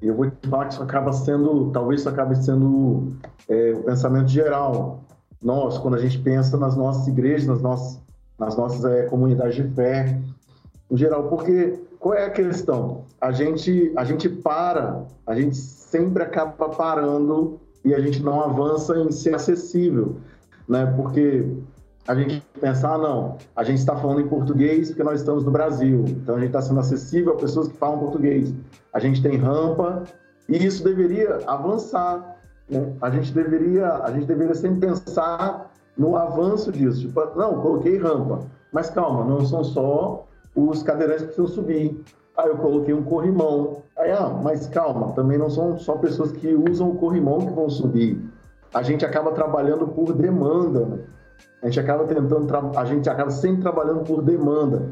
e 0.00 0.06
eu 0.06 0.14
vou 0.14 0.30
te 0.30 0.48
falar 0.48 0.66
que 0.66 0.72
isso 0.72 0.82
acaba 0.82 1.12
sendo, 1.12 1.70
talvez 1.72 2.00
isso 2.00 2.08
acabe 2.08 2.34
sendo 2.42 3.08
é, 3.46 3.74
o 3.74 3.82
pensamento 3.82 4.28
geral. 4.28 5.04
Nós, 5.42 5.76
quando 5.76 5.96
a 5.96 5.98
gente 5.98 6.18
pensa 6.18 6.56
nas 6.56 6.74
nossas 6.74 7.06
igrejas, 7.06 7.46
nas 7.46 7.60
nossas, 7.60 8.00
nas 8.38 8.56
nossas 8.56 8.82
é, 8.86 9.02
comunidades 9.02 9.56
de 9.56 9.64
fé, 9.74 10.18
em 10.90 10.96
geral, 10.96 11.28
porque 11.28 11.78
qual 12.00 12.14
é 12.14 12.24
a 12.24 12.30
questão? 12.30 13.04
A 13.20 13.30
gente, 13.30 13.92
a 13.94 14.04
gente 14.04 14.26
para, 14.26 15.04
a 15.26 15.34
gente 15.34 15.54
sempre 15.54 16.22
acaba 16.22 16.70
parando 16.70 17.60
e 17.84 17.94
a 17.94 18.00
gente 18.00 18.22
não 18.22 18.40
avança 18.40 18.98
em 18.98 19.12
ser 19.12 19.34
acessível, 19.34 20.16
né? 20.66 20.86
Porque 20.96 21.46
a 22.08 22.14
gente 22.14 22.42
pensar, 22.58 22.94
ah, 22.94 22.98
não, 22.98 23.38
a 23.54 23.62
gente 23.62 23.78
está 23.78 23.94
falando 23.94 24.22
em 24.22 24.28
português 24.28 24.88
porque 24.88 25.02
nós 25.04 25.20
estamos 25.20 25.44
no 25.44 25.50
Brasil, 25.50 26.02
então 26.08 26.36
a 26.36 26.38
gente 26.38 26.48
está 26.48 26.62
sendo 26.62 26.80
acessível 26.80 27.34
a 27.34 27.36
pessoas 27.36 27.68
que 27.68 27.76
falam 27.76 27.98
português. 27.98 28.52
A 28.94 28.98
gente 28.98 29.22
tem 29.22 29.36
rampa 29.36 30.04
e 30.48 30.56
isso 30.56 30.82
deveria 30.82 31.40
avançar. 31.46 32.38
Né? 32.68 32.94
A 33.02 33.10
gente 33.10 33.30
deveria, 33.34 33.92
a 34.02 34.10
gente 34.10 34.24
deveria 34.24 34.54
sempre 34.54 34.88
pensar 34.88 35.70
no 35.98 36.16
avanço 36.16 36.72
disso. 36.72 37.02
Tipo, 37.02 37.20
não, 37.36 37.60
coloquei 37.60 37.98
rampa, 37.98 38.40
mas 38.72 38.88
calma, 38.88 39.22
não 39.22 39.44
são 39.44 39.62
só 39.62 40.26
os 40.54 40.82
cadeirantes 40.82 41.24
precisam 41.24 41.48
subir. 41.48 42.02
Aí 42.36 42.48
eu 42.48 42.56
coloquei 42.56 42.94
um 42.94 43.02
corrimão. 43.02 43.82
Aí, 43.96 44.10
ah, 44.10 44.28
mas 44.42 44.66
calma, 44.66 45.12
também 45.12 45.38
não 45.38 45.50
são 45.50 45.78
só 45.78 45.96
pessoas 45.96 46.32
que 46.32 46.54
usam 46.54 46.90
o 46.90 46.96
corrimão 46.96 47.38
que 47.40 47.52
vão 47.52 47.68
subir. 47.68 48.20
A 48.72 48.82
gente 48.82 49.04
acaba 49.04 49.32
trabalhando 49.32 49.86
por 49.88 50.12
demanda. 50.12 50.86
Né? 50.86 50.98
A 51.62 51.66
gente 51.66 51.80
acaba 51.80 52.04
tentando, 52.04 52.78
a 52.78 52.84
gente 52.84 53.08
acaba 53.08 53.30
sempre 53.30 53.62
trabalhando 53.62 54.04
por 54.04 54.22
demanda. 54.22 54.88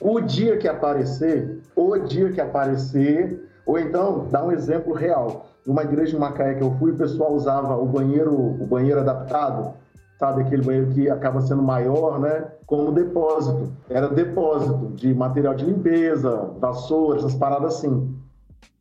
O 0.00 0.20
dia 0.20 0.56
que 0.56 0.68
aparecer, 0.68 1.60
o 1.74 1.98
dia 1.98 2.30
que 2.30 2.40
aparecer, 2.40 3.46
ou 3.64 3.78
então, 3.78 4.26
dá 4.30 4.44
um 4.44 4.52
exemplo 4.52 4.92
real. 4.92 5.46
Numa 5.66 5.82
igreja 5.82 6.12
de 6.12 6.18
Macaé 6.18 6.54
que 6.54 6.62
eu 6.62 6.70
fui, 6.78 6.92
o 6.92 6.96
pessoal 6.96 7.34
usava 7.34 7.76
o 7.76 7.84
banheiro, 7.84 8.32
o 8.32 8.66
banheiro 8.66 9.00
adaptado, 9.00 9.74
sabe 10.18 10.42
aquele 10.42 10.62
banheiro 10.62 10.90
que 10.92 11.08
acaba 11.10 11.40
sendo 11.40 11.62
maior, 11.62 12.18
né, 12.18 12.46
como 12.66 12.92
depósito. 12.92 13.72
Era 13.88 14.08
depósito 14.08 14.92
de 14.94 15.14
material 15.14 15.54
de 15.54 15.64
limpeza, 15.64 16.50
vassoura, 16.58 17.18
essas 17.18 17.34
paradas 17.34 17.76
assim. 17.76 18.14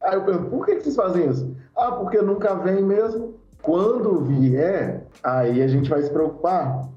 Aí 0.02 0.16
eu 0.16 0.24
pergunto, 0.24 0.50
por 0.50 0.66
que 0.66 0.80
vocês 0.80 0.96
fazem 0.96 1.30
isso? 1.30 1.56
Ah, 1.76 1.92
porque 1.92 2.22
nunca 2.22 2.54
vem 2.56 2.84
mesmo. 2.84 3.36
Quando 3.62 4.24
vier, 4.24 5.08
aí 5.24 5.62
a 5.62 5.68
gente 5.68 5.90
vai 5.90 6.02
se 6.02 6.10
preocupar 6.12 6.88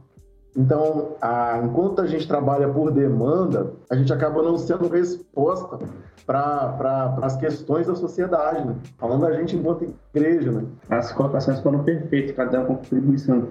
então, 0.58 1.10
a, 1.20 1.60
enquanto 1.62 2.00
a 2.00 2.06
gente 2.06 2.26
trabalha 2.26 2.68
por 2.68 2.90
demanda, 2.90 3.74
a 3.88 3.94
gente 3.94 4.12
acaba 4.12 4.42
não 4.42 4.58
sendo 4.58 4.88
resposta 4.88 5.78
para 6.26 7.16
as 7.22 7.36
questões 7.36 7.86
da 7.86 7.94
sociedade, 7.94 8.66
né? 8.66 8.74
falando 8.98 9.20
da 9.20 9.32
gente 9.32 9.54
enquanto 9.54 9.86
igreja. 10.12 10.50
Né? 10.50 10.64
As 10.90 11.12
colocações 11.12 11.60
foram 11.60 11.84
perfeitas, 11.84 12.34
cada 12.34 12.60
um 12.60 12.64
com 12.66 12.74
contribuição. 12.74 13.46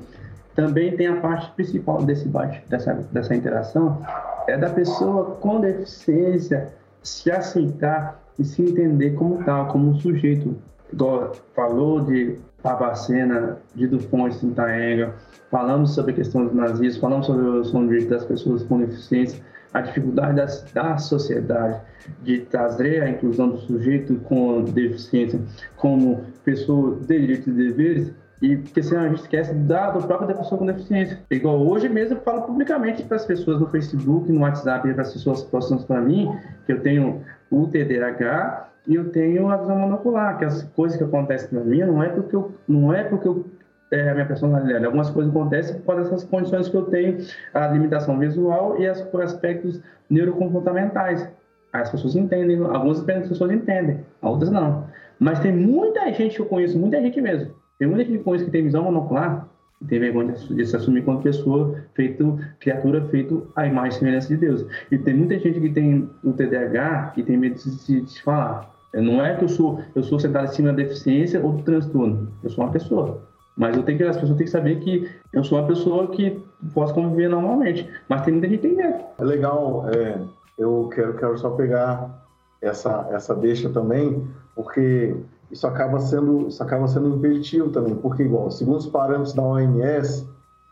Também 0.57 0.97
tem 0.97 1.05
a 1.05 1.17
parte 1.17 1.51
principal 1.51 2.03
desse 2.03 2.27
dessa, 2.67 2.95
dessa 3.11 3.35
interação, 3.35 4.01
é 4.47 4.57
da 4.57 4.71
pessoa 4.71 5.35
com 5.35 5.61
deficiência 5.61 6.73
se 7.03 7.29
aceitar 7.29 8.19
e 8.39 8.43
se 8.43 8.63
entender 8.63 9.11
como 9.11 9.43
tal, 9.43 9.67
como 9.67 9.91
um 9.91 9.99
sujeito. 9.99 10.55
Igual 10.91 11.33
falou 11.55 12.01
de 12.01 12.39
Babacena, 12.63 13.59
de 13.75 13.85
Dufonte, 13.85 14.37
Sintaenga, 14.37 15.13
falamos 15.51 15.93
sobre 15.93 16.13
a 16.13 16.15
questão 16.15 16.47
do 16.47 16.55
nazismo, 16.55 17.01
falamos 17.01 17.27
sobre 17.27 17.43
a 17.43 17.47
evolução 17.49 17.85
do 17.85 18.09
das 18.09 18.25
pessoas 18.25 18.63
com 18.63 18.79
deficiência, 18.79 19.39
a 19.75 19.81
dificuldade 19.81 20.37
das, 20.37 20.63
da 20.73 20.97
sociedade 20.97 21.79
de 22.23 22.39
trazer 22.39 23.03
a 23.03 23.09
inclusão 23.11 23.49
do 23.49 23.59
sujeito 23.59 24.15
com 24.21 24.63
deficiência 24.63 25.39
como 25.75 26.25
pessoa 26.43 26.95
de 26.95 27.19
direitos 27.19 27.47
e 27.47 27.51
deveres, 27.51 28.11
e 28.41 28.55
porque 28.55 28.83
senão 28.83 29.03
a 29.03 29.09
gente 29.09 29.21
esquece 29.21 29.53
da, 29.53 29.91
do 29.91 30.05
próprio 30.05 30.27
da 30.27 30.35
pessoa 30.35 30.59
com 30.59 30.65
deficiência. 30.65 31.19
Igual 31.31 31.59
hoje 31.67 31.89
mesmo 31.89 32.17
eu 32.17 32.21
falo 32.21 32.43
publicamente 32.43 33.03
para 33.03 33.17
as 33.17 33.25
pessoas 33.25 33.59
no 33.59 33.67
Facebook, 33.67 34.31
no 34.31 34.41
WhatsApp, 34.41 34.93
para 34.93 35.01
as 35.01 35.13
pessoas 35.13 35.43
próximas 35.43 35.83
para 35.85 36.01
mim, 36.01 36.31
que 36.65 36.73
eu 36.73 36.81
tenho 36.81 37.23
o 37.49 37.67
TDAH 37.67 38.69
e 38.87 38.95
eu 38.95 39.09
tenho 39.11 39.49
a 39.49 39.57
visão 39.57 39.77
monocular, 39.77 40.37
que 40.37 40.45
as 40.45 40.63
coisas 40.63 40.97
que 40.97 41.03
acontecem 41.03 41.49
na 41.51 41.65
minha 41.65 41.85
não 41.85 42.01
é 42.01 42.09
porque 42.09 42.35
eu, 42.35 42.51
não 42.67 42.93
é 42.93 43.03
porque 43.03 43.27
eu 43.27 43.45
é, 43.91 44.09
a 44.09 44.13
minha 44.13 44.25
personalidade. 44.25 44.85
Algumas 44.85 45.09
coisas 45.09 45.33
acontecem 45.33 45.79
por 45.79 45.95
dessas 45.95 46.23
condições 46.23 46.67
que 46.67 46.75
eu 46.75 46.83
tenho, 46.83 47.17
a 47.53 47.67
limitação 47.67 48.19
visual 48.19 48.79
e 48.79 48.87
as, 48.87 49.01
por 49.01 49.21
aspectos 49.21 49.81
neurocomportamentais. 50.09 51.27
As 51.71 51.89
pessoas 51.89 52.15
entendem, 52.15 52.59
algumas 52.59 53.01
pessoas 53.01 53.51
entendem, 53.51 53.99
outras 54.21 54.51
não. 54.51 54.85
Mas 55.19 55.39
tem 55.39 55.51
muita 55.51 56.11
gente 56.13 56.35
que 56.35 56.41
eu 56.41 56.45
conheço, 56.45 56.77
muita 56.77 57.01
gente 57.01 57.19
mesmo. 57.21 57.53
Tem 57.79 57.87
muita 57.87 58.03
gente 58.03 58.17
eu 58.17 58.23
conheço 58.23 58.45
que 58.45 58.51
tem 58.51 58.63
visão 58.63 58.83
monocular, 58.83 59.47
que 59.79 59.85
tem 59.85 59.99
vergonha 59.99 60.33
de 60.33 60.65
se 60.65 60.75
assumir 60.75 61.03
como 61.03 61.21
pessoa, 61.21 61.75
feito, 61.93 62.39
criatura 62.59 63.05
feito 63.05 63.47
à 63.55 63.67
imagem 63.67 63.89
e 63.89 63.99
semelhança 63.99 64.27
de 64.29 64.37
Deus. 64.37 64.65
E 64.91 64.97
tem 64.97 65.13
muita 65.13 65.37
gente 65.37 65.59
que 65.59 65.69
tem 65.69 66.09
o 66.23 66.33
TDAH 66.33 67.13
e 67.17 67.23
tem 67.23 67.37
medo 67.37 67.55
de 67.55 67.59
se, 67.59 68.23
falar. 68.23 68.73
Não 68.93 69.23
é 69.23 69.35
que 69.35 69.43
eu 69.43 69.49
sou, 69.49 69.81
eu 69.93 70.01
sou 70.01 70.19
sentado 70.19 70.45
em 70.45 70.53
cima 70.53 70.69
da 70.69 70.77
deficiência 70.77 71.39
ou 71.43 71.53
do 71.53 71.63
transtorno. 71.63 72.31
Eu 72.43 72.49
sou 72.49 72.63
uma 72.63 72.71
pessoa. 72.71 73.21
Mas 73.55 73.75
eu 73.75 73.83
tenho 73.83 73.97
que, 73.97 74.03
as 74.03 74.17
pessoas 74.17 74.37
têm 74.37 74.45
que 74.45 74.51
saber 74.51 74.79
que 74.79 75.09
eu 75.33 75.43
sou 75.43 75.59
uma 75.59 75.67
pessoa 75.67 76.07
que 76.07 76.43
posso 76.73 76.93
conviver 76.93 77.27
normalmente. 77.27 77.87
Mas 78.09 78.21
tem 78.21 78.33
muita 78.33 78.47
gente 78.47 78.61
que 78.61 78.67
tem 78.67 78.77
medo. 78.77 79.03
É 79.19 79.23
legal, 79.23 79.85
é, 79.89 80.19
eu 80.57 80.89
quero, 80.93 81.13
quero 81.15 81.37
só 81.37 81.51
pegar 81.51 82.25
essa, 82.61 83.07
essa 83.11 83.35
deixa 83.35 83.69
também, 83.69 84.27
porque 84.55 85.15
isso 85.51 85.65
acaba 85.65 85.99
sendo 85.99 86.47
isso 86.47 86.61
acaba 86.61 86.87
sendo 86.87 87.15
impeditivo 87.15 87.69
também, 87.69 87.95
porque 87.95 88.23
igual, 88.23 88.51
segundo 88.51 88.77
os 88.77 88.87
parâmetros 88.87 89.33
da 89.33 89.41
OMS, 89.41 90.27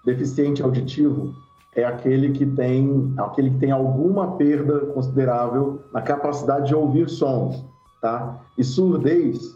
deficiente 0.06 0.62
auditivo 0.62 1.34
é 1.76 1.84
aquele 1.84 2.32
que 2.32 2.46
tem 2.46 3.14
aquele 3.18 3.52
que 3.52 3.58
tem 3.58 3.72
alguma 3.72 4.38
perda 4.38 4.88
considerável 4.88 5.82
na 5.94 6.02
capacidade 6.02 6.68
de 6.68 6.76
ouvir 6.76 7.10
sons, 7.10 7.66
tá? 8.02 8.40
E 8.58 8.64
surdez 8.64 9.56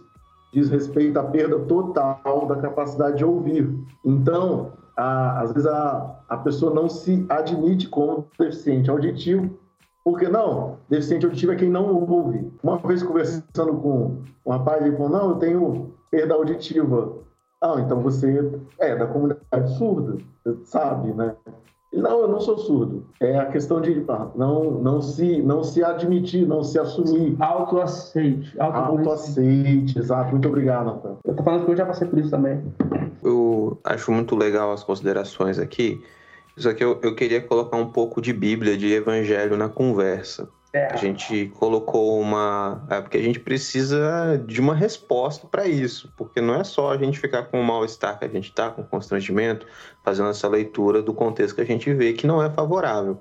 diz 0.51 0.70
respeito 0.70 1.17
à 1.20 1.24
perda 1.24 1.59
total 1.59 2.47
da 2.47 2.55
capacidade 2.55 3.17
de 3.17 3.26
ouvir. 3.26 3.72
Então, 4.03 4.72
a, 4.97 5.41
às 5.41 5.51
vezes 5.53 5.67
a, 5.67 6.20
a 6.28 6.38
pessoa 6.38 6.74
não 6.74 6.89
se 6.89 7.26
admite 7.30 7.88
como 7.88 8.28
deficiente 8.38 8.89
auditivo, 8.89 9.49
porque 10.03 10.27
não, 10.27 10.77
deficiente 10.89 11.25
auditivo 11.25 11.51
é 11.51 11.55
quem 11.55 11.69
não 11.69 11.93
ouve. 11.93 12.51
Uma 12.63 12.77
vez 12.77 13.03
conversando 13.03 13.73
com 13.75 14.17
um 14.45 14.51
rapaz, 14.51 14.85
ele 14.85 14.95
falou: 14.95 15.09
Não, 15.09 15.29
eu 15.31 15.35
tenho 15.35 15.93
perda 16.09 16.33
auditiva. 16.33 17.13
Ah, 17.61 17.75
então 17.79 18.01
você 18.01 18.49
é 18.79 18.95
da 18.95 19.05
comunidade 19.05 19.77
surda, 19.77 20.17
sabe, 20.63 21.11
né? 21.11 21.35
Não, 21.91 22.21
eu 22.21 22.27
não 22.27 22.39
sou 22.39 22.57
surdo. 22.57 23.03
É 23.19 23.37
a 23.37 23.47
questão 23.47 23.81
de 23.81 24.05
ah, 24.07 24.27
não, 24.35 24.71
não, 24.71 25.01
se, 25.01 25.41
não 25.41 25.63
se 25.63 25.83
admitir, 25.83 26.47
não 26.47 26.63
se 26.63 26.79
assumir. 26.79 27.35
Autoaceite. 27.39 28.55
Autoaceite, 28.59 29.97
exato. 29.97 30.31
Muito 30.31 30.47
obrigado, 30.47 30.85
Nathan. 30.85 31.17
Eu 31.25 31.35
tô 31.35 31.43
falando 31.43 31.65
que 31.65 31.71
eu 31.71 31.75
já 31.75 31.85
passei 31.85 32.07
por 32.07 32.19
isso 32.19 32.29
também. 32.29 32.61
Eu 33.23 33.77
acho 33.83 34.11
muito 34.11 34.35
legal 34.35 34.71
as 34.71 34.83
considerações 34.83 35.57
aqui. 35.57 36.01
Só 36.60 36.74
que 36.74 36.84
eu, 36.84 36.99
eu 37.01 37.16
queria 37.16 37.41
colocar 37.41 37.78
um 37.78 37.89
pouco 37.89 38.22
de 38.22 38.34
Bíblia, 38.34 38.78
de 38.78 38.91
Evangelho 38.91 39.55
na 39.57 39.70
conversa. 39.70 40.49
É. 40.72 40.93
A 40.93 40.97
gente 40.97 41.51
colocou 41.57 42.20
uma. 42.20 42.86
É 42.89 43.01
porque 43.01 43.18
a 43.18 43.22
gente 43.22 43.39
precisa 43.39 44.39
de 44.45 44.62
uma 44.62 44.76
resposta 44.76 45.47
para 45.47 45.68
isso, 45.68 46.14
porque 46.16 46.39
não 46.39 46.53
é 46.53 46.64
só 46.64 46.91
a 46.91 46.97
gente 46.97 47.20
ficar 47.20 47.43
com 47.43 47.60
o 47.60 47.64
mal-estar 47.64 48.20
que 48.20 48.26
a 48.26 48.28
gente 48.28 48.49
está, 48.49 48.70
com 48.70 48.84
constrangimento, 48.84 49.66
fazendo 50.03 50.30
essa 50.30 50.47
leitura 50.47 51.01
do 51.01 51.14
contexto 51.14 51.55
que 51.55 51.62
a 51.62 51.66
gente 51.66 51.91
vê 51.93 52.14
que 52.14 52.28
não 52.28 52.43
é 52.43 52.51
favorável. 52.51 53.20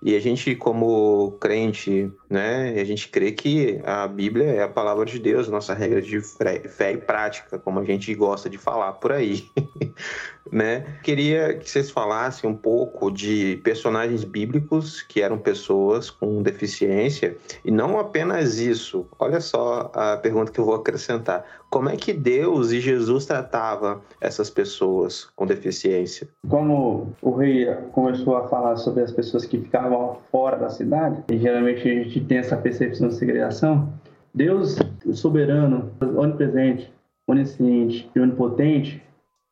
E 0.00 0.14
a 0.14 0.20
gente, 0.20 0.54
como 0.54 1.32
crente, 1.40 2.12
né, 2.34 2.80
a 2.80 2.84
gente 2.84 3.08
crê 3.10 3.30
que 3.30 3.80
a 3.84 4.08
Bíblia 4.08 4.46
é 4.46 4.62
a 4.64 4.68
palavra 4.68 5.04
de 5.04 5.20
Deus, 5.20 5.46
nossa 5.46 5.72
regra 5.72 6.02
de 6.02 6.20
fé 6.20 6.92
e 6.92 6.96
prática, 6.98 7.60
como 7.60 7.78
a 7.78 7.84
gente 7.84 8.12
gosta 8.12 8.50
de 8.50 8.58
falar 8.58 8.94
por 8.94 9.12
aí. 9.12 9.48
né? 10.50 10.84
Queria 11.02 11.54
que 11.54 11.70
vocês 11.70 11.90
falassem 11.90 12.48
um 12.48 12.54
pouco 12.54 13.10
de 13.10 13.60
personagens 13.62 14.24
bíblicos 14.24 15.02
que 15.02 15.22
eram 15.22 15.38
pessoas 15.38 16.10
com 16.10 16.42
deficiência 16.42 17.36
e 17.64 17.70
não 17.70 17.98
apenas 17.98 18.58
isso. 18.58 19.06
Olha 19.18 19.40
só 19.40 19.90
a 19.94 20.16
pergunta 20.16 20.52
que 20.52 20.58
eu 20.58 20.64
vou 20.64 20.74
acrescentar. 20.74 21.44
Como 21.70 21.88
é 21.88 21.96
que 21.96 22.12
Deus 22.12 22.70
e 22.70 22.80
Jesus 22.80 23.26
tratavam 23.26 24.00
essas 24.20 24.48
pessoas 24.48 25.28
com 25.34 25.44
deficiência? 25.44 26.28
Como 26.48 27.12
o 27.20 27.32
rei 27.32 27.66
começou 27.90 28.36
a 28.36 28.46
falar 28.46 28.76
sobre 28.76 29.02
as 29.02 29.10
pessoas 29.10 29.44
que 29.44 29.58
ficavam 29.58 30.18
fora 30.30 30.56
da 30.56 30.70
cidade, 30.70 31.24
e 31.28 31.36
geralmente 31.36 31.88
a 31.88 31.94
gente 31.94 32.20
tem 32.24 32.38
essa 32.38 32.56
percepção 32.56 33.08
de 33.08 33.14
segregação, 33.14 33.92
Deus 34.34 34.78
soberano, 35.12 35.90
onipresente, 36.16 36.92
onisciente 37.26 38.10
e 38.14 38.20
onipotente, 38.20 39.02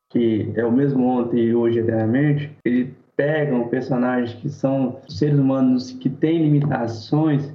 que 0.09 0.51
é 0.55 0.65
o 0.65 0.71
mesmo 0.71 1.07
ontem 1.07 1.39
e 1.39 1.55
hoje 1.55 1.79
eternamente, 1.79 2.51
ele 2.63 2.93
pegam 3.15 3.67
personagens 3.67 4.33
que 4.33 4.49
são 4.49 4.97
seres 5.07 5.39
humanos 5.39 5.91
que 5.91 6.09
têm 6.09 6.43
limitações 6.43 7.51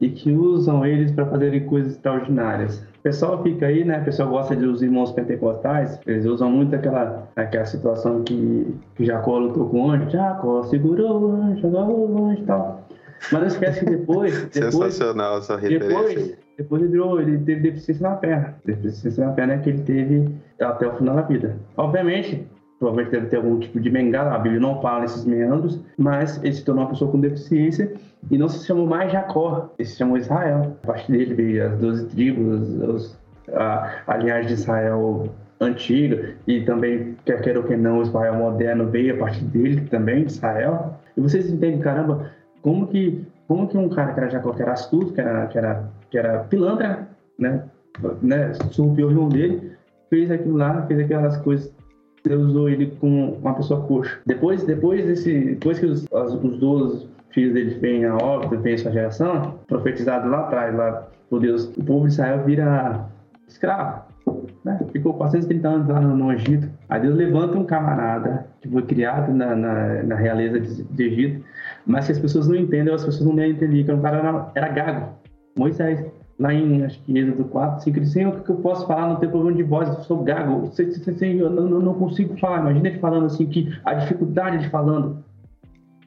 e 0.00 0.10
que 0.10 0.32
usam 0.32 0.84
eles 0.84 1.10
para 1.12 1.26
fazerem 1.26 1.64
coisas 1.66 1.92
extraordinárias. 1.92 2.84
O 2.98 3.02
pessoal 3.02 3.42
fica 3.42 3.66
aí, 3.66 3.84
né? 3.84 4.00
O 4.00 4.04
pessoal 4.04 4.28
gosta 4.28 4.54
de 4.56 4.66
os 4.66 4.82
irmãos 4.82 5.12
pentecostais, 5.12 5.98
eles 6.06 6.26
usam 6.26 6.50
muito 6.50 6.74
aquela, 6.74 7.28
aquela 7.36 7.64
situação 7.64 8.22
que, 8.22 8.74
que 8.94 9.04
Jacó 9.04 9.38
lutou 9.38 9.68
com 9.68 9.86
o 9.86 9.90
anjo, 9.90 10.10
Jacó 10.10 10.64
segurou 10.64 11.22
o 11.22 11.32
anjo, 11.32 11.60
jogou 11.70 12.10
o 12.10 12.26
anjo 12.26 12.42
e 12.42 12.46
tal. 12.46 12.85
Mas 13.32 13.40
não 13.40 13.46
esquece 13.46 13.84
que 13.84 13.90
depois. 13.90 14.44
depois 14.52 14.94
Sensacional 14.94 15.38
essa 15.38 15.56
referência. 15.56 15.88
Depois, 15.88 16.38
depois 16.58 16.82
ele 16.82 16.90
virou, 16.90 17.20
ele 17.20 17.38
teve 17.38 17.60
deficiência 17.60 18.08
na 18.08 18.16
perna. 18.16 18.56
Deficiência 18.64 19.26
na 19.26 19.32
perna 19.32 19.54
é 19.54 19.58
que 19.58 19.70
ele 19.70 19.82
teve 19.82 20.34
até 20.60 20.86
o 20.86 20.96
final 20.96 21.16
da 21.16 21.22
vida. 21.22 21.56
Obviamente, 21.76 22.46
provavelmente 22.78 23.12
deve 23.12 23.26
ter 23.26 23.36
algum 23.36 23.58
tipo 23.58 23.80
de 23.80 23.90
bengala, 23.90 24.34
a 24.34 24.38
Bíblia 24.38 24.60
não 24.60 24.80
fala 24.80 25.00
nesses 25.00 25.24
meandros, 25.24 25.80
mas 25.96 26.42
ele 26.42 26.52
se 26.52 26.64
tornou 26.64 26.84
uma 26.84 26.90
pessoa 26.90 27.10
com 27.10 27.20
deficiência 27.20 27.92
e 28.30 28.38
não 28.38 28.48
se 28.48 28.66
chamou 28.66 28.86
mais 28.86 29.12
Jacó, 29.12 29.72
ele 29.78 29.88
se 29.88 29.96
chamou 29.96 30.16
Israel. 30.16 30.76
A 30.82 30.86
partir 30.86 31.12
dele 31.12 31.34
veio 31.34 31.66
as 31.66 31.78
12 31.78 32.06
tribos, 32.08 32.68
os, 32.82 33.18
a, 33.52 34.02
a 34.06 34.16
linhagem 34.16 34.48
de 34.48 34.54
Israel 34.54 35.28
antiga 35.60 36.34
e 36.46 36.62
também, 36.62 37.16
quer 37.24 37.40
queira 37.40 37.60
ou 37.60 37.64
que 37.64 37.76
não, 37.76 37.98
o 37.98 38.02
Israel 38.02 38.34
moderno 38.34 38.86
veio 38.86 39.14
a 39.14 39.18
partir 39.18 39.44
dele 39.44 39.80
também, 39.88 40.24
de 40.24 40.32
Israel. 40.32 41.00
E 41.16 41.20
vocês 41.20 41.50
entendem, 41.50 41.80
caramba, 41.80 42.30
como 42.66 42.88
que, 42.88 43.24
como 43.46 43.68
que 43.68 43.78
um 43.78 43.88
cara 43.88 44.12
que 44.12 44.18
era 44.18 44.28
Jacó, 44.28 44.52
que 44.52 44.60
era 44.60 44.72
astuto, 44.72 45.12
que 45.12 45.20
era, 45.20 45.46
que 45.46 45.56
era, 45.56 45.88
que 46.10 46.18
era 46.18 46.38
pilantra, 46.40 47.06
né, 47.38 47.62
né 48.20 48.52
surrupiou 48.72 49.08
o 49.08 49.12
irmão 49.12 49.28
dele, 49.28 49.70
fez 50.10 50.32
aquilo 50.32 50.56
lá, 50.56 50.84
fez 50.88 50.98
aquelas 50.98 51.36
coisas 51.36 51.72
Deus 52.24 52.42
usou 52.42 52.68
ele 52.68 52.86
como 52.98 53.34
uma 53.34 53.54
pessoa 53.54 53.86
coxa. 53.86 54.18
Depois, 54.26 54.64
depois 54.64 55.06
desse, 55.06 55.54
depois 55.54 55.78
que 55.78 55.86
os, 55.86 56.08
os 56.10 56.58
12 56.58 57.08
filhos 57.30 57.54
dele 57.54 57.78
vêm 57.78 58.04
a 58.04 58.16
óbito, 58.16 58.60
vêm 58.60 58.74
essa 58.74 58.90
geração, 58.90 59.60
profetizado 59.68 60.28
lá 60.28 60.40
atrás, 60.40 60.74
lá 60.74 61.06
por 61.30 61.38
Deus, 61.38 61.66
o 61.76 61.84
povo 61.84 62.08
de 62.08 62.14
Israel 62.14 62.42
vira 62.44 63.06
escravo. 63.46 64.02
Né? 64.64 64.80
Ficou 64.90 65.14
430 65.14 65.68
anos 65.68 65.88
lá 65.88 66.00
no, 66.00 66.16
no, 66.16 66.32
Egito. 66.32 66.68
Aí 66.88 67.00
Deus 67.00 67.14
levanta 67.14 67.56
um 67.56 67.64
camarada 67.64 68.48
que 68.60 68.68
foi 68.68 68.82
criado 68.82 69.32
na, 69.32 69.54
na, 69.54 70.02
na 70.02 70.16
realeza 70.16 70.58
de, 70.58 70.82
de, 70.82 71.04
Egito, 71.04 71.44
mas 71.86 72.06
que 72.06 72.12
as 72.12 72.18
pessoas 72.18 72.48
não 72.48 72.56
entendem, 72.56 72.92
as 72.92 73.04
pessoas 73.04 73.28
não 73.28 73.44
entendem 73.44 73.84
que 73.84 73.92
o 73.92 74.00
cara 74.00 74.18
era, 74.18 74.50
era 74.54 74.68
gago. 74.68 75.08
Moisés 75.56 76.04
lá 76.38 76.52
em, 76.52 76.84
acho 76.84 77.00
que 77.02 77.18
Êxodo 77.18 77.44
4, 77.44 77.84
5, 77.84 77.98
ele 77.98 78.06
Senhor, 78.06 78.34
o 78.34 78.42
que 78.42 78.50
eu 78.50 78.56
posso 78.56 78.86
falar? 78.86 79.08
Não 79.08 79.16
tem 79.16 79.28
problema 79.28 79.56
de 79.56 79.62
voz, 79.62 79.88
eu 79.88 79.94
sou 80.02 80.22
gago, 80.22 80.70
eu 80.78 81.50
não, 81.50 81.80
não 81.80 81.94
consigo 81.94 82.36
falar. 82.38 82.60
Imagina 82.60 82.88
ele 82.88 82.98
falando 82.98 83.26
assim, 83.26 83.46
que 83.46 83.72
a 83.84 83.94
dificuldade 83.94 84.58
de 84.58 84.68
falando. 84.68 85.24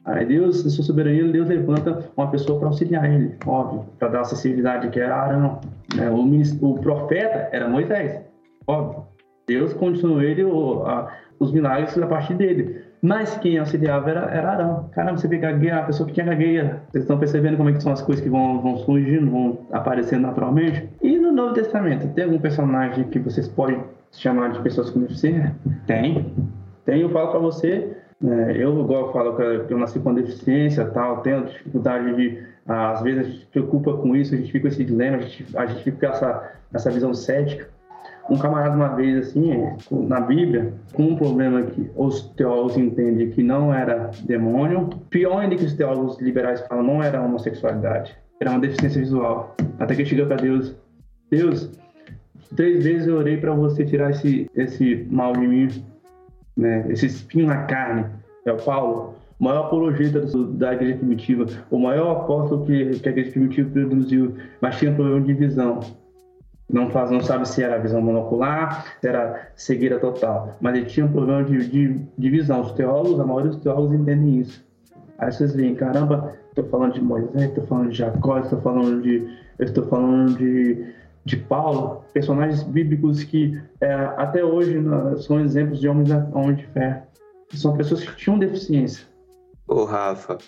Aí 0.04 0.24
Deus, 0.24 0.64
na 0.64 0.70
sua 0.70 0.84
soberania, 0.84 1.30
Deus 1.30 1.48
levanta 1.48 2.10
uma 2.16 2.30
pessoa 2.30 2.58
para 2.58 2.68
auxiliar 2.68 3.10
ele, 3.10 3.34
óbvio, 3.46 3.84
para 3.98 4.08
dar 4.08 4.20
acessibilidade, 4.20 4.88
que 4.88 4.98
era 4.98 5.14
Arão. 5.14 5.60
Né? 5.94 6.08
O, 6.10 6.70
o, 6.70 6.78
profeta 6.78 7.48
era 7.52 7.68
Moisés, 7.68 8.20
óbvio. 8.66 9.04
Deus 9.46 9.72
condicionou 9.74 10.22
ele 10.22 10.44
os 10.44 11.52
milagres 11.52 11.98
a 11.98 12.06
partir 12.06 12.34
dele. 12.34 12.82
Mas 13.02 13.36
quem 13.38 13.58
auxiliava 13.58 14.10
era, 14.10 14.20
era 14.30 14.50
Arão. 14.50 14.90
Caramba, 14.92 15.18
você 15.18 15.26
vê 15.26 15.70
a 15.70 15.82
pessoa 15.82 16.06
que 16.06 16.12
tinha 16.14 16.26
gagueia. 16.26 16.82
Vocês 16.90 17.04
estão 17.04 17.18
percebendo 17.18 17.56
como 17.56 17.70
é 17.70 17.72
que 17.72 17.82
são 17.82 17.92
as 17.92 18.02
coisas 18.02 18.22
que 18.22 18.28
vão, 18.28 18.60
vão 18.60 18.76
surgindo, 18.78 19.30
vão 19.30 19.66
aparecendo 19.72 20.22
naturalmente? 20.22 20.88
E 21.02 21.18
no 21.18 21.32
Novo 21.32 21.54
Testamento, 21.54 22.08
tem 22.14 22.24
algum 22.24 22.38
personagem 22.38 23.04
que 23.04 23.18
vocês 23.18 23.48
podem 23.48 23.82
chamar 24.12 24.52
de 24.52 24.60
pessoas 24.60 24.90
com 24.90 25.00
deficiência? 25.00 25.54
Tem. 25.86 26.34
Tem, 26.84 27.00
eu 27.00 27.10
falo 27.10 27.30
para 27.30 27.40
você, 27.40 27.96
né, 28.20 28.52
eu 28.56 28.78
igual 28.80 29.06
eu 29.06 29.12
falo 29.12 29.36
que 29.36 29.72
eu 29.72 29.78
nasci 29.78 29.98
com 29.98 30.12
deficiência 30.12 30.84
tal, 30.86 31.18
tenho 31.18 31.46
dificuldade 31.46 32.14
de 32.16 32.50
às 32.66 33.02
vezes 33.02 33.20
a 33.20 33.22
gente 33.24 33.38
se 33.40 33.46
preocupa 33.46 33.94
com 33.94 34.14
isso, 34.14 34.34
a 34.34 34.36
gente 34.36 34.52
fica 34.52 34.62
com 34.62 34.68
esse 34.68 34.84
dilema, 34.84 35.16
a 35.16 35.20
gente, 35.20 35.56
a 35.56 35.66
gente 35.66 35.82
fica 35.82 36.06
com 36.06 36.12
essa, 36.12 36.52
essa 36.72 36.90
visão 36.90 37.12
cética 37.14 37.68
um 38.30 38.38
camarada 38.38 38.76
uma 38.76 38.94
vez 38.94 39.28
assim, 39.28 39.52
na 39.90 40.20
Bíblia, 40.20 40.72
com 40.92 41.02
um 41.02 41.16
problema 41.16 41.62
que 41.62 41.90
os 41.96 42.22
teólogos 42.36 42.76
entendem 42.76 43.28
que 43.30 43.42
não 43.42 43.74
era 43.74 44.12
demônio, 44.22 44.88
pior 45.10 45.40
ainda 45.40 45.56
que 45.56 45.64
os 45.64 45.74
teólogos 45.74 46.20
liberais 46.20 46.60
falam, 46.68 46.84
não 46.84 47.02
era 47.02 47.20
homossexualidade, 47.20 48.16
era 48.40 48.50
uma 48.50 48.60
deficiência 48.60 49.00
visual. 49.00 49.56
Até 49.80 49.96
que 49.96 50.04
chega 50.04 50.24
para 50.26 50.36
Deus, 50.36 50.76
Deus, 51.28 51.70
três 52.54 52.84
vezes 52.84 53.08
eu 53.08 53.16
orei 53.16 53.36
para 53.36 53.52
você 53.52 53.84
tirar 53.84 54.10
esse, 54.10 54.48
esse 54.54 55.06
mal 55.10 55.32
de 55.32 55.46
mim, 55.46 55.68
né, 56.56 56.86
esse 56.88 57.06
espinho 57.06 57.46
na 57.46 57.64
carne. 57.64 58.06
É 58.46 58.52
o 58.52 58.56
Paulo, 58.56 59.16
o 59.40 59.44
maior 59.44 59.66
apologeta 59.66 60.20
da 60.52 60.72
igreja 60.72 60.98
primitiva, 60.98 61.46
o 61.68 61.78
maior 61.78 62.12
apóstolo 62.12 62.64
que, 62.64 62.90
que 63.00 63.08
a 63.08 63.12
igreja 63.12 63.32
primitiva 63.32 63.70
produziu, 63.70 64.34
mas 64.60 64.78
tinha 64.78 64.94
problema 64.94 65.20
de 65.20 65.34
visão 65.34 65.80
não, 66.72 66.90
faz, 66.90 67.10
não 67.10 67.20
sabe 67.20 67.48
se 67.48 67.62
era 67.62 67.78
visão 67.78 68.00
monocular, 68.00 68.84
se 69.00 69.08
era 69.08 69.50
cegueira 69.54 69.98
total, 69.98 70.56
mas 70.60 70.76
ele 70.76 70.86
tinha 70.86 71.06
um 71.06 71.12
problema 71.12 71.44
de, 71.44 71.68
de, 71.68 72.00
de 72.16 72.30
visão. 72.30 72.60
Os 72.60 72.72
teólogos, 72.72 73.20
a 73.20 73.24
maioria 73.24 73.50
dos 73.50 73.60
teólogos 73.60 73.94
entendem 73.94 74.40
isso. 74.40 74.64
Aí 75.18 75.30
vocês 75.30 75.54
veem, 75.54 75.74
caramba, 75.74 76.34
estou 76.48 76.64
falando 76.64 76.94
de 76.94 77.02
Moisés, 77.02 77.48
estou 77.48 77.66
falando 77.66 77.90
de 77.90 77.98
Jacó, 77.98 78.38
estou 78.38 78.60
falando 78.60 79.02
de, 79.02 79.28
estou 79.58 79.84
falando 79.86 80.38
de, 80.38 80.94
de 81.24 81.36
Paulo, 81.36 82.04
personagens 82.12 82.62
bíblicos 82.62 83.22
que 83.24 83.60
é, 83.80 83.92
até 84.16 84.44
hoje 84.44 84.78
são 85.18 85.40
exemplos 85.40 85.80
de 85.80 85.88
homens, 85.88 86.10
homens 86.32 86.58
de 86.58 86.66
fé. 86.68 87.04
São 87.52 87.76
pessoas 87.76 88.04
que 88.04 88.16
tinham 88.16 88.38
deficiência. 88.38 89.04
Ô, 89.66 89.84
Rafa, 89.84 90.38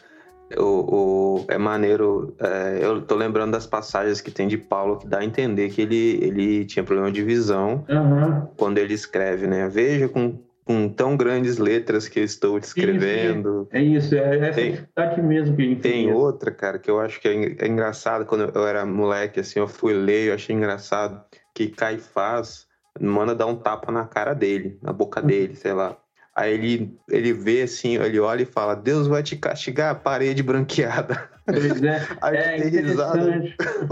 o, 0.58 0.64
o, 0.64 1.44
é 1.48 1.58
maneiro. 1.58 2.34
É, 2.38 2.78
eu 2.82 3.02
tô 3.02 3.14
lembrando 3.14 3.52
das 3.52 3.66
passagens 3.66 4.20
que 4.20 4.30
tem 4.30 4.48
de 4.48 4.56
Paulo 4.56 4.98
que 4.98 5.06
dá 5.06 5.18
a 5.18 5.24
entender 5.24 5.70
que 5.70 5.82
ele, 5.82 6.18
ele 6.22 6.64
tinha 6.64 6.84
problema 6.84 7.10
de 7.10 7.22
visão 7.22 7.84
uhum. 7.88 8.46
quando 8.56 8.78
ele 8.78 8.94
escreve, 8.94 9.46
né? 9.46 9.68
Veja 9.68 10.08
com, 10.08 10.38
com 10.64 10.88
tão 10.88 11.16
grandes 11.16 11.58
letras 11.58 12.08
que 12.08 12.20
eu 12.20 12.24
estou 12.24 12.58
descrevendo. 12.58 13.68
É 13.72 13.82
isso, 13.82 14.14
é 14.14 14.48
essa 14.48 14.60
tem, 14.60 14.70
dificuldade 14.72 15.22
mesmo 15.22 15.56
que 15.56 15.62
a 15.62 15.64
gente 15.66 15.80
Tem 15.80 16.12
outra, 16.12 16.50
cara, 16.50 16.78
que 16.78 16.90
eu 16.90 17.00
acho 17.00 17.20
que 17.20 17.28
é, 17.28 17.64
é 17.64 17.68
engraçado. 17.68 18.24
Quando 18.24 18.50
eu 18.54 18.66
era 18.66 18.84
moleque, 18.84 19.40
assim, 19.40 19.58
eu 19.58 19.68
fui 19.68 19.92
ler, 19.92 20.28
eu 20.28 20.34
achei 20.34 20.54
engraçado 20.54 21.22
que 21.54 21.68
Caifás 21.68 22.66
manda 23.00 23.34
dar 23.34 23.46
um 23.46 23.56
tapa 23.56 23.90
na 23.90 24.04
cara 24.04 24.34
dele, 24.34 24.78
na 24.82 24.92
boca 24.92 25.20
uhum. 25.20 25.26
dele, 25.26 25.56
sei 25.56 25.72
lá. 25.72 25.96
Aí 26.34 26.54
ele, 26.54 26.98
ele 27.10 27.32
vê 27.32 27.62
assim, 27.62 27.96
ele 27.96 28.18
olha 28.18 28.42
e 28.42 28.46
fala: 28.46 28.74
Deus 28.74 29.06
vai 29.06 29.22
te 29.22 29.36
castigar, 29.36 30.00
parede 30.00 30.42
branqueada. 30.42 31.30
Pois 31.44 31.82
é, 31.82 32.06
Aí 32.22 32.36
é 32.36 32.56
dei 32.58 32.80
risada, 32.80 33.42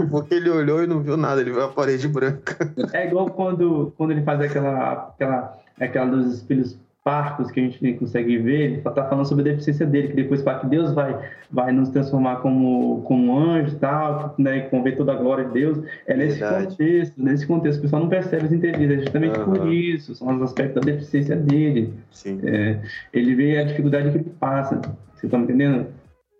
porque 0.09 0.35
ele 0.35 0.49
olhou 0.49 0.83
e 0.83 0.87
não 0.87 1.01
viu 1.01 1.15
nada, 1.15 1.41
ele 1.41 1.51
viu 1.51 1.63
a 1.63 1.67
parede 1.67 2.07
branca. 2.07 2.73
É 2.93 3.07
igual 3.07 3.29
quando, 3.29 3.93
quando 3.95 4.11
ele 4.11 4.23
faz 4.23 4.41
aquela, 4.41 5.09
aquela, 5.09 5.59
aquela 5.79 6.05
dos 6.07 6.35
espelhos 6.35 6.77
parcos 7.03 7.49
que 7.49 7.59
a 7.59 7.63
gente 7.63 7.93
consegue 7.93 8.37
ver, 8.37 8.73
ele 8.73 8.81
tá 8.81 8.91
falando 9.07 9.25
sobre 9.25 9.49
a 9.49 9.53
deficiência 9.53 9.85
dele, 9.87 10.09
que 10.09 10.15
depois 10.15 10.43
fala 10.43 10.59
que 10.59 10.67
Deus 10.67 10.93
vai, 10.93 11.19
vai 11.49 11.71
nos 11.71 11.89
transformar 11.89 12.37
como, 12.37 13.01
como 13.03 13.37
anjo 13.37 13.75
e 13.75 13.79
tal, 13.79 14.35
né, 14.37 14.57
e 14.57 14.61
conver 14.69 14.95
toda 14.95 15.13
a 15.13 15.15
glória 15.15 15.45
de 15.45 15.53
Deus. 15.53 15.79
É 16.05 16.15
nesse 16.15 16.39
Verdade. 16.39 16.67
contexto, 16.67 17.23
nesse 17.23 17.47
contexto, 17.47 17.79
o 17.79 17.81
pessoal 17.81 18.01
não 18.03 18.09
percebe 18.09 18.45
as 18.45 18.51
entrevistas, 18.51 18.97
é 18.97 19.01
justamente 19.01 19.39
por 19.39 19.57
Aham. 19.57 19.73
isso, 19.73 20.13
são 20.13 20.35
os 20.35 20.41
aspectos 20.43 20.75
da 20.75 20.91
deficiência 20.91 21.35
dele. 21.35 21.93
Sim. 22.11 22.39
É, 22.43 22.79
ele 23.11 23.33
vê 23.33 23.57
a 23.57 23.63
dificuldade 23.63 24.11
que 24.11 24.17
ele 24.17 24.31
passa. 24.39 24.75
Vocês 24.75 25.23
estão 25.23 25.39
me 25.39 25.45
entendendo? 25.45 25.87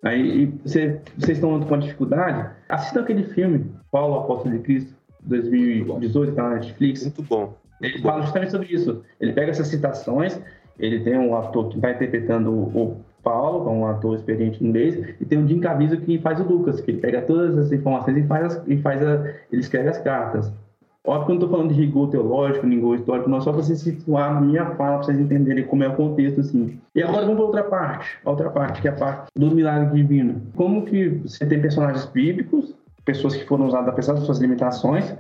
Aí 0.04 0.52
você, 0.64 1.00
vocês 1.18 1.38
estão 1.38 1.60
com 1.60 1.78
dificuldade? 1.78 2.50
Assistam 2.70 3.02
aquele 3.02 3.24
filme, 3.24 3.66
Paulo, 3.92 4.20
Apóstolo 4.20 4.58
de 4.58 4.64
Cristo, 4.64 4.94
2018, 5.22 6.34
tá 6.34 6.44
na 6.44 6.56
Netflix. 6.56 7.04
Muito 7.04 7.24
bom. 7.24 7.61
Ele 7.82 8.00
fala 8.00 8.22
justamente 8.22 8.52
sobre 8.52 8.68
isso. 8.74 9.02
Ele 9.20 9.34
pega 9.34 9.52
essas 9.52 9.68
citações, 9.68 10.40
ele 10.80 11.00
tem 11.02 11.18
um 11.18 11.36
ator 11.36 11.70
que 11.70 11.80
vai 11.80 11.94
interpretando 11.94 12.52
o 12.52 12.98
Paulo, 13.24 13.64
que 13.64 13.70
é 13.70 13.74
um 13.74 13.86
ator 13.86 14.16
experiente 14.16 14.64
inglês, 14.64 15.16
e 15.20 15.26
tem 15.26 15.38
o 15.44 15.48
Jim 15.48 15.60
Caviezel 15.60 16.02
que 16.02 16.18
faz 16.20 16.40
o 16.40 16.44
Lucas, 16.44 16.82
que 16.82 16.92
ele 16.92 17.00
pega 17.00 17.22
todas 17.22 17.58
as 17.58 17.72
informações 17.72 18.18
e 18.18 18.24
faz, 18.24 18.46
as- 18.46 18.64
e 18.68 18.78
faz 18.78 19.02
a, 19.06 19.26
ele 19.52 19.62
escreve 19.62 19.90
as 19.90 19.98
cartas. 20.00 20.52
Óbvio 21.04 21.26
que 21.26 21.32
eu 21.32 21.36
não 21.36 21.42
estou 21.46 21.50
falando 21.50 21.74
de 21.74 21.82
rigor 21.82 22.10
teológico, 22.10 22.66
rigor 22.68 22.96
histórico, 22.96 23.28
não, 23.30 23.42
só 23.42 23.52
para 23.52 23.64
vocês 23.64 23.80
situar 23.80 24.36
na 24.36 24.42
minha 24.42 24.66
fala, 24.76 24.98
para 24.98 25.04
vocês 25.06 25.20
entenderem 25.20 25.64
como 25.66 25.84
é 25.84 25.88
o 25.88 25.96
contexto, 25.96 26.42
assim. 26.42 26.80
E 26.96 27.02
agora 27.02 27.22
vamos 27.26 27.36
para 27.38 27.46
outra 27.46 27.64
parte, 27.64 28.18
outra 28.24 28.50
parte, 28.52 28.82
que 28.82 28.88
é 28.88 28.92
a 28.92 28.96
parte 28.96 29.32
do 29.36 29.50
milagre 29.50 29.96
divino. 30.00 30.42
Como 30.56 30.86
que 30.86 31.10
você 31.26 31.44
tem 31.46 31.60
personagens 31.60 32.06
bíblicos, 32.06 32.76
pessoas 33.04 33.36
que 33.36 33.46
foram 33.48 33.66
usadas 33.66 33.88
apesar 33.90 34.14
das 34.14 34.24
suas 34.26 34.38
limitações, 34.40 35.16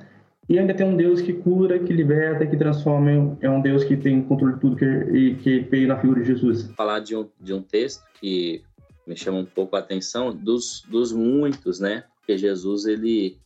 e 0.51 0.59
ainda 0.59 0.73
tem 0.73 0.85
um 0.85 0.97
Deus 0.97 1.21
que 1.21 1.31
cura, 1.31 1.79
que 1.79 1.93
liberta, 1.93 2.45
que 2.45 2.57
transforma, 2.57 3.37
é 3.39 3.49
um 3.49 3.61
Deus 3.61 3.85
que 3.85 3.95
tem 3.95 4.21
controle 4.21 4.55
de 4.55 4.59
tudo 4.59 4.75
que, 4.75 4.85
e 4.85 5.35
que 5.35 5.59
veio 5.61 5.87
na 5.87 5.97
figura 5.97 6.19
de 6.19 6.27
Jesus. 6.27 6.69
falar 6.75 6.99
de 6.99 7.15
um, 7.15 7.29
de 7.39 7.53
um 7.53 7.61
texto 7.61 8.03
que 8.19 8.61
me 9.07 9.15
chama 9.15 9.37
um 9.37 9.45
pouco 9.45 9.77
a 9.77 9.79
atenção 9.79 10.35
dos, 10.35 10.83
dos 10.89 11.13
muitos, 11.13 11.79
né? 11.79 12.03
Porque 12.17 12.37
Jesus 12.37 12.85
ele 12.85 13.37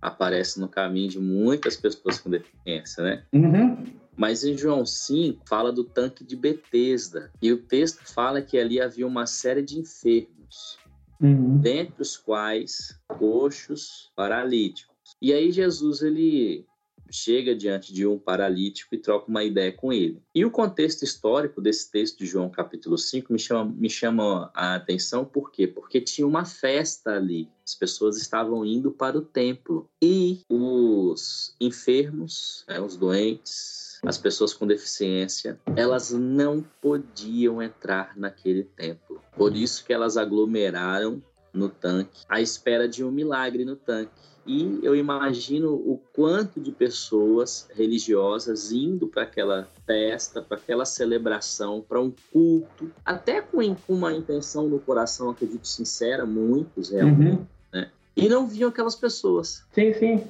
aparece 0.00 0.58
no 0.58 0.68
caminho 0.68 1.10
de 1.10 1.18
muitas 1.18 1.76
pessoas 1.76 2.18
com 2.18 2.30
deficiência, 2.30 3.04
né? 3.04 3.22
Uhum. 3.30 3.84
Mas 4.16 4.42
em 4.42 4.56
João 4.56 4.86
5 4.86 5.42
fala 5.46 5.70
do 5.70 5.84
tanque 5.84 6.24
de 6.24 6.34
Betesda 6.34 7.30
e 7.42 7.52
o 7.52 7.58
texto 7.58 8.10
fala 8.10 8.40
que 8.40 8.56
ali 8.56 8.80
havia 8.80 9.06
uma 9.06 9.26
série 9.26 9.60
de 9.60 9.78
enfermos, 9.78 10.78
Uhum. 11.20 11.58
dentre 11.58 12.00
os 12.00 12.16
quais 12.16 12.98
coxos, 13.06 14.10
paralíticos. 14.16 14.96
E 15.20 15.32
aí 15.32 15.50
Jesus 15.50 16.02
ele 16.02 16.66
chega 17.10 17.54
diante 17.54 17.92
de 17.92 18.06
um 18.06 18.18
paralítico 18.18 18.94
e 18.94 18.98
troca 18.98 19.28
uma 19.28 19.42
ideia 19.44 19.72
com 19.72 19.92
ele. 19.92 20.22
E 20.34 20.44
o 20.44 20.50
contexto 20.50 21.02
histórico 21.02 21.60
desse 21.60 21.90
texto 21.90 22.18
de 22.18 22.26
João 22.26 22.50
capítulo 22.50 22.98
5 22.98 23.32
me 23.32 23.38
chama, 23.38 23.64
me 23.64 23.90
chama 23.90 24.50
a 24.54 24.74
atenção 24.74 25.24
por 25.24 25.50
quê? 25.50 25.66
Porque 25.66 26.00
tinha 26.00 26.26
uma 26.26 26.44
festa 26.44 27.12
ali. 27.12 27.48
As 27.64 27.74
pessoas 27.74 28.16
estavam 28.16 28.64
indo 28.64 28.90
para 28.90 29.18
o 29.18 29.22
templo 29.22 29.88
e 30.02 30.40
os 30.48 31.54
enfermos, 31.60 32.64
né, 32.68 32.80
os 32.80 32.96
doentes, 32.96 33.98
as 34.02 34.16
pessoas 34.16 34.54
com 34.54 34.66
deficiência, 34.66 35.58
elas 35.76 36.12
não 36.12 36.64
podiam 36.80 37.62
entrar 37.62 38.16
naquele 38.16 38.62
templo. 38.62 39.20
Por 39.36 39.56
isso 39.56 39.84
que 39.84 39.92
elas 39.92 40.16
aglomeraram 40.16 41.22
no 41.52 41.68
tanque, 41.68 42.24
à 42.28 42.40
espera 42.40 42.88
de 42.88 43.02
um 43.02 43.10
milagre 43.10 43.64
no 43.64 43.74
tanque. 43.74 44.12
E 44.50 44.80
eu 44.82 44.96
imagino 44.96 45.74
o 45.74 46.00
quanto 46.14 46.58
de 46.58 46.72
pessoas 46.72 47.68
religiosas 47.74 48.72
indo 48.72 49.06
para 49.06 49.24
aquela 49.24 49.68
festa, 49.84 50.40
para 50.40 50.56
aquela 50.56 50.86
celebração, 50.86 51.84
para 51.86 52.00
um 52.00 52.10
culto, 52.32 52.90
até 53.04 53.42
com 53.42 53.58
uma 53.86 54.14
intenção 54.14 54.66
no 54.66 54.78
coração, 54.78 55.28
acredito 55.28 55.68
sincera, 55.68 56.24
muitos 56.24 56.88
realmente, 56.88 57.42
Uhum. 57.74 57.86
e 58.16 58.26
não 58.26 58.46
viam 58.46 58.70
aquelas 58.70 58.96
pessoas. 58.96 59.64
Sim, 59.70 59.92
sim. 59.92 60.24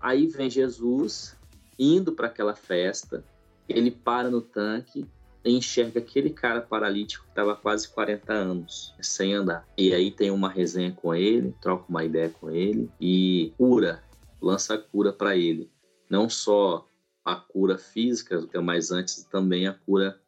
Aí 0.00 0.28
vem 0.28 0.48
Jesus 0.48 1.34
indo 1.76 2.12
para 2.12 2.28
aquela 2.28 2.54
festa, 2.54 3.24
ele 3.68 3.90
para 3.90 4.30
no 4.30 4.40
tanque 4.40 5.04
enxerga 5.44 6.00
aquele 6.00 6.30
cara 6.30 6.60
paralítico 6.60 7.24
que 7.24 7.30
estava 7.30 7.54
quase 7.54 7.88
40 7.88 8.32
anos 8.32 8.94
sem 9.00 9.34
andar. 9.34 9.68
E 9.76 9.92
aí 9.92 10.10
tem 10.10 10.30
uma 10.30 10.48
resenha 10.48 10.92
com 10.92 11.14
ele, 11.14 11.54
troca 11.60 11.84
uma 11.88 12.04
ideia 12.04 12.30
com 12.30 12.50
ele 12.50 12.90
e 13.00 13.52
cura, 13.56 14.02
lança 14.40 14.74
a 14.74 14.78
cura 14.78 15.12
para 15.12 15.36
ele. 15.36 15.70
Não 16.08 16.28
só 16.28 16.88
a 17.24 17.34
cura 17.34 17.78
física, 17.78 18.40
mas 18.62 18.90
antes 18.90 19.24
também 19.24 19.66
a 19.66 19.72
cura 19.72 20.20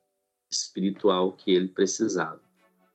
espiritual 0.51 1.33
que 1.33 1.51
ele 1.51 1.69
precisava. 1.69 2.41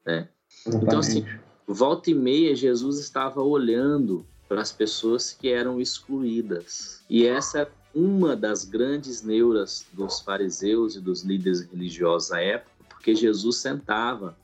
Né? 0.05 0.29
Então, 0.67 0.99
assim, 0.99 1.25
volta 1.67 2.09
e 2.09 2.13
meia, 2.13 2.55
Jesus 2.55 2.99
estava 2.99 3.41
olhando 3.41 4.25
para 4.47 4.61
as 4.61 4.71
pessoas 4.71 5.31
que 5.31 5.49
eram 5.49 5.79
excluídas. 5.79 7.05
E 7.09 7.25
essa 7.25 7.59
é 7.59 7.71
uma 7.93 8.35
das 8.35 8.63
grandes 8.63 9.21
neuras 9.21 9.85
dos 9.93 10.19
fariseus 10.21 10.95
e 10.95 10.99
dos 10.99 11.23
líderes 11.23 11.61
religiosos 11.61 12.29
da 12.29 12.41
época, 12.41 12.71
porque 12.89 13.15
Jesus 13.15 13.57
sentava 13.57 14.35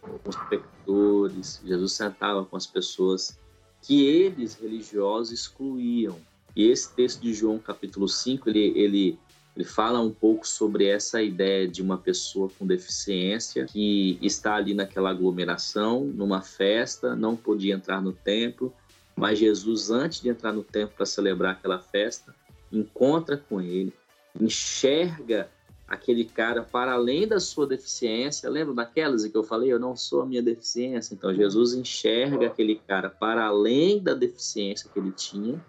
com 0.00 0.28
os 0.28 0.36
pecadores, 0.48 1.60
Jesus 1.64 1.92
sentava 1.92 2.44
com 2.44 2.56
as 2.56 2.66
pessoas 2.66 3.38
que 3.82 4.04
eles, 4.04 4.54
religiosos, 4.54 5.32
excluíam. 5.32 6.18
E 6.54 6.68
esse 6.68 6.92
texto 6.94 7.20
de 7.20 7.32
João, 7.32 7.58
capítulo 7.58 8.08
5, 8.08 8.48
ele, 8.48 8.72
ele, 8.78 9.18
ele 9.56 9.64
fala 9.64 10.00
um 10.00 10.10
pouco 10.10 10.46
sobre 10.46 10.86
essa 10.86 11.22
ideia 11.22 11.66
de 11.66 11.80
uma 11.80 11.96
pessoa 11.96 12.50
com 12.58 12.66
deficiência 12.66 13.64
que 13.64 14.18
está 14.20 14.56
ali 14.56 14.74
naquela 14.74 15.10
aglomeração, 15.10 16.04
numa 16.04 16.42
festa, 16.42 17.14
não 17.14 17.36
podia 17.36 17.74
entrar 17.74 18.02
no 18.02 18.12
templo, 18.12 18.72
mas 19.16 19.38
Jesus, 19.38 19.90
antes 19.90 20.20
de 20.20 20.28
entrar 20.28 20.52
no 20.52 20.64
templo 20.64 20.94
para 20.96 21.06
celebrar 21.06 21.52
aquela 21.52 21.78
festa, 21.78 22.34
encontra 22.72 23.36
com 23.36 23.60
ele, 23.60 23.92
enxerga 24.40 25.48
aquele 25.88 26.24
cara 26.24 26.62
para 26.62 26.92
além 26.92 27.26
da 27.26 27.40
sua 27.40 27.66
deficiência. 27.66 28.48
Lembra 28.48 28.74
daquelas 28.74 29.26
que 29.26 29.36
eu 29.36 29.42
falei? 29.42 29.72
Eu 29.72 29.78
não 29.78 29.96
sou 29.96 30.22
a 30.22 30.26
minha 30.26 30.42
deficiência. 30.42 31.14
Então, 31.14 31.34
Jesus 31.34 31.74
enxerga 31.74 32.46
aquele 32.46 32.76
cara 32.76 33.10
para 33.10 33.44
além 33.44 34.00
da 34.00 34.14
deficiência 34.14 34.88
que 34.92 34.98
ele 34.98 35.10
tinha 35.10 35.60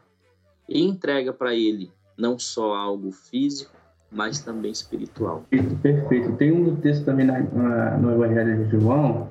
e 0.69 0.83
entrega 0.83 1.33
para 1.33 1.55
ele 1.55 1.91
não 2.17 2.37
só 2.37 2.75
algo 2.75 3.11
físico, 3.11 3.75
mas 4.11 4.39
também 4.39 4.71
espiritual. 4.71 5.43
Perfeito. 5.81 6.35
Tem 6.35 6.51
um 6.51 6.75
texto 6.75 7.05
também 7.05 7.25
na, 7.25 7.39
na, 7.39 7.97
no 7.97 8.11
Evangelho 8.11 8.65
de 8.65 8.71
João 8.71 9.29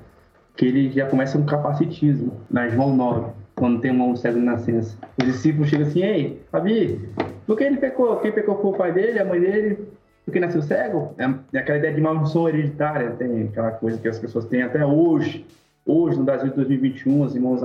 que 0.57 0.66
ele 0.66 0.91
já 0.91 1.09
começa 1.09 1.39
um 1.39 1.47
capacitismo, 1.47 2.39
na 2.51 2.68
João 2.68 2.95
9, 2.95 3.33
quando 3.61 3.80
tem 3.80 3.92
um 3.92 4.16
cego 4.16 4.38
de 4.38 4.44
nascença. 4.44 4.96
Os 5.20 5.26
discípulos 5.26 5.68
chegam 5.68 5.86
assim, 5.86 6.02
ei, 6.02 6.42
Fabi, 6.50 6.98
por 7.46 7.56
que 7.56 7.64
ele 7.64 7.76
pecou? 7.76 8.16
Quem 8.16 8.32
pecou 8.32 8.58
foi 8.61 8.70
o 8.70 8.74
pai 8.74 8.90
dele, 8.90 9.18
a 9.18 9.24
mãe 9.24 9.38
dele? 9.38 9.78
Porque 10.24 10.40
nasceu 10.40 10.62
cego? 10.62 11.14
É 11.52 11.58
aquela 11.58 11.78
ideia 11.78 11.94
de 11.94 12.00
maldição 12.00 12.48
hereditária, 12.48 13.11
tem 13.11 13.44
aquela 13.44 13.72
coisa 13.72 13.98
que 13.98 14.08
as 14.08 14.18
pessoas 14.18 14.46
têm 14.46 14.62
até 14.62 14.84
hoje. 14.84 15.46
Hoje, 15.84 16.18
no 16.18 16.24
Brasil 16.24 16.48
de 16.48 16.56
2021, 16.56 17.22
os 17.22 17.34
irmãos, 17.34 17.62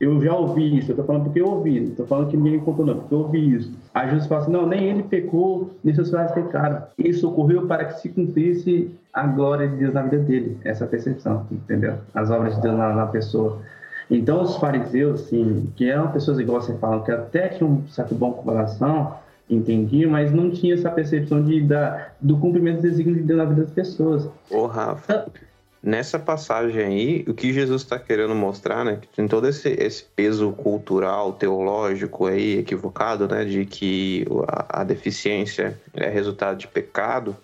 eu 0.00 0.20
já 0.20 0.34
ouvi 0.34 0.76
isso, 0.76 0.90
eu 0.90 0.96
tô 0.96 1.04
falando 1.04 1.24
porque 1.24 1.40
eu 1.40 1.46
ouvi, 1.46 1.80
não 1.80 1.94
tô 1.94 2.04
falando 2.04 2.30
que 2.30 2.36
ninguém 2.36 2.58
contou 2.60 2.84
não, 2.84 2.98
porque 2.98 3.14
eu 3.14 3.18
ouvi 3.18 3.54
isso. 3.54 3.72
Aí 3.94 4.08
Jesus 4.08 4.26
fala 4.26 4.42
assim, 4.42 4.52
não, 4.52 4.66
nem 4.66 4.90
ele 4.90 5.04
pecou, 5.04 5.70
nem 5.84 5.94
seus 5.94 6.10
pais 6.10 6.32
pecaram. 6.32 6.82
Isso 6.98 7.28
ocorreu 7.28 7.66
para 7.66 7.84
que 7.84 8.00
se 8.00 8.08
cumprisse 8.08 8.90
a 9.12 9.26
glória 9.26 9.68
de 9.68 9.76
Deus 9.76 9.94
na 9.94 10.02
vida 10.02 10.18
dele, 10.18 10.56
essa 10.64 10.86
percepção, 10.86 11.46
entendeu? 11.50 11.94
As 12.14 12.28
obras 12.28 12.56
de 12.56 12.62
Deus 12.62 12.76
na, 12.76 12.92
na 12.92 13.06
pessoa. 13.06 13.60
Então, 14.10 14.42
os 14.42 14.56
fariseus, 14.56 15.22
assim, 15.22 15.70
que 15.76 15.88
eram 15.88 16.10
pessoas 16.10 16.38
igual 16.38 16.60
você 16.60 16.76
fala, 16.78 17.04
que 17.04 17.12
até 17.12 17.48
tinham 17.48 17.72
um 17.72 17.88
certo 17.88 18.14
bom 18.14 18.32
coração, 18.32 19.14
entendiam, 19.50 20.10
mas 20.10 20.32
não 20.32 20.50
tinha 20.50 20.74
essa 20.74 20.90
percepção 20.90 21.42
de, 21.42 21.62
da, 21.62 22.08
do 22.20 22.38
cumprimento 22.38 22.76
dos 22.76 22.90
desígnios 22.90 23.18
de 23.18 23.24
Deus 23.24 23.38
na 23.38 23.44
vida 23.44 23.62
das 23.62 23.70
pessoas. 23.70 24.28
Ô, 24.50 24.66
Rafa, 24.66 25.26
nessa 25.82 26.18
passagem 26.18 26.82
aí, 26.82 27.24
o 27.26 27.34
que 27.34 27.52
Jesus 27.52 27.82
está 27.82 27.98
querendo 27.98 28.34
mostrar, 28.34 28.84
né, 28.84 28.98
que 29.00 29.08
tem 29.08 29.26
todo 29.26 29.46
esse, 29.48 29.68
esse 29.70 30.04
peso 30.16 30.52
cultural, 30.52 31.32
teológico 31.32 32.26
aí, 32.26 32.58
equivocado, 32.58 33.26
né, 33.26 33.44
de 33.44 33.64
que 33.64 34.26
a, 34.46 34.80
a 34.80 34.84
deficiência 34.84 35.78
é 35.94 36.08
resultado 36.08 36.58
de 36.58 36.68
pecado, 36.68 37.36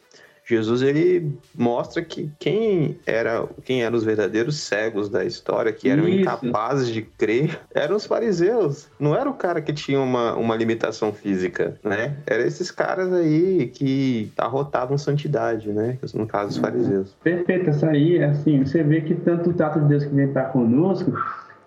Jesus 0.44 0.82
ele 0.82 1.32
mostra 1.54 2.02
que 2.02 2.30
quem 2.38 2.98
era 3.06 3.46
quem 3.64 3.82
eram 3.82 3.96
os 3.96 4.04
verdadeiros 4.04 4.60
cegos 4.60 5.08
da 5.08 5.24
história, 5.24 5.72
que 5.72 5.88
eram 5.88 6.06
Isso. 6.06 6.20
incapazes 6.20 6.88
de 6.88 7.02
crer, 7.02 7.58
eram 7.74 7.96
os 7.96 8.04
fariseus. 8.04 8.88
Não 9.00 9.16
era 9.16 9.28
o 9.28 9.34
cara 9.34 9.62
que 9.62 9.72
tinha 9.72 10.00
uma, 10.00 10.34
uma 10.34 10.54
limitação 10.54 11.12
física, 11.12 11.78
né? 11.82 12.16
Eram 12.26 12.44
esses 12.44 12.70
caras 12.70 13.12
aí 13.12 13.68
que 13.68 14.30
arrotavam 14.36 14.98
santidade, 14.98 15.70
né? 15.70 15.98
No 16.12 16.26
caso, 16.26 16.50
os 16.50 16.56
fariseus. 16.58 17.14
Perfeito, 17.22 17.70
essa 17.70 17.88
aí, 17.88 18.22
assim, 18.22 18.64
você 18.64 18.82
vê 18.82 19.00
que 19.00 19.14
tanto 19.14 19.50
o 19.50 19.54
trato 19.54 19.80
de 19.80 19.88
Deus 19.88 20.04
que 20.04 20.14
vem 20.14 20.28
para 20.28 20.44
conosco, 20.44 21.12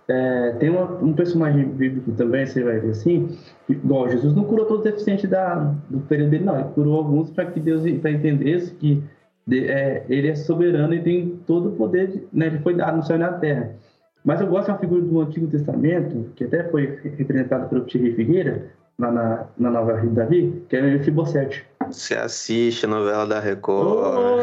é, 0.10 0.52
tem 0.60 0.70
uma- 0.70 0.92
um 1.04 1.14
personagem 1.14 1.66
bíblico 1.66 2.12
também, 2.14 2.46
você 2.46 2.64
vai 2.64 2.80
ver 2.80 2.92
assim, 2.92 3.38
que, 3.66 3.74
igual 3.74 4.10
Jesus 4.10 4.34
não 4.36 4.44
curou 4.46 4.66
todos 4.66 4.86
os 4.86 4.92
deficientes 4.92 5.30
da, 5.30 5.74
do 5.90 6.00
período 6.00 6.30
dele, 6.32 6.46
não, 6.46 6.56
ele 6.60 6.70
curou 6.74 6.98
alguns 6.98 7.30
para 7.30 7.46
que 7.46 7.60
Deus 7.60 7.86
entendesse 7.86 8.72
que 8.76 9.04
de- 9.46 9.68
é, 9.68 10.06
ele 10.10 10.28
é 10.30 10.36
soberano 10.36 10.94
e 10.94 11.02
tem 11.02 11.40
todo 11.46 11.70
o 11.70 11.72
poder, 11.74 12.08
de, 12.08 12.28
né, 12.32 12.48
ele 12.48 12.60
foi 12.60 12.74
dado 12.76 12.98
no 12.98 13.04
céu 13.04 13.16
e 13.16 13.20
na 13.20 13.34
terra. 13.34 13.72
Mas 14.24 14.42
eu 14.42 14.48
gosto 14.48 14.66
de 14.66 14.72
uma 14.72 14.78
figura 14.78 15.02
do 15.02 15.22
Antigo 15.22 15.48
Testamento, 15.48 16.32
que 16.36 16.44
até 16.44 16.64
foi 16.66 17.00
representada 17.18 17.66
pelo 17.68 17.86
Thierry 17.86 18.14
Figueira, 18.14 18.66
lá 19.00 19.12
na, 19.12 19.46
na 19.58 19.70
nova 19.70 19.96
Rio 20.00 20.10
de 20.10 20.16
Davi, 20.16 20.64
que 20.68 20.76
é 20.76 20.82
o 20.82 20.84
Mefibosete. 20.84 21.66
Você 21.90 22.16
assiste 22.16 22.86
a 22.86 22.90
novela 22.90 23.26
da 23.26 23.40
Record. 23.40 23.88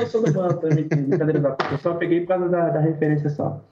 sou 0.06 0.22
do 0.22 0.32
banco 0.32 0.54
também, 0.60 0.84
brincadeira 0.86 1.40
da 1.40 1.56
Eu 1.70 1.78
só 1.78 1.94
peguei 1.94 2.20
por 2.20 2.28
causa 2.28 2.48
da, 2.48 2.70
da 2.70 2.80
referência 2.80 3.28
só. 3.28 3.62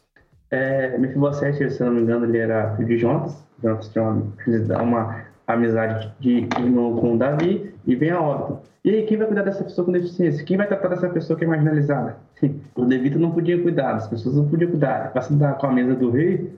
É, 0.53 0.99
Mefibosete, 0.99 1.71
se 1.71 1.83
não 1.83 1.95
me 1.95 2.03
engano, 2.03 2.27
ele 2.27 2.37
era 2.37 2.77
filho 2.77 2.89
de 2.89 2.99
Jonas. 2.99 3.43
Jonas 3.63 3.89
tinha 3.89 4.05
uma, 4.05 4.83
uma 4.83 5.25
amizade 5.47 6.13
de 6.21 6.47
irmão 6.59 6.95
com 6.99 7.17
Davi 7.17 7.75
e 7.87 7.97
vem 7.97 8.11
a 8.11 8.21
óbito. 8.21 8.61
E 8.85 8.91
aí, 8.91 9.07
quem 9.07 9.17
vai 9.17 9.27
cuidar 9.27 9.45
dessa 9.45 9.65
pessoa 9.65 9.87
com 9.87 9.93
deficiência? 9.93 10.45
Quem 10.45 10.59
vai 10.59 10.67
tratar 10.67 10.89
dessa 10.89 11.09
pessoa 11.09 11.39
que 11.39 11.45
é 11.45 11.49
marginalizada? 11.49 12.19
Os 12.77 12.87
levitas 12.87 13.19
não 13.19 13.31
podiam 13.31 13.63
cuidar, 13.63 13.95
as 13.95 14.07
pessoas 14.09 14.37
não 14.37 14.47
podiam 14.47 14.71
cuidar. 14.71 15.11
Para 15.13 15.23
sentar 15.23 15.57
com 15.57 15.67
a 15.67 15.73
mesa 15.73 15.95
do 15.95 16.11
rei, 16.11 16.53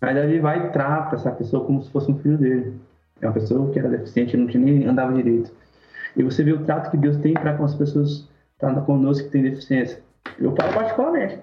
aí 0.00 0.14
Davi 0.14 0.38
vai 0.38 0.66
e 0.66 0.70
trata 0.70 1.16
essa 1.16 1.30
pessoa 1.30 1.66
como 1.66 1.82
se 1.82 1.90
fosse 1.90 2.10
um 2.10 2.18
filho 2.18 2.38
dele. 2.38 2.74
É 3.20 3.26
uma 3.26 3.34
pessoa 3.34 3.70
que 3.70 3.78
era 3.78 3.90
deficiente, 3.90 4.36
não 4.38 4.46
tinha 4.46 4.64
nem 4.64 4.86
andava 4.86 5.12
direito. 5.12 5.52
E 6.16 6.22
você 6.22 6.42
vê 6.42 6.52
o 6.52 6.64
trato 6.64 6.90
que 6.90 6.96
Deus 6.96 7.18
tem 7.18 7.34
para 7.34 7.54
com 7.54 7.64
as 7.64 7.74
pessoas 7.74 8.26
estão 8.52 8.74
conosco 8.84 9.24
que 9.24 9.30
têm 9.30 9.42
deficiência. 9.42 9.98
Eu 10.38 10.54
falo 10.56 10.72
particularmente. 10.72 11.40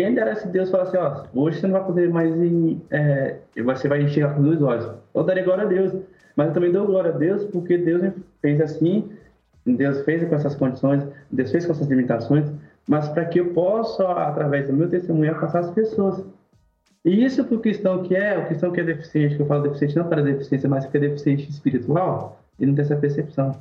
Quem 0.00 0.14
dera 0.14 0.34
se 0.34 0.48
Deus 0.48 0.70
falar 0.70 0.84
assim, 0.84 0.96
ó, 0.96 1.24
hoje 1.34 1.60
você 1.60 1.66
não 1.66 1.74
vai 1.74 1.84
poder 1.84 2.08
mais 2.08 2.34
ir, 2.34 2.80
é, 2.90 3.36
você 3.62 3.86
vai 3.86 4.00
enxergar 4.00 4.34
com 4.34 4.42
dois 4.42 4.62
olhos. 4.62 4.90
Eu 5.14 5.22
darei 5.22 5.44
glória 5.44 5.64
a 5.64 5.66
Deus. 5.66 5.92
Mas 6.34 6.48
eu 6.48 6.54
também 6.54 6.72
dou 6.72 6.86
glória 6.86 7.12
a 7.12 7.18
Deus 7.18 7.44
porque 7.44 7.76
Deus 7.76 8.10
fez 8.40 8.62
assim, 8.62 9.10
Deus 9.66 10.00
fez 10.06 10.26
com 10.26 10.34
essas 10.34 10.54
condições, 10.54 11.06
Deus 11.30 11.50
fez 11.50 11.66
com 11.66 11.72
essas 11.72 11.86
limitações, 11.86 12.50
mas 12.88 13.10
para 13.10 13.26
que 13.26 13.40
eu 13.40 13.52
possa, 13.52 14.10
através 14.10 14.68
do 14.68 14.72
meu 14.72 14.88
testemunho, 14.88 15.34
alcançar 15.34 15.58
as 15.58 15.70
pessoas. 15.72 16.24
E 17.04 17.22
isso 17.22 17.44
para 17.44 17.56
o 17.56 17.60
cristão 17.60 18.02
que 18.02 18.16
é, 18.16 18.38
o 18.38 18.46
cristão 18.46 18.72
que 18.72 18.80
é 18.80 18.84
deficiente, 18.84 19.36
que 19.36 19.42
eu 19.42 19.46
falo 19.46 19.64
deficiente 19.64 19.96
não 19.96 20.08
para 20.08 20.22
deficiência, 20.22 20.66
mas 20.66 20.86
que 20.86 20.96
é 20.96 21.00
deficiente 21.00 21.50
espiritual, 21.50 22.40
ele 22.58 22.70
não 22.70 22.74
tem 22.74 22.86
essa 22.86 22.96
percepção. 22.96 23.54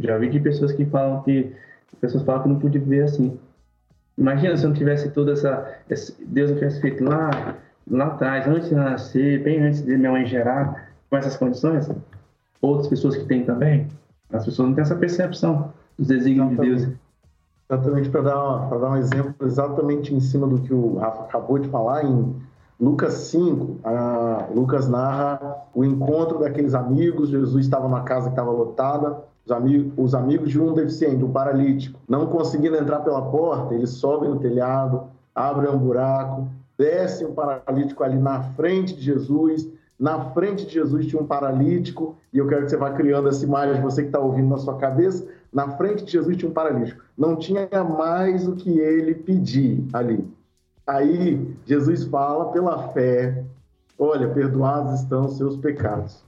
Já 0.00 0.18
vi 0.18 0.30
de 0.30 0.40
pessoas 0.40 0.72
que 0.72 0.84
falam 0.86 1.22
que 1.22 1.52
pessoas 2.00 2.24
falam 2.24 2.42
que 2.42 2.48
não 2.48 2.58
podia 2.58 2.80
viver 2.80 3.04
assim. 3.04 3.38
Imagina 4.20 4.54
se 4.56 4.66
não 4.66 4.74
tivesse 4.74 5.08
toda 5.10 5.32
essa, 5.32 5.66
Deus 6.26 6.50
não 6.50 6.58
tivesse 6.58 6.80
feito 6.80 7.02
lá, 7.02 7.56
lá 7.90 8.06
atrás, 8.08 8.46
antes 8.46 8.68
de 8.68 8.74
nascer, 8.74 9.42
bem 9.42 9.62
antes 9.62 9.82
de 9.82 9.96
minha 9.96 10.12
mãe 10.12 10.26
gerar, 10.26 10.90
com 11.08 11.16
essas 11.16 11.36
condições. 11.38 11.90
Outras 12.60 12.86
pessoas 12.88 13.16
que 13.16 13.24
têm 13.24 13.44
também, 13.44 13.88
as 14.30 14.44
pessoas 14.44 14.68
não 14.68 14.74
têm 14.74 14.82
essa 14.82 14.94
percepção 14.94 15.72
dos 15.98 16.06
desígnios 16.08 16.50
de 16.50 16.56
Deus. 16.56 16.88
Exatamente, 17.70 18.10
para 18.10 18.20
dar, 18.22 18.68
dar 18.78 18.90
um 18.90 18.96
exemplo 18.96 19.34
exatamente 19.46 20.14
em 20.14 20.20
cima 20.20 20.46
do 20.46 20.58
que 20.60 20.74
o 20.74 20.98
Rafa 20.98 21.22
acabou 21.22 21.58
de 21.58 21.68
falar, 21.68 22.04
em 22.04 22.36
Lucas 22.78 23.14
5, 23.14 23.78
a- 23.84 24.46
Lucas 24.54 24.88
narra 24.88 25.56
o 25.74 25.84
encontro 25.84 26.40
daqueles 26.40 26.74
amigos, 26.74 27.30
Jesus 27.30 27.64
estava 27.64 27.84
numa 27.84 28.02
casa 28.02 28.26
que 28.26 28.32
estava 28.32 28.50
lotada, 28.50 29.18
os, 29.44 29.52
ami- 29.52 29.92
os 29.96 30.14
amigos 30.14 30.50
de 30.50 30.60
um 30.60 30.72
deficiente, 30.72 31.24
um 31.24 31.32
paralítico, 31.32 31.98
não 32.08 32.26
conseguindo 32.26 32.76
entrar 32.76 33.00
pela 33.00 33.22
porta, 33.22 33.74
eles 33.74 33.90
sobem 33.90 34.30
no 34.30 34.38
telhado, 34.38 35.04
abrem 35.34 35.70
um 35.70 35.78
buraco, 35.78 36.48
descem 36.78 37.26
o 37.26 37.32
paralítico 37.32 38.02
ali 38.02 38.18
na 38.18 38.42
frente 38.54 38.94
de 38.94 39.02
Jesus, 39.02 39.68
na 39.98 40.30
frente 40.30 40.66
de 40.66 40.72
Jesus 40.72 41.06
tinha 41.06 41.20
um 41.20 41.26
paralítico, 41.26 42.16
e 42.32 42.38
eu 42.38 42.48
quero 42.48 42.64
que 42.64 42.70
você 42.70 42.76
vá 42.76 42.90
criando 42.90 43.28
essa 43.28 43.44
imagem, 43.44 43.82
você 43.82 44.02
que 44.02 44.08
está 44.08 44.18
ouvindo 44.18 44.48
na 44.48 44.56
sua 44.56 44.76
cabeça, 44.78 45.26
na 45.52 45.76
frente 45.76 46.04
de 46.04 46.12
Jesus 46.12 46.36
tinha 46.38 46.50
um 46.50 46.54
paralítico. 46.54 47.02
Não 47.18 47.36
tinha 47.36 47.68
mais 47.84 48.48
o 48.48 48.56
que 48.56 48.78
ele 48.78 49.14
pedir 49.14 49.86
ali. 49.92 50.26
Aí 50.86 51.54
Jesus 51.66 52.04
fala 52.04 52.46
pela 52.50 52.88
fé, 52.88 53.44
olha, 53.98 54.28
perdoados 54.28 55.00
estão 55.00 55.26
os 55.26 55.36
seus 55.36 55.56
pecados. 55.56 56.24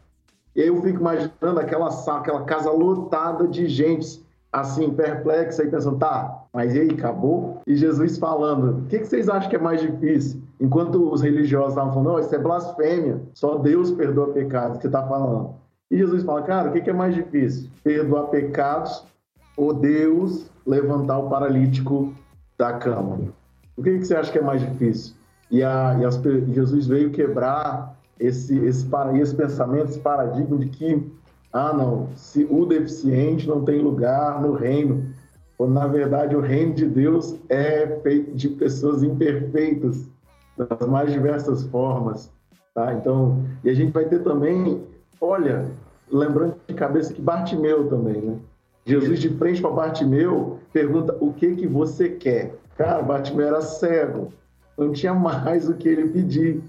E 0.54 0.60
aí 0.62 0.68
eu 0.68 0.80
fico 0.82 1.00
imaginando 1.00 1.58
aquela, 1.60 1.90
sa- 1.90 2.18
aquela 2.18 2.42
casa 2.44 2.70
lotada 2.70 3.46
de 3.48 3.66
gente, 3.66 4.22
assim, 4.52 4.90
perplexa 4.90 5.64
e 5.64 5.70
pensando, 5.70 5.96
tá, 5.98 6.44
mas 6.52 6.74
e 6.74 6.80
aí, 6.80 6.90
acabou? 6.90 7.60
E 7.66 7.74
Jesus 7.74 8.18
falando, 8.18 8.80
o 8.82 8.86
que, 8.86 8.98
vocês 9.04 9.28
acham 9.28 9.48
que 9.48 9.56
é 9.56 9.58
mais 9.58 9.80
difícil? 9.80 10.42
Enquanto 10.60 11.10
os 11.10 11.22
religiosos 11.22 11.70
estavam 11.70 11.92
falando, 11.92 12.08
não, 12.12 12.18
isso 12.20 12.34
é 12.34 12.38
blasfêmia, 12.38 13.20
só 13.34 13.56
Deus 13.56 13.90
perdoa 13.90 14.28
pecados, 14.28 14.78
que 14.78 14.86
está 14.86 15.02
falando. 15.06 15.54
E 15.90 15.96
Jesus 15.96 16.22
fala, 16.22 16.42
cara, 16.42 16.68
o 16.68 16.72
que, 16.72 16.80
que 16.80 16.90
é 16.90 16.92
mais 16.92 17.14
difícil? 17.14 17.70
Perdoar 17.82 18.24
pecados 18.24 19.04
ou 19.56 19.72
Deus 19.74 20.50
levantar 20.66 21.18
o 21.18 21.28
paralítico 21.28 22.12
da 22.58 22.74
cama? 22.74 23.18
O 23.76 23.82
que, 23.82 23.98
que 23.98 24.04
você 24.04 24.14
acha 24.14 24.30
que 24.30 24.38
é 24.38 24.42
mais 24.42 24.60
difícil? 24.60 25.14
E, 25.50 25.62
a, 25.62 25.96
e 26.00 26.04
as 26.04 26.16
Jesus 26.48 26.86
veio 26.86 27.10
quebrar 27.10 27.94
esse, 28.18 28.58
esse, 28.64 28.88
esse 29.20 29.34
pensamento, 29.34 29.90
esse 29.90 30.00
paradigma 30.00 30.56
de 30.56 30.68
que, 30.68 31.10
ah, 31.52 31.72
não, 31.72 32.08
se 32.14 32.46
o 32.50 32.64
deficiente 32.64 33.48
não 33.48 33.64
tem 33.64 33.80
lugar 33.80 34.40
no 34.40 34.52
reino, 34.52 35.06
quando 35.56 35.74
na 35.74 35.86
verdade 35.86 36.34
o 36.34 36.40
reino 36.40 36.74
de 36.74 36.86
Deus 36.86 37.36
é 37.48 37.86
feito 38.02 38.32
de 38.34 38.48
pessoas 38.48 39.02
imperfeitas, 39.02 40.08
das 40.56 40.88
mais 40.88 41.12
diversas 41.12 41.64
formas, 41.64 42.30
tá? 42.74 42.92
Então, 42.94 43.44
e 43.64 43.70
a 43.70 43.74
gente 43.74 43.92
vai 43.92 44.04
ter 44.04 44.22
também, 44.22 44.82
olha, 45.20 45.70
lembrando 46.10 46.56
de 46.66 46.74
cabeça 46.74 47.12
que 47.12 47.22
Bartimeu 47.22 47.88
também, 47.88 48.20
né? 48.20 48.36
Jesus 48.84 49.20
de 49.20 49.30
frente 49.30 49.60
para 49.60 49.70
Bartimeu 49.70 50.58
pergunta 50.72 51.16
o 51.20 51.32
que 51.32 51.54
que 51.54 51.66
você 51.66 52.08
quer. 52.08 52.56
Cara, 52.76 53.02
Bartimeu 53.02 53.46
era 53.46 53.60
cego, 53.60 54.32
não 54.76 54.92
tinha 54.92 55.14
mais 55.14 55.68
o 55.68 55.74
que 55.74 55.88
ele 55.88 56.08
pedir 56.08 56.62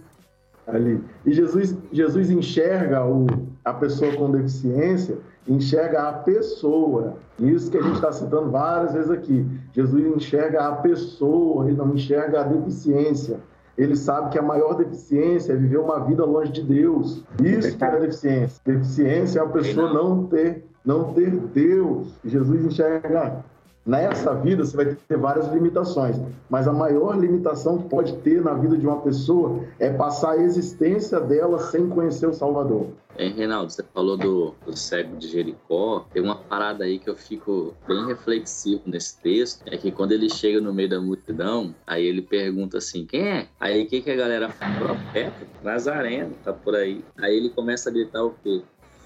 ali. 0.67 1.03
E 1.25 1.33
Jesus, 1.33 1.77
Jesus 1.91 2.29
enxerga 2.29 3.05
o, 3.05 3.27
a 3.63 3.73
pessoa 3.73 4.13
com 4.15 4.31
deficiência, 4.31 5.17
enxerga 5.47 6.09
a 6.09 6.13
pessoa. 6.13 7.15
Isso 7.39 7.69
que 7.69 7.77
a 7.77 7.81
gente 7.81 7.95
está 7.95 8.11
citando 8.11 8.51
várias 8.51 8.93
vezes 8.93 9.11
aqui. 9.11 9.45
Jesus 9.73 10.05
enxerga 10.15 10.67
a 10.67 10.75
pessoa, 10.77 11.67
ele 11.67 11.77
não 11.77 11.93
enxerga 11.93 12.41
a 12.41 12.43
deficiência. 12.43 13.39
Ele 13.77 13.95
sabe 13.95 14.29
que 14.29 14.37
a 14.37 14.41
maior 14.41 14.75
deficiência 14.75 15.53
é 15.53 15.55
viver 15.55 15.79
uma 15.79 15.99
vida 16.01 16.23
longe 16.23 16.51
de 16.51 16.61
Deus. 16.61 17.23
Isso 17.41 17.75
que 17.75 17.83
é 17.83 17.99
deficiência. 17.99 18.61
Deficiência 18.63 19.39
é 19.39 19.43
a 19.43 19.47
pessoa 19.47 19.91
não 19.91 20.27
ter, 20.27 20.65
não 20.85 21.13
ter 21.13 21.31
Deus. 21.31 22.13
Jesus 22.23 22.65
enxerga 22.65 23.43
Nessa 23.85 24.33
vida 24.33 24.63
você 24.63 24.77
vai 24.77 24.95
ter 24.95 25.17
várias 25.17 25.51
limitações, 25.51 26.15
mas 26.49 26.69
a 26.69 26.71
maior 26.71 27.19
limitação 27.19 27.79
que 27.79 27.89
pode 27.89 28.13
ter 28.19 28.41
na 28.41 28.53
vida 28.53 28.77
de 28.77 28.87
uma 28.87 29.01
pessoa 29.01 29.61
é 29.77 29.91
passar 29.91 30.31
a 30.31 30.41
existência 30.41 31.19
dela 31.19 31.59
sem 31.59 31.89
conhecer 31.89 32.27
o 32.27 32.33
Salvador. 32.33 32.87
Hein, 33.17 33.33
Reinaldo, 33.35 33.71
você 33.71 33.83
falou 33.93 34.15
do, 34.15 34.55
do 34.65 34.75
cego 34.75 35.17
de 35.17 35.27
Jericó. 35.27 36.07
Tem 36.13 36.23
uma 36.23 36.35
parada 36.35 36.85
aí 36.85 36.97
que 36.97 37.09
eu 37.09 37.15
fico 37.15 37.75
bem 37.85 38.07
reflexivo 38.07 38.81
nesse 38.85 39.19
texto. 39.19 39.63
É 39.67 39.77
que 39.77 39.91
quando 39.91 40.13
ele 40.13 40.29
chega 40.29 40.61
no 40.61 40.73
meio 40.73 40.89
da 40.89 41.01
multidão, 41.01 41.75
aí 41.85 42.05
ele 42.05 42.21
pergunta 42.21 42.77
assim: 42.77 43.05
quem 43.05 43.27
é? 43.27 43.47
Aí 43.59 43.83
o 43.83 43.87
que, 43.87 44.01
que 44.01 44.09
a 44.09 44.15
galera 44.15 44.49
fala? 44.49 44.75
Profeta, 44.75 45.45
Nazareno, 45.61 46.33
tá 46.43 46.53
por 46.53 46.73
aí. 46.73 47.03
Aí 47.17 47.35
ele 47.35 47.49
começa 47.49 47.89
a 47.89 47.93
gritar 47.93 48.23
o 48.23 48.33
quê? 48.41 48.63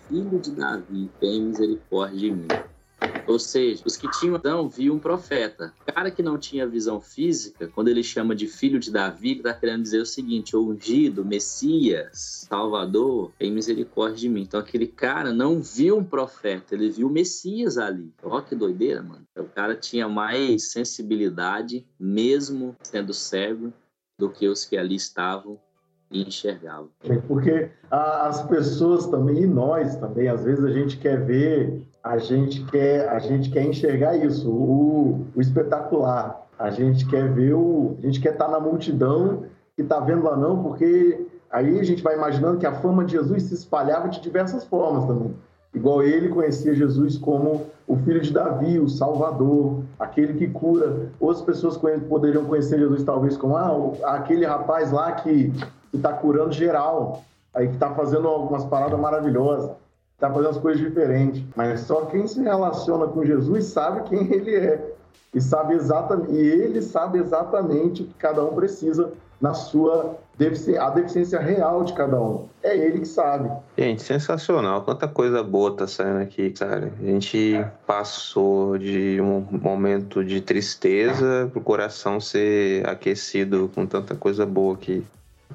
Filho 0.07 0.39
de 0.39 0.51
Davi, 0.51 1.09
tem 1.19 1.41
misericórdia 1.41 2.17
de 2.17 2.31
mim. 2.31 2.47
Ou 3.27 3.37
seja, 3.37 3.83
os 3.85 3.97
que 3.97 4.09
tinham 4.19 4.37
visão 4.37 4.69
viam 4.69 4.95
um 4.95 4.99
profeta. 4.99 5.73
O 5.81 5.93
cara 5.93 6.09
que 6.09 6.23
não 6.23 6.37
tinha 6.37 6.65
visão 6.65 7.01
física, 7.01 7.67
quando 7.67 7.89
ele 7.89 8.01
chama 8.01 8.33
de 8.33 8.47
filho 8.47 8.79
de 8.79 8.89
Davi, 8.89 9.31
ele 9.31 9.39
está 9.39 9.53
querendo 9.53 9.83
dizer 9.83 10.01
o 10.01 10.05
seguinte: 10.05 10.55
ungido, 10.55 11.25
Messias, 11.25 12.45
Salvador, 12.49 13.31
tem 13.37 13.51
misericórdia 13.51 14.17
de 14.17 14.29
mim. 14.29 14.43
Então 14.43 14.59
aquele 14.59 14.87
cara 14.87 15.33
não 15.33 15.61
viu 15.61 15.97
um 15.97 16.03
profeta, 16.03 16.73
ele 16.73 16.89
viu 16.89 17.07
o 17.07 17.11
Messias 17.11 17.77
ali. 17.77 18.13
Ó, 18.23 18.39
que 18.41 18.55
doideira, 18.55 19.03
mano. 19.03 19.25
O 19.37 19.43
cara 19.43 19.75
tinha 19.75 20.07
mais 20.07 20.71
sensibilidade, 20.71 21.85
mesmo 21.99 22.75
sendo 22.81 23.13
cego, 23.13 23.73
do 24.17 24.29
que 24.29 24.47
os 24.47 24.65
que 24.65 24.77
ali 24.77 24.95
estavam 24.95 25.59
enxergava. 26.11 26.87
Porque 27.27 27.69
as 27.91 28.41
pessoas 28.47 29.07
também, 29.07 29.43
e 29.43 29.47
nós 29.47 29.95
também, 29.97 30.27
às 30.27 30.43
vezes 30.43 30.63
a 30.63 30.71
gente 30.71 30.97
quer 30.97 31.23
ver, 31.25 31.86
a 32.09 32.17
gente 32.17 32.63
quer, 32.65 33.09
a 33.09 33.19
gente 33.19 33.49
quer 33.49 33.63
enxergar 33.63 34.15
isso, 34.15 34.49
o, 34.49 35.25
o 35.35 35.41
espetacular. 35.41 36.47
A 36.57 36.69
gente 36.69 37.05
quer 37.07 37.31
ver 37.31 37.53
o. 37.53 37.95
A 37.99 38.05
gente 38.05 38.19
quer 38.19 38.33
estar 38.33 38.47
na 38.47 38.59
multidão 38.59 39.43
que 39.75 39.81
está 39.83 39.99
vendo 39.99 40.23
lá 40.23 40.35
não, 40.35 40.63
porque 40.63 41.27
aí 41.51 41.79
a 41.79 41.83
gente 41.83 42.01
vai 42.01 42.15
imaginando 42.15 42.57
que 42.57 42.65
a 42.65 42.73
fama 42.73 43.05
de 43.05 43.11
Jesus 43.13 43.43
se 43.43 43.53
espalhava 43.53 44.09
de 44.09 44.21
diversas 44.21 44.65
formas 44.65 45.05
também. 45.05 45.35
Igual 45.73 46.01
ele 46.01 46.29
conhecia 46.29 46.73
Jesus 46.73 47.17
como 47.17 47.67
o 47.85 47.95
filho 47.97 48.21
de 48.21 48.33
Davi, 48.33 48.79
o 48.79 48.89
Salvador, 48.89 49.83
aquele 49.99 50.33
que 50.33 50.47
cura. 50.47 51.11
Outras 51.19 51.45
pessoas 51.45 51.77
poderiam 52.09 52.45
conhecer 52.45 52.79
Jesus 52.79 53.03
talvez 53.03 53.37
como 53.37 53.55
ah, 53.55 54.15
aquele 54.15 54.45
rapaz 54.45 54.91
lá 54.91 55.11
que 55.11 55.53
está 55.93 56.13
curando 56.13 56.51
geral, 56.51 57.23
aí 57.53 57.67
que 57.67 57.75
está 57.75 57.91
fazendo 57.91 58.27
algumas 58.27 58.65
paradas 58.65 58.99
maravilhosas, 58.99 59.71
está 60.17 60.31
fazendo 60.31 60.49
as 60.49 60.57
coisas 60.57 60.81
diferentes. 60.81 61.43
Mas 61.55 61.81
só 61.81 62.05
quem 62.05 62.27
se 62.27 62.41
relaciona 62.41 63.05
com 63.07 63.23
Jesus 63.23 63.65
sabe 63.65 64.09
quem 64.09 64.25
ele 64.33 64.55
é 64.55 64.93
e 65.33 65.39
sabe 65.39 65.75
exatamente, 65.75 66.31
e 66.31 66.37
ele 66.39 66.81
sabe 66.81 67.19
exatamente 67.19 68.01
o 68.01 68.05
que 68.05 68.13
cada 68.15 68.43
um 68.43 68.55
precisa 68.55 69.11
na 69.39 69.53
sua 69.53 70.17
deficiência, 70.35 70.81
a 70.81 70.89
deficiência 70.89 71.39
real 71.39 71.83
de 71.83 71.93
cada 71.93 72.19
um. 72.19 72.47
É 72.63 72.75
ele 72.75 73.01
que 73.01 73.07
sabe. 73.07 73.51
Gente, 73.77 74.01
sensacional. 74.01 74.81
Quanta 74.81 75.07
coisa 75.07 75.43
boa 75.43 75.75
tá 75.75 75.85
saindo 75.85 76.19
aqui, 76.19 76.49
cara. 76.49 76.91
A 76.99 77.05
gente 77.05 77.63
passou 77.85 78.79
de 78.79 79.21
um 79.21 79.45
momento 79.51 80.25
de 80.25 80.41
tristeza 80.41 81.47
pro 81.51 81.61
coração 81.61 82.19
ser 82.19 82.87
aquecido 82.89 83.69
com 83.75 83.85
tanta 83.85 84.15
coisa 84.15 84.43
boa 84.43 84.75
que 84.75 85.05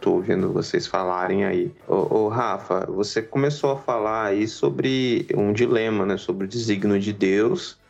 tô 0.02 0.14
ouvindo 0.14 0.52
vocês 0.52 0.86
falarem 0.86 1.44
aí. 1.44 1.72
Ô, 1.88 2.24
ô, 2.24 2.28
Rafa, 2.28 2.86
você 2.86 3.22
começou 3.22 3.70
a 3.70 3.76
falar 3.76 4.26
aí 4.26 4.48
sobre 4.48 5.26
um 5.34 5.52
dilema, 5.52 6.04
né? 6.04 6.16
Sobre 6.16 6.44
o 6.44 6.48
desígnio 6.48 6.98
de 6.98 7.12
Deus 7.12 7.80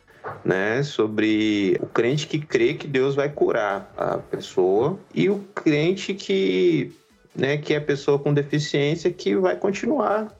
né, 0.43 0.81
sobre 0.83 1.77
o 1.81 1.85
crente 1.87 2.27
que 2.27 2.39
crê 2.39 2.75
que 2.75 2.87
Deus 2.87 3.15
vai 3.15 3.27
curar 3.27 3.93
a 3.97 4.17
pessoa 4.17 4.97
e 5.13 5.29
o 5.29 5.39
crente 5.53 6.13
que, 6.13 6.93
né, 7.35 7.57
que 7.57 7.73
é 7.73 7.79
pessoa 7.79 8.17
com 8.17 8.33
deficiência 8.33 9.11
que 9.11 9.35
vai 9.35 9.57
continuar 9.57 10.33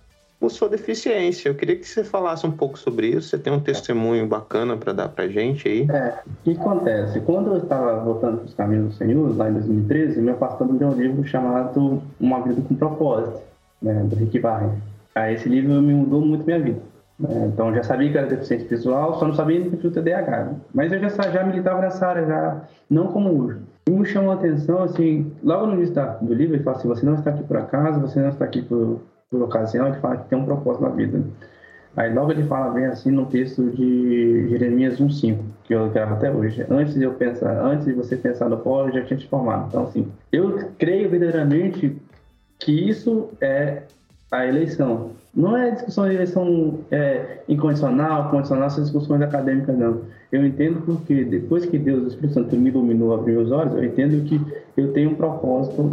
sua 0.49 0.69
deficiência. 0.69 1.49
Eu 1.49 1.55
queria 1.55 1.75
que 1.75 1.87
você 1.87 2.03
falasse 2.03 2.45
um 2.45 2.51
pouco 2.51 2.77
sobre 2.77 3.07
isso. 3.07 3.29
Você 3.29 3.37
tem 3.37 3.51
um 3.51 3.59
testemunho 3.59 4.27
bacana 4.27 4.77
para 4.77 4.93
dar 4.93 5.09
para 5.09 5.27
gente 5.27 5.67
aí? 5.67 5.87
É, 5.89 6.19
o 6.27 6.43
que 6.43 6.51
acontece? 6.51 7.19
Quando 7.21 7.51
eu 7.51 7.57
estava 7.57 7.99
voltando 7.99 8.37
para 8.37 8.45
os 8.45 8.53
caminhos 8.53 8.87
do 8.87 8.93
Senhor, 8.93 9.37
lá 9.37 9.49
em 9.49 9.53
2013, 9.53 10.21
meu 10.21 10.35
pastor 10.35 10.71
me 10.71 10.77
deu 10.77 10.89
um 10.89 10.93
livro 10.93 11.23
chamado 11.25 12.01
Uma 12.19 12.41
Vida 12.41 12.61
com 12.67 12.75
Propósito, 12.75 13.39
né, 13.81 14.03
do 14.03 14.15
Rick 14.15 14.39
Barry. 14.39 14.69
Aí 15.15 15.35
esse 15.35 15.47
livro 15.47 15.81
me 15.81 15.93
mudou 15.93 16.21
muito 16.21 16.45
minha 16.45 16.59
vida. 16.59 16.79
É, 17.29 17.45
então 17.45 17.73
já 17.73 17.83
sabia 17.83 18.11
que 18.11 18.17
era 18.17 18.27
deficiente 18.27 18.65
visual, 18.65 19.19
só 19.19 19.27
não 19.27 19.35
sabia 19.35 19.61
que 19.61 19.77
tinha 19.77 19.89
o 19.89 19.93
TDAH. 19.93 20.53
Mas 20.73 20.91
eu 20.91 20.99
já, 20.99 21.09
já 21.09 21.43
militava 21.43 21.81
nessa 21.81 22.07
área, 22.07 22.25
já, 22.25 22.61
não 22.89 23.07
como 23.07 23.43
hoje. 23.43 23.59
E 23.87 23.91
me 23.91 24.05
chamou 24.05 24.31
a 24.31 24.35
atenção, 24.35 24.81
assim, 24.83 25.31
logo 25.43 25.67
no 25.67 25.75
início 25.75 25.95
do 26.21 26.33
livro, 26.33 26.55
ele 26.55 26.63
fala 26.63 26.77
assim: 26.77 26.87
você 26.87 27.05
não 27.05 27.15
está 27.15 27.29
aqui 27.29 27.43
por 27.43 27.57
acaso, 27.57 27.99
você 27.99 28.19
não 28.19 28.29
está 28.29 28.45
aqui 28.45 28.61
por, 28.61 29.01
por 29.33 29.41
ocasião, 29.41 29.87
ele 29.87 29.97
fala 29.97 30.17
que 30.17 30.29
tem 30.29 30.37
um 30.37 30.45
propósito 30.45 30.83
na 30.83 30.89
vida. 30.89 31.23
Aí 31.95 32.13
logo 32.13 32.31
ele 32.31 32.43
fala 32.43 32.71
bem 32.71 32.85
assim 32.85 33.11
no 33.11 33.25
texto 33.25 33.69
de 33.71 34.47
Jeremias 34.49 34.99
1,5, 34.99 35.37
que 35.63 35.73
eu 35.73 35.89
gravo 35.89 36.13
até 36.13 36.31
hoje. 36.31 36.65
Antes 36.69 36.93
de 36.93 37.03
eu 37.03 37.13
pensar, 37.13 37.63
antes 37.63 37.85
de 37.85 37.93
você 37.93 38.15
pensar 38.15 38.49
no 38.49 38.57
polo, 38.57 38.89
eu 38.89 38.93
já 38.93 39.05
tinha 39.05 39.19
te 39.19 39.27
formado. 39.27 39.67
Então, 39.69 39.83
assim, 39.83 40.07
eu 40.31 40.69
creio 40.77 41.09
verdadeiramente 41.09 41.95
que 42.59 42.89
isso 42.89 43.29
é 43.41 43.83
a 44.31 44.45
eleição. 44.45 45.11
Não 45.35 45.57
é 45.57 45.71
discussão 45.71 46.07
de 46.07 46.15
eleição 46.15 46.79
é, 46.91 47.39
incondicional, 47.47 48.29
condicional, 48.29 48.67
essas 48.67 48.85
discussões 48.85 49.21
acadêmicas, 49.21 49.77
não. 49.77 50.01
Eu 50.31 50.45
entendo 50.45 50.81
porque 50.83 51.23
depois 51.23 51.65
que 51.65 51.77
Deus, 51.77 52.03
o 52.03 52.07
Espírito 52.07 52.33
Santo, 52.33 52.55
me 52.55 52.69
iluminou, 52.69 53.13
abriu 53.13 53.41
os 53.41 53.51
olhos, 53.51 53.73
eu 53.75 53.83
entendo 53.83 54.23
que 54.25 54.39
eu 54.75 54.93
tenho 54.93 55.11
um 55.11 55.15
propósito 55.15 55.89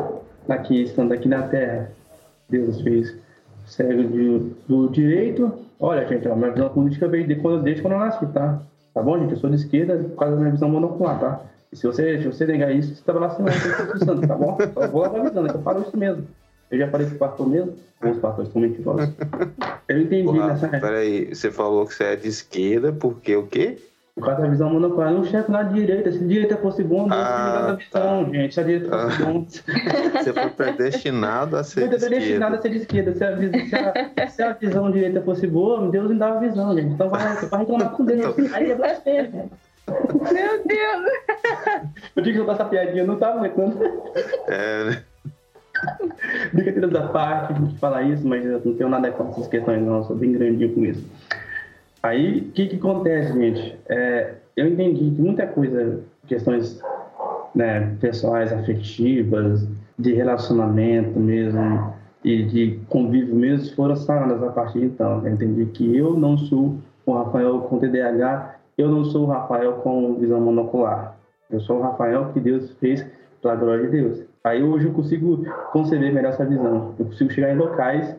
aqui, 0.49 0.82
estando 0.82 1.12
aqui 1.12 1.28
na 1.28 1.43
Terra. 1.43 1.91
Deus 2.49 2.80
fez 2.80 3.14
cego 3.71 4.05
de, 4.05 4.39
do 4.68 4.89
direito. 4.89 5.53
Olha, 5.79 6.07
gente, 6.07 6.29
a 6.29 6.37
minha 6.37 6.51
visão 6.51 6.68
política 6.68 7.09
veio 7.09 7.27
de 7.27 7.37
quando, 7.37 7.62
desde 7.62 7.83
quando 7.83 7.95
eu 7.95 8.01
nasci, 8.01 8.27
tá? 8.27 8.61
Tá 8.93 9.03
bom, 9.03 9.18
gente? 9.18 9.33
Eu 9.33 9.39
sou 9.39 9.51
de 9.51 9.57
esquerda 9.57 9.97
por 9.97 10.16
causa 10.16 10.35
da 10.35 10.41
minha 10.41 10.53
visão 10.53 10.68
monocular, 10.68 11.18
tá? 11.18 11.41
E 11.73 11.77
se 11.77 11.87
você, 11.87 12.18
se 12.21 12.27
você 12.27 12.47
negar 12.47 12.73
isso, 12.73 12.89
você 12.89 13.01
está 13.01 13.12
relacionado 13.12 13.55
com 13.57 14.12
o 14.12 14.27
tá 14.27 14.35
bom? 14.35 14.59
Só 14.75 14.89
vou 14.89 15.05
avisando, 15.05 15.47
é 15.47 15.51
que 15.51 15.57
eu 15.57 15.62
falo 15.62 15.83
isso 15.83 15.97
mesmo. 15.97 16.27
Eu 16.71 16.79
já 16.79 16.89
falei 16.89 17.07
o 17.07 17.18
pastor 17.18 17.49
mesmo, 17.49 17.75
os 18.03 18.18
pastores 18.18 18.53
são 18.53 18.62
mentirosos. 18.62 19.12
Eu 19.89 20.01
entendi 20.01 20.25
Porra, 20.25 20.47
nessa 20.49 20.66
época. 20.66 20.81
Peraí, 20.81 21.35
você 21.35 21.51
falou 21.51 21.85
que 21.87 21.95
você 21.95 22.05
é 22.05 22.16
de 22.16 22.29
esquerda, 22.29 22.93
porque 22.93 23.35
o 23.35 23.47
quê? 23.47 23.79
Por 24.21 24.27
causa 24.27 24.43
da 24.43 24.49
visão 24.49 24.71
monocular. 24.71 25.11
Não 25.12 25.25
chefe 25.25 25.51
na 25.51 25.62
direita. 25.64 26.12
Se 26.12 26.18
a 26.23 26.27
direita 26.27 26.57
fosse 26.59 26.85
bom, 26.85 27.09
Deus 27.09 27.12
Ah, 27.21 27.71
ah, 27.71 27.75
visão, 27.75 28.33
gente. 28.33 28.55
Se 28.55 28.61
a 28.61 28.62
direita 28.62 28.89
fosse 28.89 29.23
Ah. 29.23 29.25
bom. 29.27 29.45
Você 30.23 30.33
foi 30.33 30.51
predestinado 30.51 31.57
a 31.57 31.64
ser 31.64 31.83
Eu 31.83 31.89
de 31.89 31.97
deveria 31.97 32.18
destinado 32.21 32.55
a 32.55 32.57
esquerda. 32.59 33.14
ser 33.14 33.39
de 33.39 33.57
esquerda. 33.57 33.64
Se 33.66 33.75
a, 33.75 33.97
se, 34.07 34.21
a, 34.23 34.29
se 34.29 34.43
a 34.43 34.53
visão 34.53 34.91
direita 34.91 35.21
fosse 35.23 35.47
boa, 35.47 35.91
Deus 35.91 36.11
me 36.11 36.18
dava 36.18 36.39
visão, 36.41 36.75
gente. 36.77 36.93
Então 36.93 37.09
vai, 37.09 37.35
vai 37.47 37.61
reclamar 37.61 37.91
com 37.91 38.05
Deus. 38.05 38.37
Aí 38.53 38.71
é 38.71 38.75
blasfêmia. 38.75 39.47
Meu 39.89 40.64
Deus! 40.66 41.91
Eu 42.14 42.23
digo 42.23 42.37
que 42.37 42.41
eu 42.43 42.47
faço 42.47 42.61
essa 42.62 42.71
piadinha, 42.71 43.05
não 43.05 43.16
tava 43.16 43.39
aguentando. 43.39 43.79
É, 44.47 44.85
né? 44.85 45.03
Brincadeiras 46.53 46.91
da 46.91 47.09
parte, 47.09 47.53
a 47.53 47.57
gente 47.57 47.79
fala 47.79 48.03
isso, 48.03 48.27
mas 48.27 48.45
eu 48.45 48.61
não 48.64 48.75
tenho 48.75 48.89
nada 48.91 49.11
contra 49.11 49.33
essas 49.33 49.49
questões, 49.49 49.81
não. 49.83 49.97
Eu 49.99 50.05
sou 50.05 50.14
bem 50.16 50.33
grandinho 50.33 50.73
com 50.75 50.85
isso. 50.85 51.05
Aí, 52.03 52.41
o 52.41 52.53
que 52.53 52.67
que 52.67 52.77
acontece, 52.77 53.33
gente? 53.33 53.79
É, 53.89 54.35
eu 54.57 54.67
entendi 54.67 55.11
que 55.11 55.21
muita 55.21 55.47
coisa, 55.47 56.01
questões 56.27 56.81
né, 57.55 57.95
pessoais, 58.01 58.53
afetivas, 58.53 59.67
de 59.99 60.15
relacionamento 60.15 61.19
mesmo, 61.21 61.95
e 62.25 62.43
de 62.45 62.81
convívio 62.89 63.35
mesmo, 63.35 63.75
foram 63.75 63.97
sanadas 63.97 64.43
a 64.43 64.51
partir 64.51 64.81
de 64.81 64.87
então. 64.87 65.27
Eu 65.27 65.33
entendi 65.33 65.67
que 65.67 65.97
eu 65.97 66.15
não 66.15 66.37
sou 66.37 66.77
o 67.07 67.13
Rafael 67.13 67.61
com 67.61 67.79
TDAH, 67.79 68.57
eu 68.77 68.89
não 68.89 69.05
sou 69.05 69.25
o 69.25 69.27
Rafael 69.27 69.75
com 69.75 70.15
visão 70.15 70.41
monocular. 70.41 71.17
Eu 71.51 71.61
sou 71.61 71.79
o 71.79 71.83
Rafael 71.83 72.33
que 72.33 72.41
Deus 72.41 72.73
fez 72.75 73.07
pela 73.43 73.57
glória 73.57 73.87
de 73.87 73.91
Deus. 73.91 74.25
Aí 74.45 74.63
hoje 74.63 74.87
eu 74.87 74.93
consigo 74.93 75.45
conceber 75.73 76.13
melhor 76.13 76.31
essa 76.31 76.45
visão. 76.45 76.95
Eu 76.99 77.07
consigo 77.07 77.31
chegar 77.31 77.53
em 77.53 77.57
locais 77.57 78.17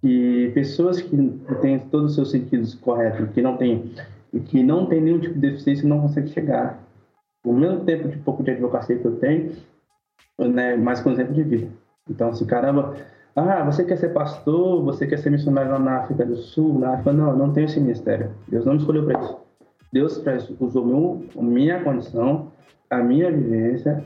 que 0.00 0.50
pessoas 0.54 1.00
que 1.00 1.16
têm 1.60 1.78
todos 1.78 2.10
os 2.10 2.14
seus 2.14 2.30
sentidos 2.30 2.74
corretos, 2.74 3.30
que 3.30 3.42
não 3.42 3.56
têm 3.56 3.92
que 4.46 4.62
não 4.62 4.86
tem 4.86 5.00
nenhum 5.00 5.18
tipo 5.18 5.34
de 5.34 5.40
deficiência, 5.40 5.88
não 5.88 6.00
conseguem 6.00 6.32
chegar. 6.32 6.78
No 7.44 7.52
mesmo 7.52 7.84
tempo 7.84 8.08
de 8.08 8.16
pouco 8.18 8.42
de 8.42 8.50
advocacia 8.50 8.98
que 8.98 9.04
eu 9.04 9.16
tenho, 9.16 9.52
né, 10.38 10.76
mais 10.76 11.00
com 11.00 11.10
exemplo 11.10 11.34
de 11.34 11.42
vida. 11.42 11.68
Então, 12.08 12.28
assim, 12.28 12.44
caramba, 12.44 12.96
ah, 13.34 13.64
você 13.64 13.84
quer 13.84 13.96
ser 13.96 14.12
pastor, 14.12 14.82
você 14.82 15.06
quer 15.06 15.18
ser 15.18 15.30
missionário 15.30 15.70
lá 15.70 15.78
na 15.78 15.96
África 15.98 16.24
do 16.24 16.36
Sul, 16.36 16.78
na 16.78 16.94
África, 16.94 17.12
não, 17.12 17.36
não 17.36 17.52
tenho 17.52 17.66
esse 17.66 17.80
ministério. 17.80 18.30
Deus 18.48 18.64
não 18.64 18.74
me 18.74 18.78
escolheu 18.78 19.04
para 19.04 19.20
isso. 19.20 19.38
Deus 19.92 20.22
usou 20.60 20.84
meu, 20.84 21.24
minha 21.36 21.82
condição, 21.82 22.50
a 22.90 22.98
minha 22.98 23.30
vivência, 23.30 24.04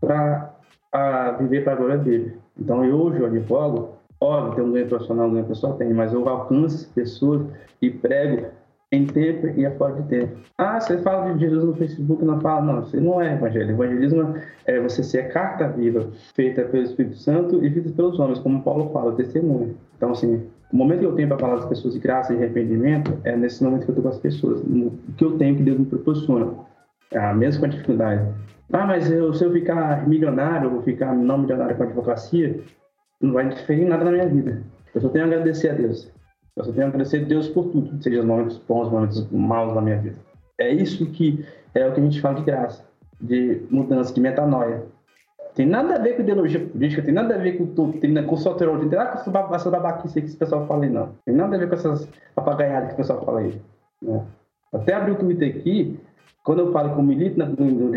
para 0.00 1.32
viver 1.38 1.64
para 1.64 1.74
a 1.74 1.76
glória 1.76 1.98
dele. 1.98 2.38
Então, 2.58 2.84
eu 2.84 2.96
hoje 3.00 3.20
eu 3.20 3.26
advogo, 3.26 3.96
óbvio, 4.22 4.54
tem 4.54 4.64
um 4.64 4.72
ganho 4.72 4.86
profissional, 4.86 5.28
um 5.28 5.32
ganho 5.32 5.46
pessoal, 5.46 5.74
tem, 5.74 5.92
mas 5.92 6.12
eu 6.12 6.28
alcanço 6.28 6.88
pessoas 6.94 7.42
e 7.80 7.90
prego 7.90 8.46
em 8.92 9.06
tempo 9.06 9.48
e 9.58 9.64
a 9.64 9.70
fora 9.72 9.94
de 9.94 10.08
tempo. 10.08 10.36
Ah, 10.58 10.78
você 10.78 10.98
fala 10.98 11.32
de 11.32 11.40
Jesus 11.40 11.64
no 11.64 11.74
Facebook, 11.74 12.22
não 12.24 12.40
fala, 12.40 12.60
não, 12.60 12.80
isso 12.82 13.00
não 13.00 13.20
é 13.20 13.32
evangelho. 13.32 13.70
Evangelismo 13.70 14.34
é 14.66 14.78
você 14.80 15.02
ser 15.02 15.20
a 15.20 15.28
carta 15.30 15.68
viva, 15.68 16.10
feita 16.34 16.62
pelo 16.64 16.84
Espírito 16.84 17.16
Santo 17.16 17.64
e 17.64 17.70
feita 17.70 17.90
pelos 17.90 18.18
homens, 18.20 18.38
como 18.38 18.62
Paulo 18.62 18.90
fala, 18.92 19.12
testemunha. 19.12 19.74
Então, 19.96 20.10
assim, 20.10 20.46
o 20.70 20.76
momento 20.76 21.00
que 21.00 21.06
eu 21.06 21.14
tenho 21.14 21.28
para 21.28 21.38
falar 21.38 21.56
das 21.56 21.66
pessoas 21.66 21.94
de 21.94 22.00
graça 22.00 22.34
e 22.34 22.36
arrependimento 22.36 23.18
é 23.24 23.34
nesse 23.34 23.64
momento 23.64 23.84
que 23.84 23.90
eu 23.90 23.94
estou 23.94 24.02
com 24.02 24.10
as 24.10 24.18
pessoas. 24.18 24.60
O 24.60 24.92
que 25.16 25.24
eu 25.24 25.38
tenho 25.38 25.56
que 25.56 25.62
Deus 25.62 25.78
me 25.78 25.86
proporciona. 25.86 26.52
Ah, 27.14 27.32
mesmo 27.32 27.60
com 27.60 27.66
a 27.66 27.68
dificuldade. 27.70 28.26
Ah, 28.72 28.86
mas 28.86 29.10
eu, 29.10 29.32
se 29.34 29.44
eu 29.44 29.52
ficar 29.52 30.06
milionário, 30.06 30.74
ou 30.74 30.82
ficar 30.82 31.14
não 31.14 31.38
milionário 31.38 31.76
com 31.76 31.82
a 31.82 31.86
advocacia, 31.86 32.60
não 33.22 33.32
vai 33.32 33.46
interferir 33.46 33.82
em 33.82 33.88
nada 33.88 34.04
na 34.04 34.10
minha 34.12 34.26
vida. 34.28 34.62
Eu 34.94 35.00
só 35.00 35.08
tenho 35.08 35.24
a 35.24 35.28
agradecer 35.28 35.70
a 35.70 35.74
Deus. 35.74 36.10
Eu 36.56 36.64
só 36.64 36.72
tenho 36.72 36.84
a 36.86 36.88
agradecer 36.88 37.22
a 37.22 37.24
Deus 37.26 37.48
por 37.48 37.64
tudo, 37.70 38.02
seja 38.02 38.20
os 38.20 38.26
momentos 38.26 38.58
bons, 38.68 38.86
os 38.86 38.92
momentos 38.92 39.30
maus 39.30 39.74
na 39.74 39.80
minha 39.80 39.96
vida. 39.98 40.16
É 40.58 40.70
isso 40.70 41.06
que 41.06 41.44
é 41.74 41.88
o 41.88 41.92
que 41.94 42.00
a 42.00 42.02
gente 42.04 42.20
fala 42.20 42.34
de 42.36 42.42
graça, 42.44 42.84
de 43.20 43.62
mudança, 43.70 44.12
de 44.12 44.20
metanoia. 44.20 44.82
Tem 45.54 45.66
nada 45.66 45.96
a 45.96 45.98
ver 45.98 46.16
com 46.16 46.22
ideologia 46.22 46.60
política, 46.60 47.02
tem 47.02 47.12
nada 47.12 47.34
a 47.34 47.38
ver 47.38 47.58
com 47.58 47.64
doutrina, 47.64 48.22
com 48.22 48.36
soterologia, 48.36 48.88
tem 48.88 48.98
nada 48.98 49.12
com 49.12 49.18
essa 49.18 49.30
baba- 49.30 49.56
essa 49.56 49.70
babaquice 49.70 50.20
que 50.20 50.26
esse 50.26 50.36
pessoal 50.36 50.66
fala 50.66 50.84
aí, 50.84 50.90
não. 50.90 51.10
Tem 51.26 51.34
nada 51.34 51.56
a 51.56 51.58
ver 51.58 51.68
com 51.68 51.74
essas 51.74 52.08
papagaiadas 52.34 52.88
que 52.88 52.94
o 52.94 52.96
pessoal 52.96 53.24
fala 53.24 53.40
aí. 53.40 53.60
né? 54.00 54.22
Até 54.72 54.94
abri 54.94 55.12
o 55.12 55.16
Twitter 55.16 55.54
aqui, 55.54 56.00
quando 56.42 56.60
eu 56.60 56.72
falo 56.72 56.92
que 56.94 56.98
eu 56.98 57.02
milito 57.02 57.38
na- 57.38 57.46
no, 57.46 57.90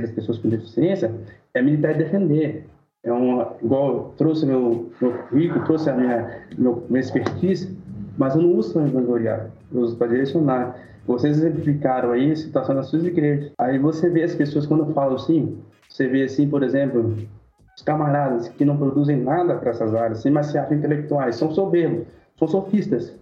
das 0.00 0.10
pessoas 0.12 0.38
com 0.38 0.48
deficiência, 0.48 1.10
é 1.54 1.60
militar 1.62 1.92
e 1.92 1.98
defender. 1.98 2.66
É 3.02 3.12
uma, 3.12 3.56
igual 3.62 4.12
trouxe 4.16 4.44
meu, 4.44 4.90
meu 5.00 5.12
currículo, 5.12 5.64
trouxe 5.64 5.88
a 5.88 5.94
minha, 5.94 6.44
meu, 6.58 6.84
minha 6.88 7.00
expertise, 7.00 7.76
mas 8.18 8.34
eu 8.34 8.42
não 8.42 8.54
uso 8.54 8.74
para 8.74 8.82
vangloriar, 8.82 9.50
eu 9.72 9.80
uso 9.80 9.96
para 9.96 10.08
direcionar. 10.08 10.76
Vocês 11.06 11.38
exemplificaram 11.38 12.12
aí 12.12 12.30
a 12.30 12.36
situação 12.36 12.74
das 12.74 12.86
suas 12.86 13.04
igrejas. 13.04 13.52
Aí 13.58 13.78
você 13.78 14.08
vê 14.10 14.22
as 14.22 14.34
pessoas, 14.34 14.66
quando 14.66 14.92
falo 14.92 15.14
assim, 15.14 15.58
você 15.88 16.06
vê 16.06 16.24
assim, 16.24 16.48
por 16.48 16.62
exemplo, 16.62 17.16
os 17.76 17.82
camaradas 17.82 18.48
que 18.48 18.64
não 18.64 18.76
produzem 18.76 19.16
nada 19.16 19.56
para 19.56 19.70
essas 19.70 19.94
áreas, 19.94 20.24
mas 20.26 20.46
se 20.46 20.58
acham 20.58 20.76
intelectuais, 20.76 21.36
são 21.36 21.50
soberbos, 21.50 22.06
são 22.38 22.46
sofistas. 22.46 23.18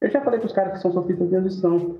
Eu 0.00 0.10
já 0.10 0.20
falei 0.20 0.38
para 0.38 0.46
os 0.46 0.52
caras 0.52 0.72
que 0.74 0.78
são 0.78 0.92
sofistas 0.92 1.28
mesmo 1.28 1.50
são. 1.50 1.96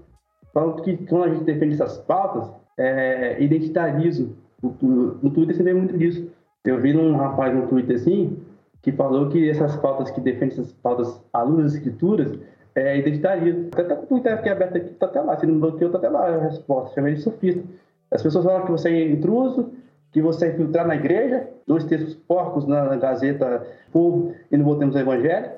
Falando 0.55 0.83
que 0.83 0.97
quando 1.07 1.25
a 1.25 1.29
gente 1.29 1.45
defende 1.45 1.75
essas 1.75 1.99
pautas, 1.99 2.49
é 2.79 3.43
identitarismo. 3.43 4.37
No 4.63 5.31
Twitter 5.31 5.57
você 5.57 5.63
vê 5.63 5.75
muito 5.75 5.99
disso. 5.99 6.31
Eu 6.67 6.81
vi 6.81 6.97
um 6.97 7.17
rapaz 7.17 7.55
no 7.55 7.67
Twitter 7.67 7.97
assim, 7.97 8.37
que 8.83 8.93
falou 8.93 9.29
que 9.29 9.49
essas 9.49 9.77
pautas 9.77 10.11
que 10.11 10.21
defendem 10.21 10.49
essas 10.49 10.73
pautas 10.73 11.21
à 11.33 11.43
luz 11.43 11.65
das 11.65 11.75
escrituras 11.75 12.39
é 12.75 12.99
identitarismo. 12.99 13.69
Até 13.73 13.95
o 13.95 14.07
Twitter 14.07 14.33
aqui 14.33 14.49
aberto 14.49 14.77
aqui, 14.77 14.91
tá 14.95 15.07
até 15.07 15.21
lá. 15.21 15.37
Se 15.37 15.47
não 15.47 15.59
bloqueou, 15.59 15.91
tá 15.91 15.99
até 15.99 16.09
lá 16.09 16.27
a 16.29 16.39
resposta. 16.43 16.95
Chama 16.95 17.13
de 17.13 17.21
sofista. 17.21 17.63
As 18.11 18.23
pessoas 18.23 18.45
falam 18.45 18.65
que 18.65 18.71
você 18.71 18.89
é 18.91 19.11
intruso, 19.11 19.71
que 20.13 20.21
você 20.21 20.47
é 20.47 20.49
infiltrar 20.53 20.87
na 20.87 20.95
igreja, 20.95 21.49
dois 21.67 21.85
textos 21.85 22.15
porcos 22.15 22.67
na, 22.67 22.85
na 22.85 22.97
Gazeta 22.97 23.67
Povo 23.93 24.35
e 24.51 24.57
não 24.57 24.65
botamos 24.65 24.95
o 24.95 24.99
Evangelho. 24.99 25.51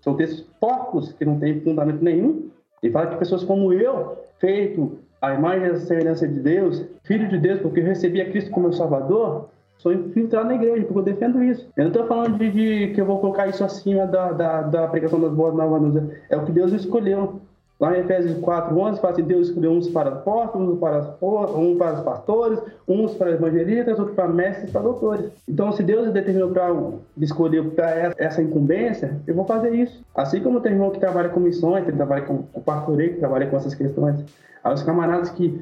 São 0.00 0.14
textos 0.14 0.40
porcos 0.60 1.12
que 1.12 1.24
não 1.24 1.38
têm 1.38 1.60
fundamento 1.60 2.02
nenhum. 2.02 2.50
E 2.82 2.90
fala 2.90 3.06
que 3.06 3.16
pessoas 3.16 3.42
como 3.42 3.72
eu, 3.72 4.18
feito 4.38 4.98
a 5.20 5.34
imagem 5.34 5.68
e 5.68 5.70
a 5.70 5.76
semelhança 5.76 6.28
de 6.28 6.40
Deus, 6.40 6.84
filho 7.04 7.28
de 7.28 7.38
Deus, 7.38 7.60
porque 7.60 7.80
eu 7.80 7.84
recebi 7.84 8.20
a 8.20 8.30
Cristo 8.30 8.50
como 8.50 8.68
meu 8.68 8.76
Salvador, 8.76 9.48
sou 9.78 9.92
infiltrado 9.92 10.48
na 10.48 10.54
igreja, 10.54 10.84
porque 10.84 10.98
eu 10.98 11.14
defendo 11.14 11.42
isso. 11.42 11.66
Eu 11.76 11.84
não 11.84 11.92
estou 11.92 12.06
falando 12.06 12.38
de, 12.38 12.50
de, 12.50 12.94
que 12.94 13.00
eu 13.00 13.06
vou 13.06 13.18
colocar 13.18 13.46
isso 13.46 13.64
acima 13.64 14.06
da, 14.06 14.32
da, 14.32 14.62
da 14.62 14.88
pregação 14.88 15.20
das 15.20 15.32
boas 15.32 15.54
novas. 15.54 16.02
É 16.28 16.36
o 16.36 16.44
que 16.44 16.52
Deus 16.52 16.72
escolheu. 16.72 17.40
Lá 17.78 17.94
em 17.94 18.00
Efésios 18.00 18.38
4, 18.38 18.74
11, 18.74 19.00
fala 19.02 19.12
assim, 19.12 19.22
Deus 19.22 19.48
escolheu 19.48 19.70
uns 19.70 19.90
para 19.90 20.08
apóstolos, 20.08 20.70
uns 20.70 20.78
para, 20.78 21.14
um 21.20 21.76
para 21.76 21.98
os 21.98 22.00
pastores, 22.00 22.58
uns 22.88 23.12
para 23.14 23.32
evangelistas, 23.32 23.98
outros 23.98 24.16
para 24.16 24.28
mestres, 24.28 24.70
para 24.70 24.80
doutores. 24.80 25.30
Então, 25.46 25.70
se 25.72 25.82
Deus 25.82 26.10
determinou 26.10 26.48
para 26.48 26.74
escolher 27.20 27.62
para 27.72 28.14
essa 28.16 28.40
incumbência, 28.40 29.20
eu 29.26 29.34
vou 29.34 29.44
fazer 29.44 29.74
isso. 29.74 30.02
Assim 30.14 30.40
como 30.40 30.60
tem 30.60 30.72
irmão 30.72 30.90
que 30.90 30.98
trabalha 30.98 31.28
com 31.28 31.38
missões, 31.38 31.84
que 31.84 31.92
trabalha 31.92 32.22
com, 32.22 32.44
com 32.44 32.60
pastoreio, 32.62 33.12
que 33.12 33.18
trabalha 33.18 33.46
com 33.46 33.58
essas 33.58 33.74
questões. 33.74 34.24
Aí 34.64 34.72
os 34.72 34.82
camaradas 34.82 35.28
que, 35.28 35.60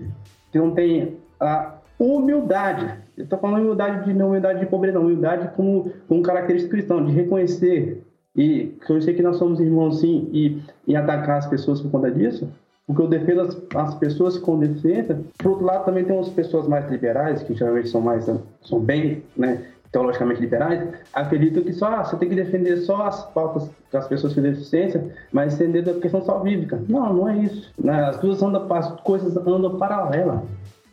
que 0.53 0.59
não 0.59 0.71
têm 0.71 1.17
a 1.41 1.73
humildade, 1.99 2.95
eu 3.17 3.25
estou 3.25 3.39
falando 3.39 3.63
humildade 3.63 4.05
de 4.05 4.15
não 4.15 4.29
humildade 4.29 4.61
de 4.61 4.67
pobreza, 4.67 4.99
não, 4.99 5.07
humildade 5.07 5.51
como, 5.57 5.93
como 6.09 6.23
característica 6.23 6.77
cristã, 6.77 7.05
de 7.05 7.13
reconhecer 7.13 8.03
e 8.37 8.77
sei 9.01 9.15
que 9.15 9.23
nós 9.23 9.37
somos 9.37 9.61
irmãos 9.61 10.01
sim 10.01 10.29
e, 10.33 10.61
e 10.87 10.97
atacar 10.97 11.39
as 11.39 11.47
pessoas 11.47 11.81
por 11.81 11.91
conta 11.91 12.11
disso, 12.11 12.49
porque 12.87 13.01
eu 13.01 13.07
defendo 13.07 13.43
as, 13.43 13.57
as 13.75 13.95
pessoas 13.95 14.37
com 14.37 14.59
deficiência. 14.59 15.21
Por 15.39 15.53
outro 15.53 15.65
lado, 15.65 15.85
também 15.85 16.05
tem 16.05 16.15
umas 16.15 16.29
pessoas 16.29 16.67
mais 16.67 16.91
liberais, 16.91 17.43
que 17.43 17.55
geralmente 17.55 17.89
são 17.89 18.01
mais 18.01 18.29
são 18.63 18.81
bem, 18.81 19.23
né, 19.37 19.65
teologicamente 19.95 20.41
liberais, 20.41 20.83
acreditam 21.13 21.63
que 21.63 21.73
só 21.73 21.87
ah, 21.87 22.05
você 22.05 22.17
tem 22.17 22.29
que 22.29 22.35
defender 22.35 22.79
só 22.79 23.07
as 23.07 23.25
pautas 23.27 23.71
das 23.93 24.09
pessoas 24.09 24.35
com 24.35 24.43
deficiência, 24.43 25.09
mas 25.33 25.55
entender 25.55 25.83
da 25.83 25.95
questão 25.95 26.21
salvífica. 26.21 26.83
Não, 26.89 27.13
não 27.13 27.29
é 27.29 27.39
isso. 27.39 27.73
Né? 27.79 28.05
As 28.05 28.19
duas 28.19 28.43
andam, 28.43 28.67
as 28.73 28.91
coisas 29.03 29.37
andam 29.37 29.79
paralelas. 29.79 30.41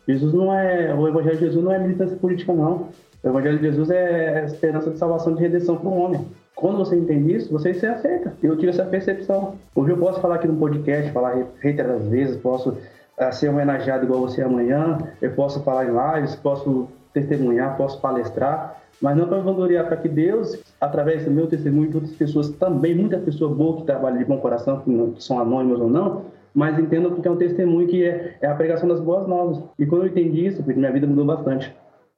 Jesus 0.06 0.32
não 0.32 0.52
é, 0.52 0.94
o 0.94 1.06
Evangelho 1.06 1.36
de 1.36 1.44
Jesus 1.46 1.64
não 1.64 1.72
é 1.72 1.78
militância 1.78 2.16
política, 2.16 2.52
não. 2.52 2.88
O 3.22 3.28
Evangelho 3.28 3.58
de 3.58 3.64
Jesus 3.64 3.90
é 3.90 4.44
esperança 4.44 4.90
de 4.90 4.98
salvação 4.98 5.34
de 5.34 5.40
redenção 5.40 5.76
para 5.76 5.88
o 5.88 5.96
homem. 5.96 6.26
Quando 6.54 6.78
você 6.78 6.96
entende 6.96 7.34
isso, 7.34 7.52
você 7.52 7.72
se 7.74 7.86
aceita. 7.86 8.34
Eu 8.42 8.56
tive 8.56 8.70
essa 8.70 8.84
percepção. 8.84 9.54
Hoje 9.74 9.92
eu 9.92 9.96
posso 9.96 10.20
falar 10.20 10.36
aqui 10.36 10.46
no 10.46 10.56
podcast, 10.56 11.10
falar 11.12 11.46
reiteradas 11.60 12.06
vezes, 12.08 12.36
posso 12.36 12.70
uh, 12.70 13.32
ser 13.32 13.48
homenageado 13.48 14.04
igual 14.04 14.20
você 14.20 14.42
amanhã, 14.42 14.98
eu 15.20 15.32
posso 15.32 15.62
falar 15.62 15.86
em 15.86 16.20
lives, 16.20 16.36
posso 16.36 16.88
testemunhar, 17.12 17.76
posso 17.76 18.00
palestrar, 18.00 18.80
mas 19.00 19.16
não 19.16 19.26
para 19.26 19.38
vangloriar, 19.38 19.86
para 19.86 19.96
que 19.96 20.08
Deus, 20.08 20.58
através 20.80 21.24
do 21.24 21.30
meu 21.30 21.46
testemunho 21.46 21.90
de 21.90 21.96
outras 21.96 22.14
pessoas 22.14 22.50
também, 22.50 22.94
muita 22.94 23.18
pessoa 23.18 23.52
boa 23.52 23.78
que 23.78 23.84
trabalha 23.84 24.18
de 24.18 24.24
bom 24.24 24.38
coração, 24.38 24.80
que, 24.80 25.12
que 25.12 25.24
são 25.24 25.40
anônimas 25.40 25.80
ou 25.80 25.90
não, 25.90 26.22
mas 26.54 26.78
entendam 26.78 27.14
que 27.14 27.26
é 27.26 27.30
um 27.30 27.36
testemunho 27.36 27.88
que 27.88 28.04
é, 28.04 28.36
é 28.40 28.46
a 28.46 28.54
pregação 28.54 28.88
das 28.88 29.00
boas 29.00 29.26
novas. 29.26 29.62
E 29.78 29.86
quando 29.86 30.02
eu 30.02 30.08
entendi 30.08 30.46
isso, 30.46 30.62
minha 30.66 30.92
vida 30.92 31.06
mudou 31.06 31.24
bastante. 31.24 31.74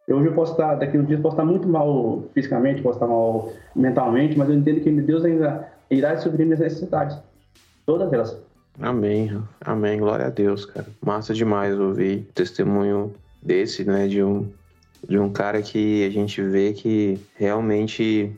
Hoje 0.09 0.27
eu 0.27 0.35
posso 0.35 0.53
estar, 0.53 0.75
daqui 0.75 0.99
uns 0.99 1.07
dias, 1.07 1.21
posso 1.21 1.35
estar 1.35 1.45
muito 1.45 1.67
mal 1.67 2.25
fisicamente, 2.35 2.83
posso 2.83 2.97
estar 2.97 3.07
mal 3.07 3.53
mentalmente, 3.75 4.37
mas 4.37 4.49
eu 4.49 4.55
entendo 4.55 4.81
que 4.81 4.91
Deus 4.91 5.25
ainda 5.25 5.69
irá 5.91 6.17
suprir 6.19 6.45
minhas 6.45 6.61
necessidades. 6.61 7.17
Todas 7.87 8.13
elas. 8.13 8.39
Amém, 8.81 9.31
amém. 9.61 9.99
Glória 9.99 10.27
a 10.27 10.31
Deus, 10.31 10.67
cara. 10.67 10.87
Massa 11.01 11.33
demais 11.33 11.79
ouvir 11.79 12.29
testemunho 12.35 13.15
desse, 13.43 13.85
né, 13.85 14.07
de 14.07 14.23
um, 14.23 14.51
de 15.09 15.19
um 15.19 15.31
cara 15.31 15.63
que 15.63 16.05
a 16.05 16.11
gente 16.11 16.43
vê 16.43 16.73
que 16.73 17.19
realmente 17.37 18.33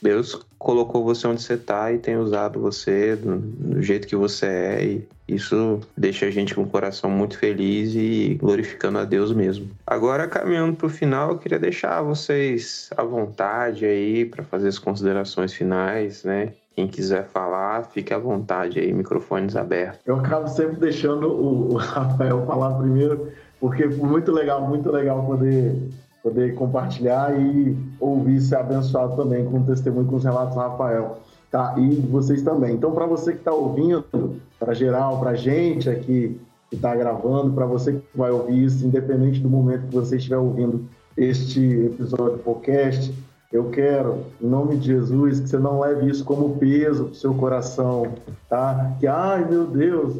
Deus 0.00 0.46
colocou 0.60 1.02
você 1.02 1.26
onde 1.26 1.42
você 1.42 1.54
está 1.54 1.90
e 1.90 1.96
tem 1.96 2.18
usado 2.18 2.60
você 2.60 3.16
do, 3.16 3.38
do, 3.38 3.82
jeito 3.82 4.06
que 4.06 4.14
você 4.14 4.46
é 4.46 4.84
e 4.84 5.08
isso 5.26 5.80
deixa 5.96 6.26
a 6.26 6.30
gente 6.30 6.54
com 6.54 6.62
o 6.62 6.66
coração 6.66 7.08
muito 7.08 7.38
feliz 7.38 7.94
e 7.94 8.36
glorificando 8.38 8.98
a 8.98 9.04
Deus 9.04 9.32
mesmo. 9.32 9.70
Agora, 9.86 10.28
caminhando 10.28 10.76
para 10.76 10.86
o 10.86 10.90
final, 10.90 11.30
eu 11.30 11.38
queria 11.38 11.58
deixar 11.58 12.02
vocês 12.02 12.90
à 12.94 13.02
vontade 13.02 13.86
aí 13.86 14.26
para 14.26 14.44
fazer 14.44 14.68
as 14.68 14.78
considerações 14.78 15.54
finais, 15.54 16.24
né? 16.24 16.52
Quem 16.76 16.86
quiser 16.86 17.26
falar, 17.28 17.84
fique 17.84 18.12
à 18.12 18.18
vontade 18.18 18.78
aí, 18.78 18.92
microfones 18.92 19.56
abertos. 19.56 20.00
Eu 20.04 20.16
acabo 20.16 20.46
sempre 20.46 20.76
deixando 20.76 21.32
o 21.32 21.74
Rafael 21.76 22.44
falar 22.44 22.74
primeiro, 22.74 23.32
porque 23.58 23.88
foi 23.88 24.08
muito 24.08 24.30
legal, 24.30 24.68
muito 24.68 24.90
legal 24.90 25.24
poder 25.24 25.74
poder 26.22 26.54
compartilhar 26.54 27.38
e 27.38 27.76
ouvir 27.98 28.40
ser 28.40 28.56
abençoado 28.56 29.16
também 29.16 29.44
com 29.44 29.60
o 29.60 29.64
testemunho, 29.64 30.06
com 30.06 30.16
os 30.16 30.24
relatos 30.24 30.54
do 30.54 30.60
Rafael. 30.60 31.18
Tá? 31.50 31.74
E 31.78 31.96
vocês 31.96 32.42
também. 32.42 32.74
Então, 32.74 32.92
para 32.92 33.06
você 33.06 33.32
que 33.32 33.38
está 33.38 33.52
ouvindo, 33.52 34.36
para 34.58 34.72
geral, 34.72 35.18
para 35.18 35.34
gente 35.34 35.88
aqui 35.90 36.40
que 36.68 36.76
está 36.76 36.94
gravando, 36.94 37.52
para 37.52 37.66
você 37.66 37.94
que 37.94 38.04
vai 38.14 38.30
ouvir 38.30 38.64
isso, 38.64 38.86
independente 38.86 39.40
do 39.40 39.48
momento 39.48 39.88
que 39.88 39.94
você 39.94 40.16
estiver 40.16 40.36
ouvindo 40.36 40.84
este 41.16 41.60
episódio 41.86 42.36
do 42.36 42.42
podcast, 42.44 43.12
eu 43.52 43.64
quero, 43.70 44.18
em 44.40 44.46
nome 44.46 44.76
de 44.76 44.86
Jesus, 44.86 45.40
que 45.40 45.48
você 45.48 45.58
não 45.58 45.80
leve 45.80 46.08
isso 46.08 46.24
como 46.24 46.56
peso 46.56 47.06
para 47.06 47.12
o 47.12 47.16
seu 47.16 47.34
coração, 47.34 48.06
tá? 48.48 48.94
Que, 49.00 49.08
ai 49.08 49.44
meu 49.50 49.66
Deus, 49.66 50.14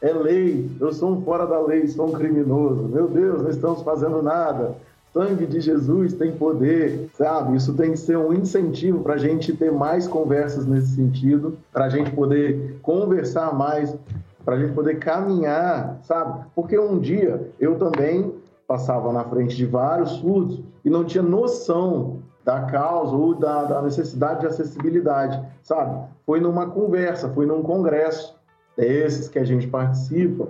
é 0.00 0.12
lei, 0.12 0.70
eu 0.78 0.92
sou 0.92 1.10
um 1.10 1.22
fora 1.22 1.44
da 1.44 1.60
lei, 1.60 1.88
sou 1.88 2.06
um 2.06 2.12
criminoso, 2.12 2.84
meu 2.84 3.08
Deus, 3.08 3.42
não 3.42 3.50
estamos 3.50 3.82
fazendo 3.82 4.22
nada 4.22 4.76
sangue 5.16 5.46
de 5.46 5.60
Jesus 5.62 6.12
tem 6.12 6.32
poder, 6.32 7.08
sabe? 7.14 7.56
Isso 7.56 7.72
tem 7.72 7.92
que 7.92 7.96
ser 7.98 8.18
um 8.18 8.34
incentivo 8.34 9.00
para 9.00 9.14
a 9.14 9.18
gente 9.18 9.56
ter 9.56 9.72
mais 9.72 10.06
conversas 10.06 10.66
nesse 10.66 10.94
sentido, 10.94 11.56
para 11.72 11.86
a 11.86 11.88
gente 11.88 12.10
poder 12.10 12.78
conversar 12.82 13.54
mais, 13.54 13.96
para 14.44 14.56
a 14.56 14.58
gente 14.58 14.74
poder 14.74 14.98
caminhar, 14.98 15.98
sabe? 16.02 16.44
Porque 16.54 16.78
um 16.78 16.98
dia 16.98 17.50
eu 17.58 17.78
também 17.78 18.30
passava 18.68 19.10
na 19.10 19.24
frente 19.24 19.56
de 19.56 19.64
vários 19.64 20.10
surdos 20.10 20.60
e 20.84 20.90
não 20.90 21.02
tinha 21.02 21.22
noção 21.22 22.18
da 22.44 22.60
causa 22.66 23.16
ou 23.16 23.34
da, 23.34 23.64
da 23.64 23.80
necessidade 23.80 24.40
de 24.40 24.48
acessibilidade, 24.48 25.42
sabe? 25.62 25.98
Foi 26.26 26.40
numa 26.40 26.66
conversa, 26.66 27.30
foi 27.30 27.46
num 27.46 27.62
congresso 27.62 28.36
desses 28.76 29.28
que 29.28 29.38
a 29.38 29.44
gente 29.44 29.66
participa, 29.66 30.48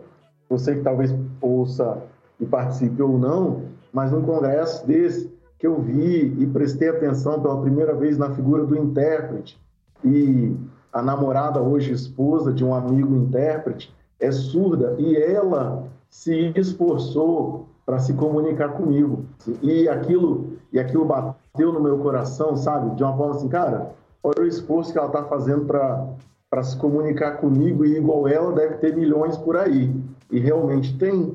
você 0.51 0.75
que 0.75 0.83
talvez 0.83 1.15
ouça 1.41 2.03
e 2.41 2.45
participe 2.45 3.01
ou 3.01 3.17
não, 3.17 3.76
mas 3.97 4.13
num 4.13 4.21
congresso 4.21 4.87
desse 4.87 5.33
que 5.59 5.67
eu 5.67 5.81
vi 5.81 6.37
e 6.39 6.47
prestei 6.49 6.91
atenção 6.91 7.41
pela 7.41 7.59
primeira 7.63 7.95
vez 7.95 8.19
na 8.19 8.31
figura 8.31 8.67
do 8.67 8.77
intérprete 8.77 9.59
e 10.05 10.55
a 10.93 11.01
namorada 11.01 11.63
hoje 11.63 11.93
esposa 11.93 12.53
de 12.53 12.63
um 12.63 12.75
amigo 12.75 13.17
intérprete 13.17 13.91
é 14.21 14.31
surda 14.31 14.95
e 14.99 15.17
ela 15.17 15.85
se 16.11 16.53
esforçou 16.55 17.69
para 17.87 17.99
se 17.99 18.13
comunicar 18.13 18.75
comigo. 18.75 19.25
E 19.63 19.89
aquilo 19.89 20.59
e 20.71 20.79
aquilo 20.79 21.07
bateu 21.07 21.73
no 21.73 21.81
meu 21.81 21.97
coração 21.97 22.55
sabe? 22.55 22.95
De 22.97 23.03
uma 23.03 23.17
forma 23.17 23.37
assim 23.37 23.49
cara 23.49 23.93
olha 24.23 24.43
o 24.43 24.47
esforço 24.47 24.93
que 24.93 24.99
ela 24.99 25.07
está 25.07 25.25
fazendo 25.25 25.65
para 25.65 26.07
para 26.51 26.63
se 26.63 26.77
comunicar 26.77 27.39
comigo 27.39 27.83
e 27.83 27.97
igual 27.97 28.29
ela 28.29 28.53
deve 28.53 28.75
ter 28.75 28.95
milhões 28.95 29.39
por 29.39 29.57
aí. 29.57 29.91
E 30.31 30.39
realmente 30.39 30.99
tem. 30.99 31.35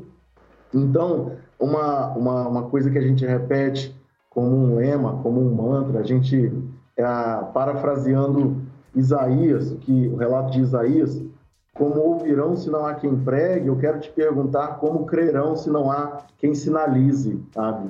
Então 0.72 1.32
uma, 1.62 2.08
uma, 2.10 2.48
uma 2.48 2.64
coisa 2.64 2.90
que 2.90 2.98
a 2.98 3.02
gente 3.02 3.26
repete 3.26 3.96
como 4.30 4.56
um 4.56 4.76
lema, 4.76 5.20
como 5.22 5.40
um 5.40 5.54
mantra, 5.54 6.00
a 6.00 6.04
gente, 6.04 6.52
é, 6.98 7.04
parafraseando 7.54 8.62
Isaías, 8.96 9.72
que 9.82 10.08
o 10.08 10.16
relato 10.16 10.52
de 10.52 10.62
Isaías, 10.62 11.22
como 11.74 12.00
ouvirão 12.02 12.56
se 12.56 12.70
não 12.70 12.86
há 12.86 12.96
quem 12.96 13.16
pregue, 13.16 13.68
eu 13.68 13.78
quero 13.78 14.00
te 14.00 14.10
perguntar 14.10 14.80
como 14.80 15.06
crerão 15.06 15.56
se 15.56 15.70
não 15.70 15.92
há 15.92 16.24
quem 16.38 16.54
sinalize, 16.54 17.42
sabe? 17.54 17.90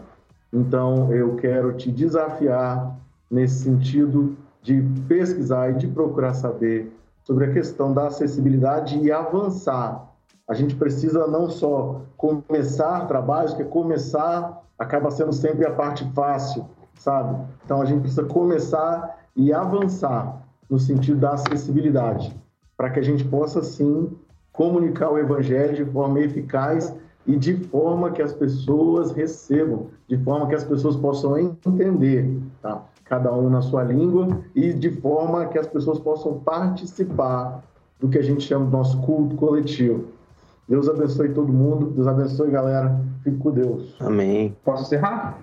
Então, 0.54 1.12
eu 1.14 1.36
quero 1.36 1.74
te 1.74 1.90
desafiar 1.92 2.96
nesse 3.30 3.64
sentido 3.64 4.36
de 4.62 4.82
pesquisar 5.08 5.72
e 5.72 5.76
de 5.76 5.88
procurar 5.88 6.34
saber 6.34 6.92
sobre 7.24 7.46
a 7.46 7.54
questão 7.54 7.94
da 7.94 8.08
acessibilidade 8.08 9.00
e 9.00 9.12
avançar. 9.12 10.11
A 10.52 10.54
gente 10.54 10.76
precisa 10.76 11.28
não 11.28 11.49
só 11.49 12.02
começar 12.18 13.08
trabalhos, 13.08 13.54
que 13.54 13.64
começar 13.64 14.62
acaba 14.78 15.10
sendo 15.10 15.32
sempre 15.32 15.66
a 15.66 15.72
parte 15.72 16.04
fácil, 16.14 16.66
sabe? 16.95 17.41
Então 17.64 17.82
a 17.82 17.86
gente 17.86 18.02
precisa 18.02 18.26
começar 18.26 19.18
e 19.34 19.54
avançar 19.54 20.45
no 20.70 20.78
sentido 20.78 21.22
da 21.22 21.32
acessibilidade, 21.32 22.36
para 22.76 22.89
que 22.89 22.99
a 22.99 23.02
gente 23.02 23.24
possa 23.24 23.64
sim 23.64 24.12
comunicar 24.52 25.10
o 25.10 25.18
evangelho 25.18 25.74
de 25.74 25.86
forma 25.89 26.20
eficaz 26.20 26.93
e 27.26 27.38
de 27.38 27.54
forma 27.70 28.12
que 28.12 28.22
as 28.22 28.34
pessoas 28.34 29.14
recebam, 29.14 29.88
de 30.06 30.18
forma 30.18 30.47
que 30.47 30.56
as 30.56 30.66
pessoas 30.66 30.97
possam 30.97 31.38
entender, 31.39 32.30
tá? 32.62 32.84
cada 33.06 33.34
um 33.34 33.49
na 33.49 33.62
sua 33.62 33.84
língua 33.84 34.28
e 34.54 34.74
de 34.74 34.91
forma 34.99 35.45
que 35.45 35.58
as 35.58 35.68
pessoas 35.68 35.97
possam 35.97 36.39
participar 36.39 37.64
do 38.02 38.10
que 38.10 38.18
a 38.18 38.22
gente 38.22 38.43
chama 38.43 38.66
do 38.66 38.72
nosso 38.72 39.02
culto 39.02 39.38
coletivo. 39.38 40.20
Deus 40.72 40.88
abençoe 40.88 41.28
todo 41.34 41.52
mundo, 41.52 41.88
Deus 41.88 42.08
abençoe 42.08 42.50
galera, 42.50 42.98
fique 43.26 43.36
com 43.36 43.52
Deus. 43.52 43.94
Amém. 44.00 44.56
Posso 44.64 44.84
encerrar? 44.84 45.38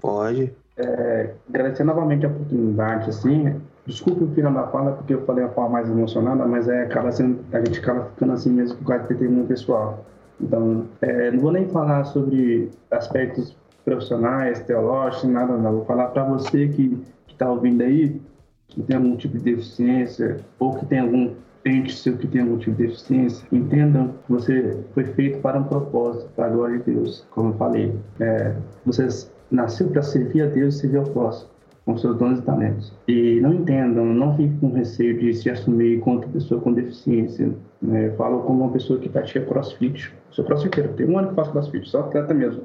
Pode. 0.00 0.54
É, 0.78 1.34
agradecer 1.50 1.84
novamente 1.84 2.24
a 2.24 2.30
oportunidade, 2.30 3.10
assim, 3.10 3.60
desculpe 3.84 4.24
o 4.24 4.28
final 4.28 4.54
da 4.54 4.68
fala, 4.68 4.92
porque 4.92 5.12
eu 5.12 5.26
falei 5.26 5.44
a 5.44 5.50
forma 5.50 5.68
mais 5.72 5.90
emocionada, 5.90 6.46
mas 6.46 6.66
é, 6.66 6.84
acaba 6.84 7.12
sendo, 7.12 7.40
a 7.52 7.58
gente 7.58 7.78
acaba 7.78 8.06
ficando 8.06 8.32
assim 8.32 8.52
mesmo 8.52 8.78
por 8.78 8.86
causa 8.86 9.02
do 9.02 9.08
testemunho 9.08 9.46
pessoal. 9.46 10.02
Então, 10.40 10.86
é, 11.02 11.30
não 11.30 11.40
vou 11.40 11.52
nem 11.52 11.68
falar 11.68 12.04
sobre 12.04 12.70
aspectos 12.90 13.54
profissionais, 13.84 14.60
teológicos, 14.60 15.28
nada, 15.28 15.58
não. 15.58 15.72
Vou 15.72 15.84
falar 15.84 16.06
para 16.06 16.24
você 16.24 16.68
que 16.68 16.98
está 17.28 17.50
ouvindo 17.50 17.82
aí, 17.82 18.18
que 18.66 18.82
tem 18.82 18.96
algum 18.96 19.14
tipo 19.14 19.36
de 19.36 19.44
deficiência, 19.44 20.38
ou 20.58 20.74
que 20.78 20.86
tem 20.86 21.00
algum 21.00 21.34
ente 21.64 21.94
seu 21.94 22.16
que 22.16 22.26
tem 22.26 22.42
algum 22.42 22.58
tipo 22.58 22.76
de 22.76 22.86
deficiência, 22.86 23.46
entendam 23.52 24.14
que 24.26 24.32
você 24.32 24.78
foi 24.94 25.04
feito 25.04 25.40
para 25.40 25.58
um 25.58 25.64
propósito, 25.64 26.30
para 26.34 26.46
a 26.46 26.48
glória 26.48 26.78
de 26.78 26.92
Deus, 26.92 27.26
como 27.30 27.50
eu 27.50 27.54
falei. 27.54 27.94
É, 28.18 28.54
você 28.84 29.08
nasceu 29.50 29.88
para 29.88 30.02
servir 30.02 30.42
a 30.42 30.46
Deus 30.46 30.76
e 30.76 30.78
servir 30.80 30.98
ao 30.98 31.04
próximo, 31.04 31.50
com 31.84 31.96
seus 31.98 32.16
dons 32.16 32.38
e 32.38 32.42
talentos. 32.42 32.92
E 33.08 33.40
não 33.40 33.54
entendam, 33.54 34.04
não 34.04 34.36
fiquem 34.36 34.56
com 34.58 34.72
receio 34.72 35.18
de 35.18 35.34
se 35.34 35.50
assumir 35.50 35.96
enquanto 35.96 36.28
pessoa 36.28 36.60
com 36.60 36.72
deficiência. 36.72 37.50
Né? 37.82 38.10
Falo 38.16 38.40
como 38.42 38.64
uma 38.64 38.72
pessoa 38.72 38.98
que 38.98 39.08
pratica 39.08 39.44
crossfit. 39.44 40.12
Sou 40.30 40.44
crossfiteiro, 40.44 40.92
tem 40.94 41.08
um 41.08 41.18
ano 41.18 41.28
que 41.28 41.34
faço 41.34 41.50
crossfit, 41.50 41.88
só 41.88 42.00
atleta 42.00 42.32
mesmo 42.32 42.62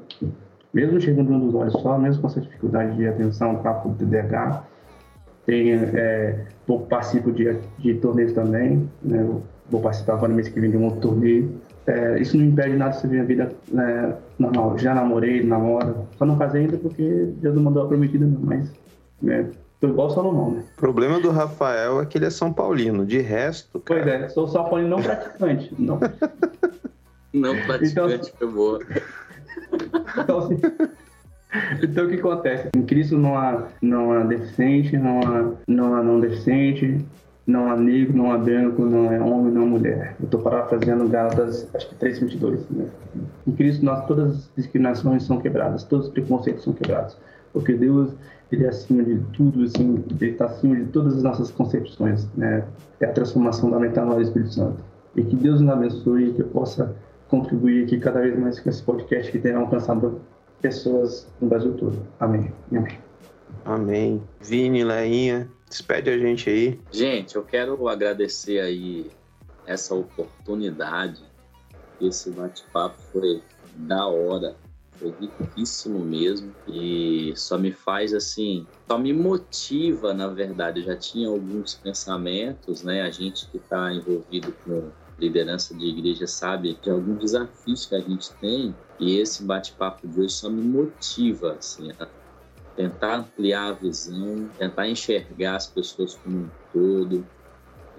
mesmo 0.76 1.00
chegando 1.00 1.32
um 1.32 1.40
dos 1.40 1.54
olhos 1.54 1.72
só, 1.72 1.96
mesmo 1.96 2.20
com 2.20 2.28
essa 2.28 2.38
dificuldade 2.38 2.94
de 2.96 3.08
atenção 3.08 3.56
para 3.56 3.88
o 3.88 3.94
TDAH, 3.94 4.62
tem, 5.46 5.72
é, 5.72 6.44
vou 6.66 6.80
participo 6.80 7.32
de, 7.32 7.56
de 7.78 7.94
torneios 7.94 8.32
também, 8.32 8.90
né, 9.02 9.24
vou 9.70 9.80
participar 9.80 10.14
agora 10.14 10.32
mês 10.32 10.48
que 10.48 10.60
vem 10.60 10.70
de 10.70 10.76
um 10.76 10.84
outro 10.84 11.00
torneio. 11.00 11.60
É, 11.86 12.18
isso 12.20 12.36
não 12.36 12.44
impede 12.44 12.76
nada 12.76 12.90
de 12.90 13.00
você 13.00 13.06
ver 13.06 13.20
a 13.20 13.24
vida 13.24 13.52
né, 13.68 14.16
normal. 14.38 14.76
Já 14.76 14.92
namorei, 14.92 15.44
namoro, 15.44 16.08
só 16.18 16.26
não 16.26 16.36
casei 16.36 16.62
ainda 16.62 16.76
porque 16.76 17.32
Deus 17.36 17.54
não 17.54 17.62
mandou 17.62 17.84
a 17.84 17.86
prometida 17.86 18.26
não, 18.26 18.40
mas 18.40 18.72
né, 19.22 19.48
tô 19.80 19.86
igual 19.88 20.10
Salomão, 20.10 20.50
né? 20.50 20.64
O 20.76 20.80
problema 20.80 21.20
do 21.20 21.30
Rafael 21.30 22.02
é 22.02 22.06
que 22.06 22.18
ele 22.18 22.26
é 22.26 22.30
São 22.30 22.52
Paulino, 22.52 23.06
de 23.06 23.20
resto... 23.20 23.78
Cara... 23.78 24.02
Pois 24.02 24.12
é, 24.12 24.28
sou 24.28 24.48
São 24.48 24.64
Paulino 24.64 24.90
não 24.90 25.02
praticante, 25.02 25.72
não. 25.78 26.00
não 27.32 27.54
praticante, 27.66 28.32
então, 28.34 28.38
foi 28.38 28.48
boa. 28.48 28.80
Então, 30.18 30.38
assim, 30.38 30.58
então, 31.82 32.06
o 32.06 32.08
que 32.08 32.16
acontece? 32.16 32.68
Em 32.76 32.82
Cristo 32.82 33.16
não 33.16 33.36
há, 33.36 33.64
não 33.80 34.12
há 34.12 34.24
deficiente, 34.24 34.96
não 34.96 35.20
há, 35.20 35.52
não 35.66 35.94
há 35.94 36.02
não 36.02 36.20
deficiente, 36.20 37.04
não 37.46 37.70
há 37.70 37.76
negro, 37.76 38.16
não 38.16 38.32
há 38.32 38.38
branco, 38.38 38.82
não 38.82 39.12
é 39.12 39.20
homem, 39.20 39.52
não 39.52 39.62
é 39.62 39.66
mulher. 39.66 40.16
Eu 40.18 40.24
estou 40.24 40.40
parafraseando 40.40 41.08
Gálatas, 41.08 41.68
acho 41.74 41.88
que 41.88 41.94
3,22. 41.94 42.58
Né? 42.70 42.86
Em 43.46 43.52
Cristo, 43.52 43.84
nós, 43.84 44.04
todas 44.06 44.30
as 44.32 44.50
discriminações 44.56 45.22
são 45.22 45.38
quebradas, 45.38 45.84
todos 45.84 46.06
os 46.06 46.12
preconceitos 46.12 46.64
são 46.64 46.72
quebrados. 46.72 47.16
Porque 47.52 47.72
Deus, 47.72 48.12
Ele 48.50 48.64
é 48.64 48.68
acima 48.68 49.02
de 49.04 49.18
tudo, 49.32 49.62
assim, 49.62 50.04
Ele 50.20 50.30
está 50.30 50.46
acima 50.46 50.74
de 50.74 50.86
todas 50.86 51.16
as 51.16 51.22
nossas 51.22 51.50
concepções. 51.50 52.28
Né? 52.36 52.64
É 53.00 53.06
a 53.06 53.12
transformação 53.12 53.70
da 53.70 53.78
metanoia 53.78 54.16
do 54.16 54.22
Espírito 54.22 54.52
Santo. 54.52 54.78
E 55.14 55.22
que 55.22 55.36
Deus 55.36 55.60
nos 55.60 55.70
abençoe 55.70 56.30
e 56.30 56.32
que 56.32 56.42
eu 56.42 56.48
possa 56.48 56.94
contribuir 57.28 57.84
aqui 57.84 57.98
cada 57.98 58.20
vez 58.20 58.38
mais 58.38 58.60
com 58.60 58.68
esse 58.68 58.82
podcast 58.82 59.30
que 59.30 59.38
tenha 59.38 59.56
alcançado 59.56 60.20
pessoas 60.60 61.26
no 61.40 61.48
Brasil 61.48 61.74
todo. 61.74 62.06
Amém. 62.18 62.52
Amém. 62.70 62.98
Amém. 63.64 64.22
Vini, 64.40 64.84
Leinha, 64.84 65.50
despede 65.68 66.10
a 66.10 66.18
gente 66.18 66.48
aí. 66.48 66.80
Gente, 66.90 67.36
eu 67.36 67.42
quero 67.42 67.88
agradecer 67.88 68.60
aí 68.60 69.10
essa 69.66 69.94
oportunidade. 69.94 71.22
Esse 72.00 72.30
bate-papo 72.30 72.96
foi 73.12 73.42
da 73.74 74.06
hora, 74.06 74.54
foi 74.92 75.12
riquíssimo 75.20 75.98
mesmo 75.98 76.54
e 76.68 77.32
só 77.36 77.58
me 77.58 77.72
faz 77.72 78.14
assim, 78.14 78.66
só 78.88 78.98
me 78.98 79.12
motiva, 79.12 80.14
na 80.14 80.28
verdade. 80.28 80.80
Eu 80.80 80.86
já 80.86 80.96
tinha 80.96 81.28
alguns 81.28 81.74
pensamentos, 81.74 82.82
né? 82.82 83.02
A 83.02 83.10
gente 83.10 83.48
que 83.48 83.56
está 83.56 83.92
envolvido 83.92 84.54
com 84.64 84.90
liderança 85.18 85.74
de 85.74 85.86
igreja 85.86 86.26
sabe 86.26 86.78
de 86.82 86.90
alguns 86.90 87.18
desafios 87.18 87.86
que 87.86 87.94
a 87.94 88.00
gente 88.00 88.32
tem 88.34 88.74
e 88.98 89.18
esse 89.18 89.42
bate-papo 89.42 90.06
de 90.08 90.20
hoje 90.20 90.34
só 90.34 90.48
me 90.48 90.62
motiva 90.62 91.54
assim, 91.54 91.90
a 91.98 92.08
tentar 92.74 93.16
ampliar 93.16 93.68
a 93.68 93.72
visão, 93.72 94.48
tentar 94.58 94.88
enxergar 94.88 95.56
as 95.56 95.66
pessoas 95.66 96.14
como 96.14 96.36
um 96.36 96.50
todo. 96.72 97.26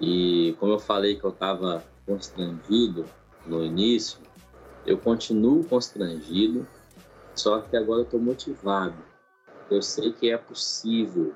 E 0.00 0.56
como 0.60 0.72
eu 0.72 0.78
falei 0.78 1.16
que 1.16 1.24
eu 1.24 1.30
estava 1.30 1.84
constrangido 2.06 3.04
no 3.46 3.64
início, 3.64 4.18
eu 4.86 4.96
continuo 4.96 5.64
constrangido, 5.64 6.66
só 7.34 7.60
que 7.60 7.76
agora 7.76 8.00
eu 8.00 8.04
estou 8.04 8.20
motivado. 8.20 8.96
Eu 9.70 9.82
sei 9.82 10.12
que 10.12 10.30
é 10.30 10.38
possível 10.38 11.34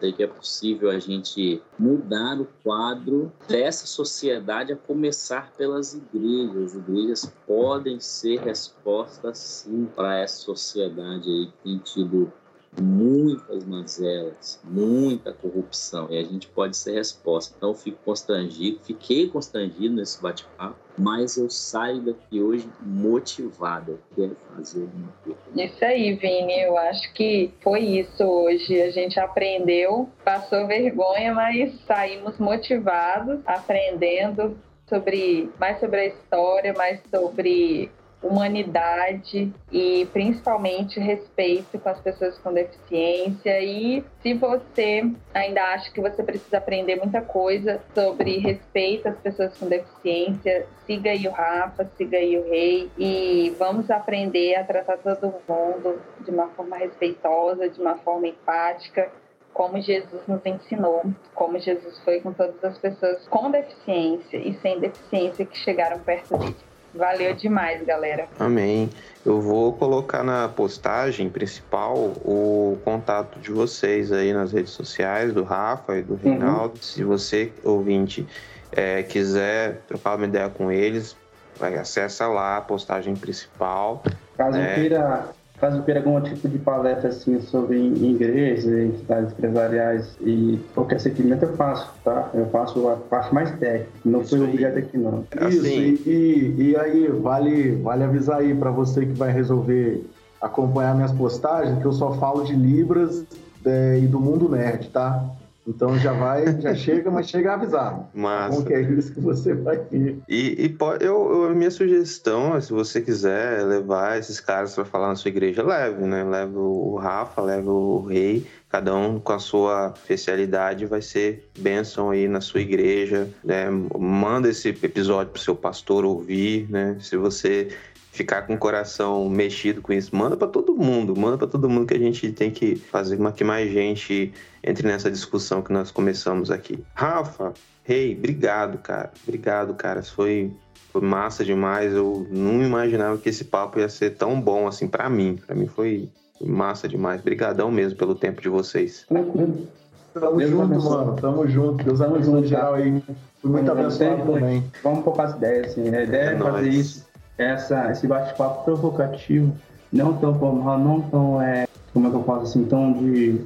de 0.00 0.12
que 0.12 0.22
é 0.22 0.26
possível 0.26 0.90
a 0.90 0.98
gente 0.98 1.62
mudar 1.78 2.40
o 2.40 2.46
quadro 2.62 3.32
dessa 3.48 3.86
sociedade 3.86 4.72
a 4.72 4.76
começar 4.76 5.52
pelas 5.52 5.94
igrejas. 5.94 6.56
As 6.56 6.74
igrejas 6.74 7.32
podem 7.46 8.00
ser 8.00 8.40
respostas 8.40 9.38
sim 9.38 9.86
para 9.94 10.18
essa 10.18 10.36
sociedade 10.36 11.28
aí 11.28 11.46
que 11.46 11.62
tem 11.64 11.78
tido 11.78 12.32
muitas 12.80 13.64
mazelas, 13.64 14.60
muita 14.64 15.32
corrupção, 15.32 16.08
e 16.10 16.18
a 16.18 16.22
gente 16.22 16.46
pode 16.48 16.76
ser 16.76 16.94
resposta. 16.94 17.54
Então 17.56 17.70
eu 17.70 17.74
fico 17.74 17.98
constrangido, 18.04 18.80
fiquei 18.84 19.28
constrangido 19.28 19.94
nesse 19.94 20.20
bate-papo, 20.20 20.76
mas 20.98 21.36
eu 21.36 21.48
saio 21.50 22.00
daqui 22.00 22.40
hoje 22.40 22.68
motivado, 22.80 23.92
eu 23.92 23.98
quero 24.14 24.36
fazer 24.54 24.82
alguma 24.82 25.12
coisa. 25.24 25.38
Isso 25.54 25.84
aí, 25.84 26.14
Vini, 26.14 26.60
eu 26.62 26.76
acho 26.76 27.12
que 27.12 27.52
foi 27.62 27.80
isso 27.80 28.24
hoje. 28.24 28.80
A 28.82 28.90
gente 28.90 29.18
aprendeu, 29.18 30.08
passou 30.24 30.66
vergonha, 30.66 31.34
mas 31.34 31.74
saímos 31.86 32.38
motivados, 32.38 33.40
aprendendo 33.46 34.56
sobre 34.88 35.50
mais 35.58 35.80
sobre 35.80 36.00
a 36.00 36.06
história, 36.06 36.74
mais 36.76 37.00
sobre 37.10 37.90
humanidade 38.26 39.52
e 39.70 40.06
principalmente 40.12 40.98
respeito 41.00 41.78
com 41.78 41.88
as 41.88 42.00
pessoas 42.00 42.38
com 42.38 42.52
deficiência. 42.52 43.60
E 43.62 44.04
se 44.22 44.34
você 44.34 45.10
ainda 45.32 45.62
acha 45.62 45.90
que 45.92 46.00
você 46.00 46.22
precisa 46.22 46.58
aprender 46.58 46.96
muita 46.96 47.20
coisa 47.20 47.80
sobre 47.94 48.38
respeito 48.38 49.08
às 49.08 49.18
pessoas 49.18 49.56
com 49.56 49.66
deficiência, 49.66 50.66
siga 50.86 51.10
aí 51.10 51.26
o 51.26 51.30
Rafa, 51.30 51.84
siga 51.96 52.18
aí 52.18 52.38
o 52.38 52.48
Rei 52.48 52.90
e 52.98 53.54
vamos 53.58 53.90
aprender 53.90 54.56
a 54.56 54.64
tratar 54.64 54.98
todo 54.98 55.34
mundo 55.48 56.00
de 56.20 56.30
uma 56.30 56.48
forma 56.48 56.76
respeitosa, 56.76 57.68
de 57.68 57.80
uma 57.80 57.96
forma 57.98 58.26
empática 58.26 59.10
como 59.56 59.80
Jesus 59.80 60.20
nos 60.28 60.44
ensinou, 60.44 61.02
como 61.34 61.58
Jesus 61.58 61.98
foi 62.04 62.20
com 62.20 62.30
todas 62.30 62.62
as 62.62 62.76
pessoas 62.76 63.26
com 63.26 63.50
deficiência 63.50 64.36
e 64.36 64.52
sem 64.60 64.78
deficiência 64.78 65.46
que 65.46 65.56
chegaram 65.56 65.98
perto 66.00 66.36
dele. 66.36 66.56
Valeu 66.96 67.34
demais, 67.34 67.84
galera. 67.84 68.26
Amém. 68.38 68.90
Eu 69.24 69.40
vou 69.40 69.72
colocar 69.72 70.22
na 70.22 70.48
postagem 70.48 71.28
principal 71.28 71.96
o 71.96 72.78
contato 72.84 73.38
de 73.40 73.50
vocês 73.50 74.12
aí 74.12 74.32
nas 74.32 74.52
redes 74.52 74.72
sociais, 74.72 75.32
do 75.32 75.42
Rafa 75.42 75.96
e 75.96 76.02
do. 76.02 76.14
Reinaldo. 76.14 76.74
Uhum. 76.74 76.82
Se 76.82 77.04
você, 77.04 77.52
ouvinte, 77.64 78.26
é, 78.72 79.02
quiser 79.02 79.82
trocar 79.88 80.16
uma 80.16 80.26
ideia 80.26 80.48
com 80.48 80.70
eles, 80.70 81.16
vai 81.58 81.76
acessa 81.76 82.26
lá 82.28 82.58
a 82.58 82.60
postagem 82.60 83.14
principal. 83.14 84.02
Caso 84.36 84.58
né? 84.58 84.74
queira 84.74 85.28
Caso 85.58 85.82
queira 85.84 86.00
algum 86.00 86.20
tipo 86.20 86.48
de 86.48 86.58
palestra 86.58 87.08
assim 87.08 87.40
sobre 87.40 87.78
igrejas, 87.78 88.66
entidades 88.66 89.32
empresariais 89.32 90.16
e 90.20 90.60
qualquer 90.74 91.00
segmento 91.00 91.46
eu 91.46 91.56
faço, 91.56 91.90
tá? 92.04 92.30
Eu 92.34 92.46
faço 92.46 92.86
a 92.88 92.96
parte 92.96 93.34
mais 93.34 93.50
técnica, 93.52 93.88
não 94.04 94.22
foi 94.22 94.40
objeto 94.40 94.78
aqui 94.78 94.98
não. 94.98 95.24
Isso, 95.48 95.60
assim. 95.60 95.98
e, 96.06 96.54
e 96.58 96.76
aí 96.76 97.08
vale, 97.08 97.72
vale 97.76 98.04
avisar 98.04 98.40
aí 98.40 98.54
para 98.54 98.70
você 98.70 99.06
que 99.06 99.12
vai 99.12 99.32
resolver 99.32 100.04
acompanhar 100.40 100.94
minhas 100.94 101.12
postagens, 101.12 101.78
que 101.78 101.86
eu 101.86 101.92
só 101.92 102.12
falo 102.12 102.44
de 102.44 102.54
Libras 102.54 103.24
é, 103.64 103.98
e 103.98 104.06
do 104.06 104.20
mundo 104.20 104.48
nerd, 104.48 104.90
tá? 104.90 105.24
Então 105.66 105.98
já 105.98 106.12
vai, 106.12 106.60
já 106.60 106.74
chega, 106.74 107.10
mas 107.10 107.28
chega 107.28 107.54
avisado. 107.54 108.06
Como 108.54 108.64
que 108.66 108.72
é 108.72 108.80
isso 108.82 109.12
que 109.12 109.20
você 109.20 109.52
vai 109.52 109.78
vir. 109.90 110.18
E, 110.28 110.64
e 110.64 110.68
pode, 110.68 111.04
eu, 111.04 111.44
eu- 111.44 111.54
minha 111.56 111.70
sugestão, 111.70 112.54
é, 112.56 112.60
se 112.60 112.72
você 112.72 113.00
quiser 113.00 113.64
levar 113.64 114.18
esses 114.18 114.38
caras 114.38 114.74
para 114.74 114.84
falar 114.84 115.08
na 115.08 115.16
sua 115.16 115.28
igreja, 115.28 115.62
leve, 115.62 116.04
né? 116.04 116.22
Leve 116.24 116.56
o 116.56 116.94
Rafa, 116.96 117.40
leve 117.42 117.68
o 117.68 118.00
Rei, 118.00 118.46
cada 118.70 118.94
um 118.94 119.18
com 119.18 119.32
a 119.32 119.38
sua 119.38 119.92
especialidade 119.96 120.86
vai 120.86 121.02
ser 121.02 121.48
bênção 121.58 122.10
aí 122.10 122.28
na 122.28 122.40
sua 122.40 122.60
igreja. 122.60 123.28
né? 123.42 123.66
Manda 123.98 124.48
esse 124.48 124.68
episódio 124.68 125.32
pro 125.32 125.42
seu 125.42 125.56
pastor 125.56 126.04
ouvir, 126.04 126.66
né? 126.70 126.96
Se 127.00 127.16
você 127.16 127.68
ficar 128.16 128.42
com 128.42 128.54
o 128.54 128.58
coração 128.58 129.28
mexido 129.28 129.80
com 129.82 129.92
isso, 129.92 130.14
manda 130.16 130.36
para 130.36 130.48
todo 130.48 130.74
mundo, 130.74 131.14
manda 131.16 131.36
para 131.38 131.46
todo 131.46 131.68
mundo 131.68 131.86
que 131.86 131.94
a 131.94 131.98
gente 131.98 132.32
tem 132.32 132.50
que 132.50 132.74
fazer 132.76 133.16
com 133.16 133.30
que 133.30 133.44
mais 133.44 133.70
gente 133.70 134.32
entre 134.64 134.86
nessa 134.86 135.10
discussão 135.10 135.60
que 135.62 135.72
nós 135.72 135.90
começamos 135.90 136.50
aqui. 136.50 136.78
Rafa, 136.94 137.52
Rei, 137.84 138.16
obrigado, 138.18 138.78
cara. 138.78 139.12
Obrigado, 139.22 139.74
cara. 139.74 140.02
Foi, 140.02 140.50
foi 140.92 141.00
massa 141.02 141.44
demais. 141.44 141.92
Eu 141.92 142.26
não 142.30 142.60
imaginava 142.62 143.16
que 143.18 143.28
esse 143.28 143.44
papo 143.44 143.78
ia 143.78 143.88
ser 143.88 144.16
tão 144.16 144.40
bom 144.40 144.66
assim 144.66 144.88
pra 144.88 145.08
mim. 145.08 145.38
Pra 145.46 145.54
mim 145.54 145.68
foi 145.68 146.08
massa 146.40 146.88
demais. 146.88 147.20
Obrigadão 147.20 147.70
mesmo 147.70 147.96
pelo 147.96 148.14
tempo 148.16 148.40
de 148.42 148.48
vocês. 148.48 149.04
Tranquilo. 149.08 149.68
Tamo 150.14 150.36
Deus 150.38 150.50
junto, 150.50 150.62
abençoe. 150.64 150.90
mano. 150.90 151.16
Tamo 151.20 151.46
junto. 151.46 151.84
Deus 151.84 152.00
abençoe 152.00 152.46
geral 152.46 152.74
aí. 152.74 153.02
Fui 153.40 153.50
muito 153.52 153.70
abençoado 153.70 154.32
também. 154.32 154.64
Vamos 154.82 155.04
pôr 155.04 155.20
as 155.20 155.36
ideias, 155.36 155.66
assim. 155.68 155.94
A 155.94 156.02
ideia 156.02 156.30
é, 156.30 156.34
É 156.34 156.38
fazer 156.38 156.50
nóis. 156.62 156.74
isso, 156.74 157.05
essa, 157.38 157.90
esse 157.90 158.06
bate-papo 158.06 158.64
provocativo, 158.64 159.54
não 159.92 160.14
tão 160.14 160.38
formal, 160.38 160.78
não 160.78 161.00
tão, 161.02 161.40
é, 161.40 161.66
como 161.92 162.08
é 162.08 162.10
que 162.10 162.16
eu 162.16 162.22
posso 162.22 162.42
assim, 162.42 162.64
tão 162.64 162.92
de, 162.92 163.40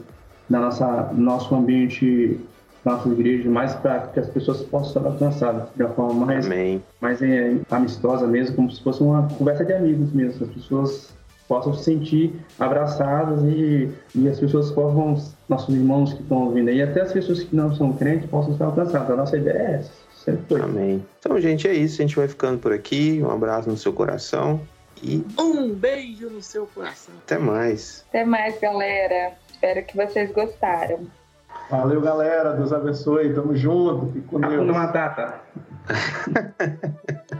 da 0.49 0.61
nossa, 0.61 1.11
nosso 1.12 1.55
ambiente, 1.55 2.41
nossa 2.85 3.09
igreja, 3.09 3.51
mais 3.51 3.75
para 3.75 4.01
que 4.09 4.21
as 4.21 4.29
pessoas 4.29 4.62
possam 4.62 5.03
ser 5.03 5.09
alcançadas 5.09 5.69
de 5.75 5.83
uma 5.83 5.93
forma 5.93 6.27
mais, 6.27 6.47
Amém. 6.47 6.83
mais 7.01 7.21
é, 7.23 7.57
amistosa 7.71 8.27
mesmo, 8.27 8.57
como 8.57 8.71
se 8.71 8.83
fosse 8.83 9.03
uma 9.03 9.29
conversa 9.29 9.65
de 9.65 9.73
amigos 9.73 10.12
mesmo, 10.12 10.47
as 10.47 10.53
pessoas 10.53 11.12
possam 11.51 11.75
se 11.75 11.83
sentir 11.83 12.33
abraçadas 12.61 13.43
e, 13.43 13.91
e 14.15 14.29
as 14.29 14.39
pessoas 14.39 14.71
possam, 14.71 15.21
nossos 15.49 15.75
irmãos 15.75 16.12
que 16.12 16.23
estão 16.23 16.45
ouvindo 16.45 16.69
aí, 16.69 16.81
até 16.81 17.01
as 17.01 17.12
pessoas 17.12 17.43
que 17.43 17.57
não 17.57 17.75
são 17.75 17.93
crentes 17.93 18.31
possam 18.31 18.57
ser 18.57 18.62
alcançadas. 18.62 19.11
A 19.11 19.17
nossa 19.17 19.37
ideia 19.37 19.59
é 19.59 19.75
essa, 19.75 19.91
sempre 20.31 20.44
foi. 20.48 20.61
Amém. 20.62 21.07
Então, 21.19 21.40
gente, 21.40 21.66
é 21.69 21.73
isso. 21.74 22.01
A 22.01 22.05
gente 22.07 22.16
vai 22.16 22.28
ficando 22.28 22.59
por 22.59 22.73
aqui. 22.73 23.20
Um 23.23 23.31
abraço 23.31 23.69
no 23.69 23.77
seu 23.77 23.93
coração 23.93 24.61
e 25.02 25.24
Um 25.39 25.73
beijo 25.73 26.28
no 26.31 26.43
seu 26.43 26.66
coração. 26.66 27.15
até 27.24 27.39
mais. 27.39 28.05
Até 28.09 28.24
mais, 28.24 28.59
galera. 28.61 29.32
Espero 29.51 29.85
que 29.85 29.97
vocês 29.97 30.31
gostaram. 30.32 31.07
Valeu, 31.70 32.01
galera. 32.01 32.52
Deus 32.55 32.73
abençoe. 32.73 33.32
Tamo 33.35 33.55
junto. 33.57 34.12
Fique 34.12 34.27
com 34.27 34.40
Deus. 34.40 34.52
Hakuna 34.55 34.73
Matata. 34.73 35.40